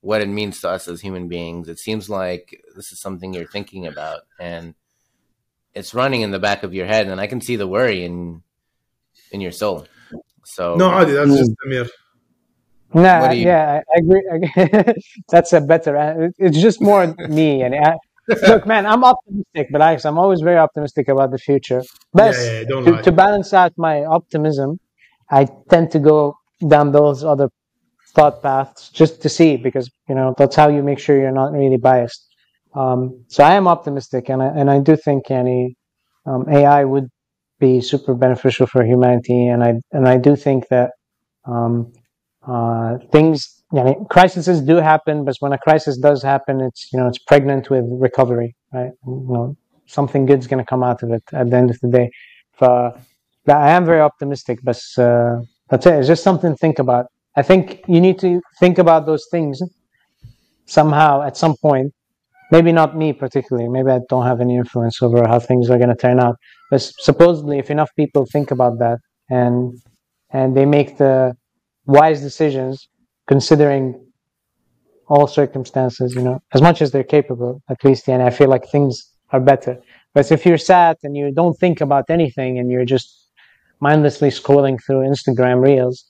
what 0.00 0.22
it 0.22 0.28
means 0.28 0.60
to 0.60 0.70
us 0.70 0.88
as 0.88 1.00
human 1.00 1.28
beings. 1.28 1.68
It 1.68 1.78
seems 1.78 2.08
like 2.08 2.62
this 2.74 2.92
is 2.92 3.00
something 3.00 3.34
you're 3.34 3.46
thinking 3.46 3.86
about. 3.86 4.20
And 4.40 4.74
it's 5.74 5.92
running 5.92 6.22
in 6.22 6.30
the 6.30 6.38
back 6.38 6.62
of 6.62 6.72
your 6.72 6.86
head, 6.86 7.08
and 7.08 7.20
I 7.20 7.26
can 7.26 7.40
see 7.40 7.56
the 7.56 7.66
worry 7.66 8.04
in 8.04 8.42
in 9.30 9.40
your 9.40 9.52
soul. 9.52 9.86
So 10.44 10.76
No, 10.76 10.90
Adi, 10.90 11.12
that's 11.12 11.30
just 11.36 11.52
Amir. 11.64 11.86
No, 12.94 13.30
you- 13.30 13.46
yeah, 13.46 13.80
I 13.92 13.94
I 13.94 13.98
agree. 13.98 14.94
That's 15.28 15.52
a 15.52 15.60
better. 15.60 15.96
uh, 15.96 16.28
It's 16.38 16.60
just 16.60 16.80
more 16.80 17.12
me. 17.28 17.62
And 17.62 17.74
I, 17.74 17.94
look, 18.46 18.66
man, 18.66 18.86
I'm 18.86 19.02
optimistic, 19.02 19.66
but 19.72 19.82
I, 19.82 19.98
I'm 20.04 20.16
always 20.18 20.40
very 20.42 20.58
optimistic 20.58 21.08
about 21.08 21.32
the 21.32 21.38
future. 21.38 21.82
But 22.12 22.34
Yeah, 22.36 22.52
yeah, 22.60 22.64
don't 22.68 22.84
to, 22.84 22.92
lie. 22.92 23.02
to 23.02 23.10
balance 23.12 23.52
out 23.52 23.72
my 23.76 24.04
optimism, 24.04 24.78
I 25.28 25.48
tend 25.70 25.90
to 25.92 25.98
go 25.98 26.36
down 26.68 26.92
those 26.92 27.24
other 27.24 27.48
thought 28.14 28.40
paths 28.42 28.90
just 28.90 29.20
to 29.22 29.28
see 29.28 29.56
because 29.56 29.90
you 30.08 30.14
know 30.14 30.34
that's 30.38 30.54
how 30.54 30.68
you 30.68 30.82
make 30.82 31.00
sure 31.00 31.18
you're 31.18 31.32
not 31.42 31.50
really 31.52 31.78
biased. 31.78 32.22
Um, 32.76 33.24
so 33.28 33.42
I 33.42 33.54
am 33.54 33.66
optimistic, 33.66 34.28
and 34.28 34.40
I 34.40 34.46
and 34.58 34.70
I 34.70 34.78
do 34.78 34.94
think 34.96 35.30
any 35.32 35.74
um, 36.26 36.46
AI 36.48 36.84
would 36.84 37.08
be 37.66 37.80
super 37.92 38.14
beneficial 38.24 38.66
for 38.72 38.80
humanity, 38.92 39.40
and 39.52 39.60
I 39.68 39.70
and 39.96 40.04
I 40.14 40.16
do 40.26 40.32
think 40.46 40.60
that 40.74 40.88
um, 41.52 41.74
uh, 42.52 42.98
things, 43.14 43.36
you 43.72 43.82
know, 43.82 43.94
crises 44.14 44.60
do 44.72 44.76
happen, 44.92 45.24
but 45.26 45.36
when 45.42 45.52
a 45.58 45.60
crisis 45.66 45.96
does 46.08 46.20
happen, 46.22 46.54
it's 46.68 46.82
you 46.92 46.98
know 46.98 47.06
it's 47.10 47.22
pregnant 47.30 47.64
with 47.72 47.84
recovery, 48.08 48.50
right? 48.76 48.92
You 49.06 49.32
know, 49.36 49.46
something 49.86 50.26
good's 50.26 50.46
going 50.46 50.62
to 50.64 50.70
come 50.72 50.82
out 50.88 51.02
of 51.04 51.08
it 51.16 51.24
at 51.40 51.46
the 51.50 51.56
end 51.56 51.70
of 51.70 51.78
the 51.80 51.90
day. 51.98 52.08
But 52.60 53.00
I 53.48 53.70
am 53.76 53.84
very 53.84 54.00
optimistic, 54.10 54.58
but 54.62 54.80
uh, 54.98 55.34
that's 55.68 55.86
it. 55.86 55.94
It's 55.98 56.08
just 56.14 56.24
something 56.28 56.52
to 56.52 56.56
think 56.64 56.78
about. 56.78 57.06
I 57.36 57.42
think 57.42 57.62
you 57.94 58.00
need 58.00 58.18
to 58.20 58.40
think 58.60 58.78
about 58.78 59.06
those 59.06 59.26
things 59.34 59.54
somehow 60.66 61.22
at 61.22 61.36
some 61.36 61.54
point. 61.66 61.92
Maybe 62.50 62.72
not 62.72 62.96
me 62.96 63.12
particularly. 63.12 63.68
Maybe 63.68 63.90
I 63.90 64.00
don't 64.10 64.26
have 64.30 64.40
any 64.40 64.56
influence 64.62 65.02
over 65.02 65.26
how 65.26 65.38
things 65.40 65.70
are 65.70 65.78
going 65.82 65.94
to 65.96 66.02
turn 66.06 66.20
out. 66.20 66.36
But 66.74 66.82
supposedly, 66.82 67.60
if 67.60 67.70
enough 67.70 67.92
people 67.94 68.26
think 68.26 68.50
about 68.50 68.80
that 68.80 68.98
and 69.30 69.80
and 70.30 70.56
they 70.56 70.66
make 70.78 70.98
the 70.98 71.36
wise 71.86 72.20
decisions, 72.20 72.88
considering 73.28 73.84
all 75.06 75.28
circumstances, 75.28 76.16
you 76.16 76.22
know, 76.22 76.40
as 76.52 76.60
much 76.60 76.82
as 76.82 76.90
they're 76.90 77.12
capable, 77.18 77.62
at 77.68 77.84
least, 77.84 78.08
and 78.08 78.20
I 78.24 78.30
feel 78.30 78.48
like 78.48 78.64
things 78.66 78.92
are 79.30 79.38
better. 79.38 79.74
But 80.14 80.32
if 80.32 80.44
you're 80.44 80.64
sad 80.74 80.96
and 81.04 81.16
you 81.16 81.30
don't 81.40 81.56
think 81.64 81.80
about 81.80 82.06
anything 82.08 82.58
and 82.58 82.68
you're 82.72 82.90
just 82.96 83.08
mindlessly 83.78 84.30
scrolling 84.30 84.76
through 84.84 85.02
Instagram 85.12 85.62
reels, 85.62 86.04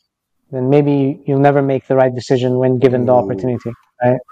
then 0.50 0.70
maybe 0.70 1.20
you'll 1.26 1.46
never 1.50 1.60
make 1.60 1.88
the 1.88 1.96
right 1.96 2.14
decision 2.14 2.56
when 2.56 2.78
given 2.78 3.04
the 3.04 3.12
opportunity, 3.12 3.72
right? 4.02 4.22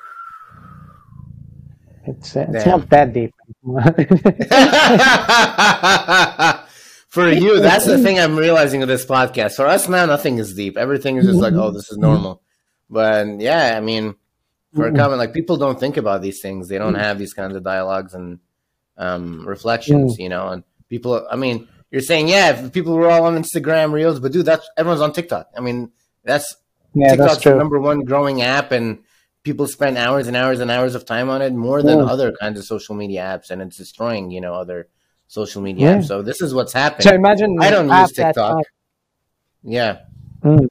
It's 2.05 2.37
uh, 2.37 2.47
it's 2.49 2.67
not 2.67 2.89
that 2.91 3.13
deep. 3.13 3.35
For 7.09 7.29
you, 7.29 7.61
that's 7.61 7.85
the 7.85 7.99
thing 7.99 8.19
I'm 8.19 8.37
realizing 8.37 8.81
with 8.81 8.89
this 8.89 9.05
podcast. 9.05 9.57
For 9.57 9.67
us 9.67 9.87
now, 9.87 10.07
nothing 10.07 10.39
is 10.39 10.55
deep. 10.55 10.79
Everything 10.79 11.19
is 11.19 11.27
just 11.27 11.41
like, 11.41 11.53
oh, 11.53 11.71
this 11.71 11.93
is 11.93 11.99
normal. 11.99 12.41
But 12.89 13.41
yeah, 13.41 13.75
I 13.77 13.81
mean, 13.81 14.15
for 14.75 14.87
a 14.87 14.95
comment, 14.95 15.19
like 15.19 15.35
people 15.35 15.59
don't 15.59 15.79
think 15.79 15.99
about 15.99 16.23
these 16.23 16.41
things. 16.41 16.69
They 16.69 16.79
don't 16.79 16.95
have 16.95 17.19
these 17.19 17.35
kinds 17.35 17.55
of 17.55 17.63
dialogues 17.63 18.15
and 18.15 18.39
um, 18.97 19.47
reflections, 19.47 20.19
you 20.19 20.29
know. 20.29 20.49
And 20.49 20.65
people, 20.89 21.27
I 21.31 21.37
mean, 21.37 21.69
you're 21.91 22.01
saying, 22.01 22.29
yeah, 22.29 22.65
if 22.65 22.73
people 22.73 22.95
were 22.95 23.11
all 23.11 23.27
on 23.27 23.37
Instagram 23.37 23.93
Reels, 23.93 24.19
but 24.19 24.33
dude, 24.33 24.47
that's 24.47 24.69
everyone's 24.77 25.03
on 25.03 25.13
TikTok. 25.13 25.51
I 25.57 25.61
mean, 25.61 25.93
that's 26.25 26.57
yeah, 26.95 27.15
that's 27.15 27.19
TikTok's 27.19 27.43
true. 27.43 27.59
number 27.59 27.79
one 27.79 28.01
growing 28.01 28.41
app, 28.41 28.73
and 28.73 29.01
people 29.43 29.67
spend 29.67 29.99
hours 29.99 30.29
and 30.29 30.37
hours 30.37 30.61
and 30.61 30.71
hours 30.71 30.95
of 30.95 31.05
time 31.05 31.29
on 31.29 31.43
it 31.43 31.53
more 31.53 31.83
than 31.83 31.99
Yeah. 31.99 32.05
other 32.05 32.33
kinds 32.33 32.59
of 32.59 32.65
social 32.65 32.95
media 32.95 33.21
apps, 33.23 33.51
and 33.51 33.61
it's 33.63 33.77
destroying, 33.77 34.31
you 34.31 34.41
know, 34.41 34.55
other 34.55 34.89
social 35.27 35.63
media 35.63 35.87
Yeah. 35.87 35.97
apps. 35.99 36.05
So 36.05 36.23
this 36.23 36.41
is 36.41 36.55
what's 36.55 36.73
happening. 36.73 37.09
So 37.09 37.15
imagine 37.15 37.57
I 37.61 37.71
don't 37.71 37.89
use 37.89 38.13
TikTok. 38.13 38.65
yeah, 39.63 39.99
mm. 40.45 40.67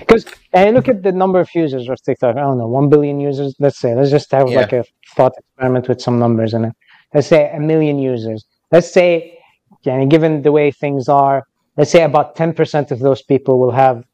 Because 0.00 0.26
and 0.52 0.74
look 0.76 0.88
at 0.88 1.02
the 1.02 1.12
number 1.12 1.40
of 1.40 1.48
users 1.54 1.88
of 1.88 2.00
TikTok. 2.02 2.36
I 2.36 2.40
don't 2.40 2.58
know, 2.58 2.68
one 2.68 2.88
billion 2.88 3.20
users. 3.20 3.54
Let's 3.58 3.78
say. 3.78 3.94
Let's 3.94 4.10
just 4.10 4.30
have 4.32 4.48
Yeah. 4.48 4.60
like 4.60 4.72
a 4.72 4.84
thought 5.14 5.32
experiment 5.38 5.88
with 5.88 6.00
some 6.00 6.18
numbers 6.18 6.54
in 6.54 6.64
it. 6.66 6.72
Let's 7.14 7.28
say 7.28 7.50
a 7.50 7.60
million 7.60 7.98
users. 7.98 8.44
Let's 8.72 8.90
say, 8.90 9.38
yeah, 9.82 10.04
given 10.04 10.42
the 10.42 10.52
way 10.52 10.70
things 10.70 11.08
are, 11.08 11.44
let's 11.76 11.90
say 11.90 12.02
about 12.02 12.36
ten 12.36 12.52
percent 12.52 12.90
of 12.90 12.98
those 12.98 13.22
people 13.22 13.58
will 13.58 13.70
have 13.70 14.04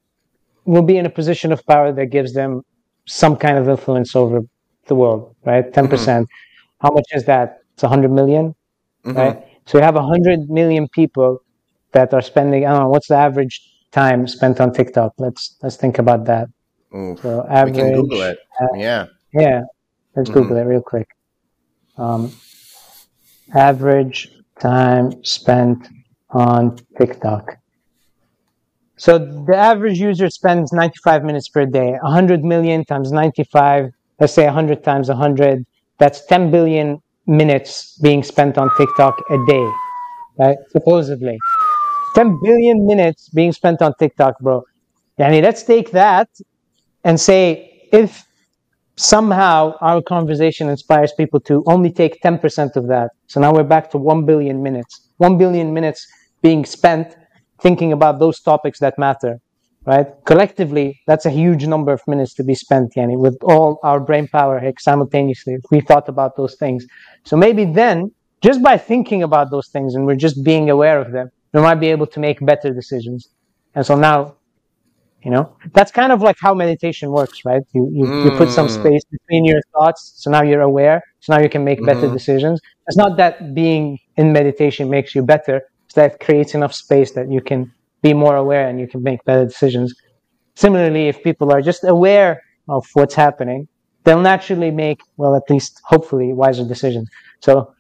will 0.65 0.83
be 0.83 0.97
in 0.97 1.07
a 1.07 1.11
position 1.11 1.51
of 1.53 1.65
power 1.67 1.93
that 1.93 2.07
gives 2.07 2.35
them 2.35 2.63
some 3.07 3.37
kind 3.37 3.59
of 3.59 3.69
influence 3.69 4.15
over 4.17 4.41
the 4.87 4.95
world. 4.95 5.35
Right, 5.45 5.73
10 5.73 5.89
percent. 5.89 6.29
How 6.81 6.91
much 6.91 7.07
is 7.13 7.25
that? 7.27 7.59
It's 7.75 7.83
a 7.85 7.89
hundred 7.89 8.11
million 8.13 8.55
Mhm. 9.07 9.17
right? 9.17 9.37
So 9.67 9.79
you 9.79 9.85
have 9.85 9.97
100 9.97 10.51
million 10.51 10.89
people 10.89 11.39
that 11.93 12.13
are 12.15 12.23
spending, 12.23 12.65
I 12.67 12.71
don't 12.73 12.81
know, 12.83 12.89
what's 12.91 13.09
the 13.09 13.17
average 13.17 13.61
time 13.93 14.27
spent 14.27 14.61
on 14.61 14.73
TikTok? 14.73 15.13
Let's 15.19 15.57
let's 15.63 15.77
think 15.77 15.99
about 15.99 16.25
that. 16.27 16.49
So 17.23 17.45
we 17.65 17.73
can 17.73 17.93
Google 17.93 18.23
it. 18.23 18.39
Yeah, 18.75 19.07
yeah, 19.33 19.61
let's 20.17 20.31
Mhm. 20.31 20.35
Google 20.35 20.57
it 20.59 20.63
real 20.65 20.83
quick. 20.83 21.09
Um, 21.97 22.33
average 23.55 24.31
time 24.61 25.23
spent 25.25 25.89
on 26.31 26.77
TikTok. 26.99 27.57
So 29.03 29.19
the 29.19 29.57
average 29.57 29.99
user 29.99 30.31
spends 30.31 30.73
95 30.73 31.25
minutes 31.25 31.49
per 31.49 31.67
day. 31.67 31.91
100 32.03 32.45
million 32.45 32.85
times 32.85 33.11
95, 33.11 33.91
let's 34.21 34.33
say 34.33 34.45
100 34.45 34.85
times 34.85 35.09
100, 35.09 35.67
that's 35.99 36.25
10 36.27 36.53
billion 36.53 37.03
minutes 37.27 37.99
being 38.01 38.23
spent 38.23 38.59
on 38.59 38.71
TikTok 38.77 39.21
a 39.29 39.39
day, 39.49 39.67
right? 40.39 40.57
Supposedly. 40.71 41.37
10 42.15 42.39
billion 42.45 42.87
minutes 42.87 43.29
being 43.31 43.51
spent 43.51 43.83
on 43.83 43.93
TikTok, 43.99 44.39
bro. 44.39 44.63
Yani, 45.19 45.43
let's 45.43 45.65
take 45.65 45.91
that 45.91 46.29
and 47.03 47.19
say 47.19 47.89
if 47.91 48.25
somehow 48.95 49.77
our 49.81 50.01
conversation 50.01 50.69
inspires 50.69 51.13
people 51.15 51.41
to 51.41 51.65
only 51.67 51.91
take 51.91 52.23
10% 52.23 52.77
of 52.77 52.87
that. 52.87 53.11
So 53.27 53.41
now 53.41 53.53
we're 53.53 53.65
back 53.65 53.91
to 53.91 53.99
1 53.99 54.25
billion 54.27 54.63
minutes. 54.63 55.09
1 55.17 55.39
billion 55.39 55.75
minutes 55.75 56.07
being 56.41 56.65
spent 56.65 57.17
thinking 57.63 57.93
about 57.93 58.19
those 58.19 58.41
topics 58.41 58.79
that 58.81 58.95
matter, 58.99 59.39
right? 59.87 60.07
Collectively, 60.27 60.89
that's 61.07 61.27
a 61.27 61.31
huge 61.31 61.67
number 61.67 61.93
of 61.93 62.03
minutes 62.07 62.35
to 62.35 62.45
be 62.45 62.55
spent, 62.55 62.93
Yani, 62.97 63.19
with 63.19 63.37
all 63.45 63.79
our 63.83 64.01
brain 64.01 64.27
power 64.29 64.61
like, 64.65 64.81
simultaneously 64.81 65.55
if 65.55 65.63
we 65.71 65.81
thought 65.81 66.09
about 66.09 66.33
those 66.37 66.57
things. 66.59 66.87
So 67.25 67.37
maybe 67.37 67.65
then, 67.65 68.11
just 68.43 68.63
by 68.63 68.77
thinking 68.79 69.23
about 69.23 69.51
those 69.51 69.69
things 69.75 69.95
and 69.95 70.07
we're 70.07 70.17
just 70.29 70.45
being 70.45 70.71
aware 70.71 70.99
of 71.01 71.13
them, 71.13 71.29
we 71.55 71.61
might 71.63 71.81
be 71.87 71.89
able 71.89 72.07
to 72.09 72.21
make 72.21 72.39
better 72.53 72.71
decisions. 72.75 73.29
And 73.75 73.87
so 73.87 73.95
now, 73.97 74.37
you 75.25 75.31
know, 75.31 75.57
that's 75.75 75.93
kind 75.93 76.13
of 76.13 76.23
like 76.23 76.37
how 76.41 76.55
meditation 76.55 77.11
works, 77.13 77.39
right? 77.45 77.63
You 77.75 77.83
you, 77.99 78.07
you 78.25 78.31
put 78.33 78.51
some 78.51 78.69
Mm. 78.69 78.77
space 78.81 79.03
between 79.17 79.45
your 79.45 79.61
thoughts, 79.75 80.01
so 80.23 80.31
now 80.31 80.43
you're 80.43 80.63
aware, 80.73 80.99
so 81.21 81.29
now 81.35 81.41
you 81.43 81.51
can 81.57 81.65
make 81.65 81.81
better 81.93 82.09
Mhm. 82.09 82.15
decisions. 82.19 82.61
It's 82.89 82.97
not 83.05 83.17
that 83.19 83.55
being 83.55 83.99
in 84.17 84.33
meditation 84.33 84.91
makes 84.91 85.15
you 85.17 85.23
better; 85.35 85.57
it's 85.93 85.97
that 85.97 86.21
creates 86.21 86.55
enough 86.55 86.75
space 86.75 87.13
that 87.13 87.31
you 87.31 87.41
can 87.41 87.71
be 88.03 88.15
more 88.15 88.37
aware 88.37 88.69
and 88.69 88.81
you 88.81 88.89
can 88.89 89.03
make 89.03 89.25
better 89.25 89.45
decisions. 89.45 89.95
Similarly, 90.55 91.09
if 91.09 91.23
people 91.23 91.53
are 91.53 91.63
just 91.63 91.85
aware 91.85 92.43
of 92.69 92.87
what's 92.95 93.15
happening, 93.15 93.69
they'll 94.05 94.21
naturally 94.21 94.71
make, 94.71 95.01
well, 95.17 95.35
at 95.37 95.49
least 95.51 95.81
hopefully, 95.85 96.33
wiser 96.33 96.67
decisions. 96.67 97.09
So, 97.41 97.75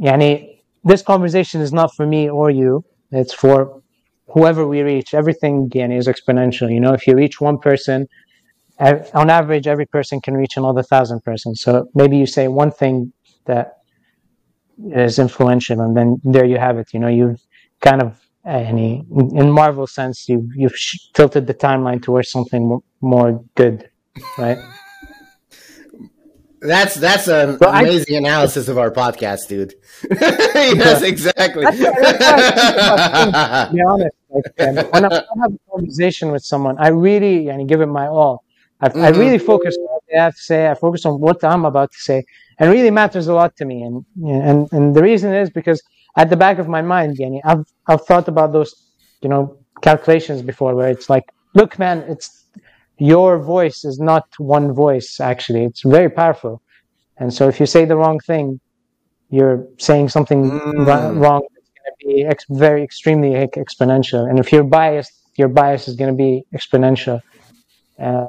yani, 0.00 0.60
this 0.84 1.02
conversation 1.02 1.60
is 1.60 1.72
not 1.72 1.94
for 1.94 2.06
me 2.06 2.28
or 2.28 2.50
you. 2.50 2.84
It's 3.12 3.34
for 3.34 3.82
whoever 4.28 4.66
we 4.66 4.82
reach. 4.82 5.14
Everything 5.14 5.70
yani, 5.70 5.96
is 5.96 6.08
exponential. 6.08 6.72
You 6.72 6.80
know, 6.80 6.94
if 6.94 7.06
you 7.06 7.14
reach 7.14 7.40
one 7.40 7.58
person, 7.58 8.06
eh, 8.80 9.04
on 9.14 9.30
average, 9.30 9.66
every 9.66 9.86
person 9.86 10.20
can 10.20 10.34
reach 10.34 10.56
another 10.56 10.82
thousand 10.82 11.22
persons. 11.22 11.60
So 11.60 11.88
maybe 11.94 12.16
you 12.16 12.26
say 12.26 12.48
one 12.48 12.72
thing 12.72 13.12
that 13.46 13.78
is 14.92 15.18
influential, 15.18 15.80
and 15.80 15.96
then 15.96 16.20
there 16.24 16.44
you 16.44 16.58
have 16.58 16.78
it. 16.78 16.88
You 16.92 17.00
know, 17.00 17.08
you've 17.08 17.40
kind 17.80 18.02
of 18.02 18.20
any 18.44 19.04
in 19.10 19.50
Marvel 19.50 19.86
sense, 19.86 20.28
you've 20.28 20.48
you've 20.54 20.76
sh- 20.76 20.98
tilted 21.14 21.46
the 21.46 21.54
timeline 21.54 22.02
towards 22.02 22.30
something 22.30 22.68
mo- 22.68 22.84
more 23.00 23.42
good, 23.56 23.90
right? 24.38 24.58
that's 26.60 26.94
that's 26.94 27.28
an 27.28 27.58
Well, 27.60 27.70
I- 27.70 27.82
amazing 27.82 28.16
analysis 28.16 28.68
of 28.68 28.78
our 28.78 28.90
podcast, 28.90 29.48
dude. 29.48 29.74
yes, 30.10 31.02
exactly. 31.12 31.64
That's 31.64 31.78
that's 31.78 32.20
why 32.20 32.36
I 32.38 33.24
think 33.24 33.28
about 33.28 33.68
to 33.68 33.74
be 33.74 33.82
honest, 33.82 34.16
like, 34.30 34.44
um, 34.68 34.76
when 34.90 35.04
I, 35.04 35.16
I 35.16 35.22
have 35.42 35.52
a 35.52 35.58
conversation 35.70 36.30
with 36.32 36.44
someone, 36.44 36.76
I 36.78 36.88
really 36.88 37.48
and 37.48 37.68
give 37.68 37.80
it 37.80 37.86
my 37.86 38.06
all. 38.06 38.44
I, 38.80 38.86
I 38.86 38.90
Mhm. 39.12 39.18
really 39.18 39.38
focus 39.38 39.76
on 39.78 39.84
what 39.84 40.02
they 40.10 40.18
have 40.18 40.34
to 40.34 40.40
say. 40.42 40.68
I 40.70 40.74
focus 40.74 41.06
on 41.06 41.18
what 41.20 41.42
I'm 41.44 41.64
about 41.64 41.92
to 41.92 41.98
say, 41.98 42.24
and 42.58 42.70
really 42.70 42.90
matters 42.90 43.26
a 43.28 43.34
lot 43.34 43.56
to 43.56 43.64
me. 43.64 43.82
And 43.82 44.04
and 44.24 44.68
and 44.72 44.94
the 44.96 45.02
reason 45.02 45.34
is 45.34 45.50
because 45.50 45.82
at 46.16 46.30
the 46.30 46.36
back 46.36 46.58
of 46.58 46.68
my 46.68 46.82
mind, 46.82 47.18
Yani, 47.18 47.40
I've 47.44 47.64
I've 47.88 48.04
thought 48.06 48.28
about 48.28 48.52
those, 48.52 48.74
you 49.22 49.28
know, 49.28 49.56
calculations 49.82 50.42
before, 50.42 50.74
where 50.74 50.88
it's 50.88 51.08
like, 51.10 51.24
look, 51.54 51.78
man, 51.78 51.98
it's 52.08 52.28
your 52.98 53.38
voice 53.38 53.84
is 53.84 53.98
not 53.98 54.24
one 54.38 54.72
voice. 54.72 55.20
Actually, 55.20 55.64
it's 55.64 55.82
very 55.82 56.10
powerful, 56.10 56.62
and 57.18 57.32
so 57.32 57.48
if 57.48 57.60
you 57.60 57.66
say 57.66 57.84
the 57.84 57.96
wrong 57.96 58.18
thing, 58.20 58.58
you're 59.30 59.66
saying 59.78 60.08
something 60.08 60.40
Mm. 60.50 60.86
wrong, 61.24 61.42
it's 61.58 61.70
going 61.76 61.94
to 62.00 62.06
be 62.06 62.24
ex- 62.32 62.46
very 62.66 62.82
extremely 62.88 63.34
ex- 63.34 63.58
exponential. 63.64 64.22
And 64.28 64.38
if 64.38 64.52
you're 64.52 64.64
biased, 64.80 65.12
your 65.36 65.48
bias 65.48 65.88
is 65.88 65.94
going 65.96 66.12
to 66.14 66.16
be 66.16 66.32
exponential. 66.58 67.20
Uh, 67.98 68.26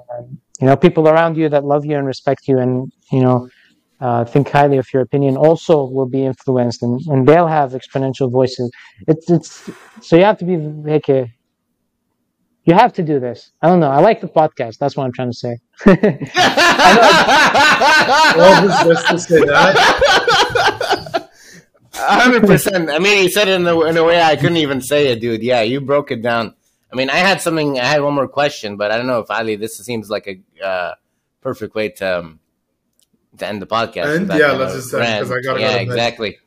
you 0.60 0.68
know, 0.68 0.76
people 0.76 1.08
around 1.08 1.38
you 1.38 1.48
that 1.50 1.64
love 1.64 1.86
you 1.86 1.96
and 1.98 2.06
respect 2.08 2.48
you, 2.48 2.58
and 2.58 2.92
you 3.12 3.22
know, 3.22 3.48
uh, 4.00 4.26
think 4.26 4.50
highly 4.50 4.78
of 4.78 4.88
your 4.94 5.02
opinion, 5.02 5.38
also 5.38 5.86
will 5.86 6.08
be 6.08 6.26
influenced, 6.26 6.84
and, 6.84 7.00
and 7.08 7.28
they'll 7.28 7.48
have 7.48 7.72
exponential 7.72 8.32
voices. 8.32 8.72
It's 9.08 9.30
it's 9.30 9.70
so 10.02 10.16
you 10.16 10.24
have 10.24 10.38
to 10.40 10.46
be 10.46 10.58
like 10.58 11.10
a, 11.10 11.32
you 12.66 12.74
have 12.74 12.94
to 12.94 13.04
do 13.04 13.20
this. 13.20 13.52
I 13.62 13.68
don't 13.68 13.80
know. 13.80 13.90
I 13.90 14.00
like 14.00 14.22
the 14.22 14.28
podcast. 14.28 14.78
That's 14.78 14.96
what 14.96 15.06
I'm 15.06 15.14
trying 15.14 15.32
to 15.32 15.38
say. 15.38 15.58
Well, 18.38 18.62
who's 18.62 18.98
just 18.98 19.08
to 19.08 19.20
say 19.20 19.40
that? 19.46 21.30
hundred 21.94 22.44
percent. 22.44 22.90
I 22.90 23.00
mean, 23.00 23.24
you 23.24 23.30
said 23.30 23.48
it 23.48 23.60
in 23.60 23.68
a, 23.68 23.82
in 23.86 23.98
a 23.98 24.04
way 24.04 24.22
I 24.22 24.36
couldn't 24.36 24.58
even 24.58 24.82
say 24.82 25.08
it, 25.08 25.20
dude. 25.20 25.42
Yeah, 25.42 25.62
you 25.62 25.82
broke 25.82 26.12
it 26.12 26.22
down. 26.22 26.54
I 26.92 26.96
mean, 26.96 27.10
I 27.10 27.18
had 27.18 27.42
something. 27.42 27.80
I 27.80 27.86
had 27.86 28.02
one 28.02 28.14
more 28.14 28.28
question, 28.28 28.78
but 28.78 28.92
I 28.92 28.98
don't 28.98 29.08
know 29.08 29.20
if 29.20 29.32
Ali. 29.32 29.56
This 29.56 29.78
seems 29.78 30.10
like 30.10 30.28
a 30.28 30.66
uh, 30.66 30.94
perfect 31.42 31.76
way 31.76 31.90
to 31.90 32.20
um, 32.20 32.40
to 33.38 33.48
end 33.48 33.62
the 33.62 33.68
podcast. 33.68 34.16
And, 34.16 34.30
that 34.30 34.40
yeah, 34.40 34.52
let's 34.54 34.74
just 34.76 34.94
end, 34.94 35.04
'cause 35.28 35.30
rant. 35.30 35.46
I 35.46 35.48
gotta 35.48 35.60
go 35.60 35.66
Yeah, 35.66 35.72
to 35.72 35.78
bed. 35.78 35.82
exactly. 35.84 36.38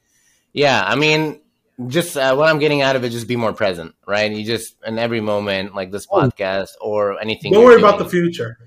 Yeah, 0.53 0.83
I 0.87 0.97
mean, 0.97 1.41
just 1.87 2.17
uh, 2.17 2.35
what 2.35 2.49
I'm 2.49 2.59
getting 2.59 2.83
out 2.83 2.97
of 2.97 3.05
it, 3.05 3.11
just 3.11 3.27
be 3.29 3.37
more 3.37 3.53
present, 3.53 3.95
right? 4.07 4.31
You 4.31 4.45
just 4.45 4.75
in 4.87 4.99
every 4.99 5.21
moment, 5.21 5.75
like 5.75 5.91
this 5.91 6.07
podcast 6.07 6.71
or 6.81 7.21
anything. 7.21 7.53
Don't 7.53 7.63
you're 7.63 7.71
worry 7.73 7.81
about 7.81 7.99
the 7.99 8.09
future. 8.09 8.59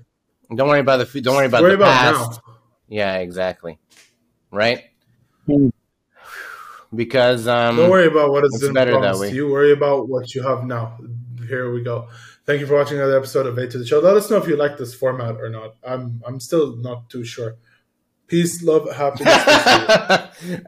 Don't 0.54 0.68
worry 0.68 0.80
about 0.80 0.96
the. 0.98 1.06
fu- 1.06 1.20
Don't 1.20 1.36
worry 1.36 1.46
about 1.46 1.62
worry 1.62 1.70
the 1.72 1.76
about 1.76 1.92
past. 2.16 2.30
now. 2.46 2.54
Yeah, 2.88 3.16
exactly. 3.18 3.78
Right. 4.50 4.84
Mm. 5.48 5.72
Because 6.94 7.46
um, 7.48 7.76
Don't 7.76 7.90
worry 7.90 8.06
about 8.06 8.30
what 8.30 8.44
is 8.44 8.54
it's 8.54 8.64
in 8.64 8.72
better 8.72 9.00
that 9.00 9.16
way. 9.16 9.32
you. 9.32 9.48
Worry 9.48 9.72
about 9.72 10.08
what 10.08 10.34
you 10.34 10.42
have 10.42 10.64
now. 10.64 10.98
Here 11.48 11.72
we 11.72 11.82
go. 11.82 12.08
Thank 12.46 12.60
you 12.60 12.66
for 12.66 12.74
watching 12.76 12.98
another 12.98 13.16
episode 13.16 13.46
of 13.46 13.58
A 13.58 13.66
to 13.66 13.78
the 13.78 13.86
Show. 13.86 13.98
Let 14.00 14.16
us 14.16 14.30
know 14.30 14.36
if 14.36 14.46
you 14.46 14.56
like 14.56 14.76
this 14.78 14.94
format 14.94 15.36
or 15.40 15.48
not. 15.48 15.74
I'm 15.86 16.22
I'm 16.26 16.38
still 16.40 16.76
not 16.76 17.10
too 17.10 17.24
sure. 17.24 17.56
Peace, 18.34 18.64
love, 18.64 18.90
happiness. 18.96 19.32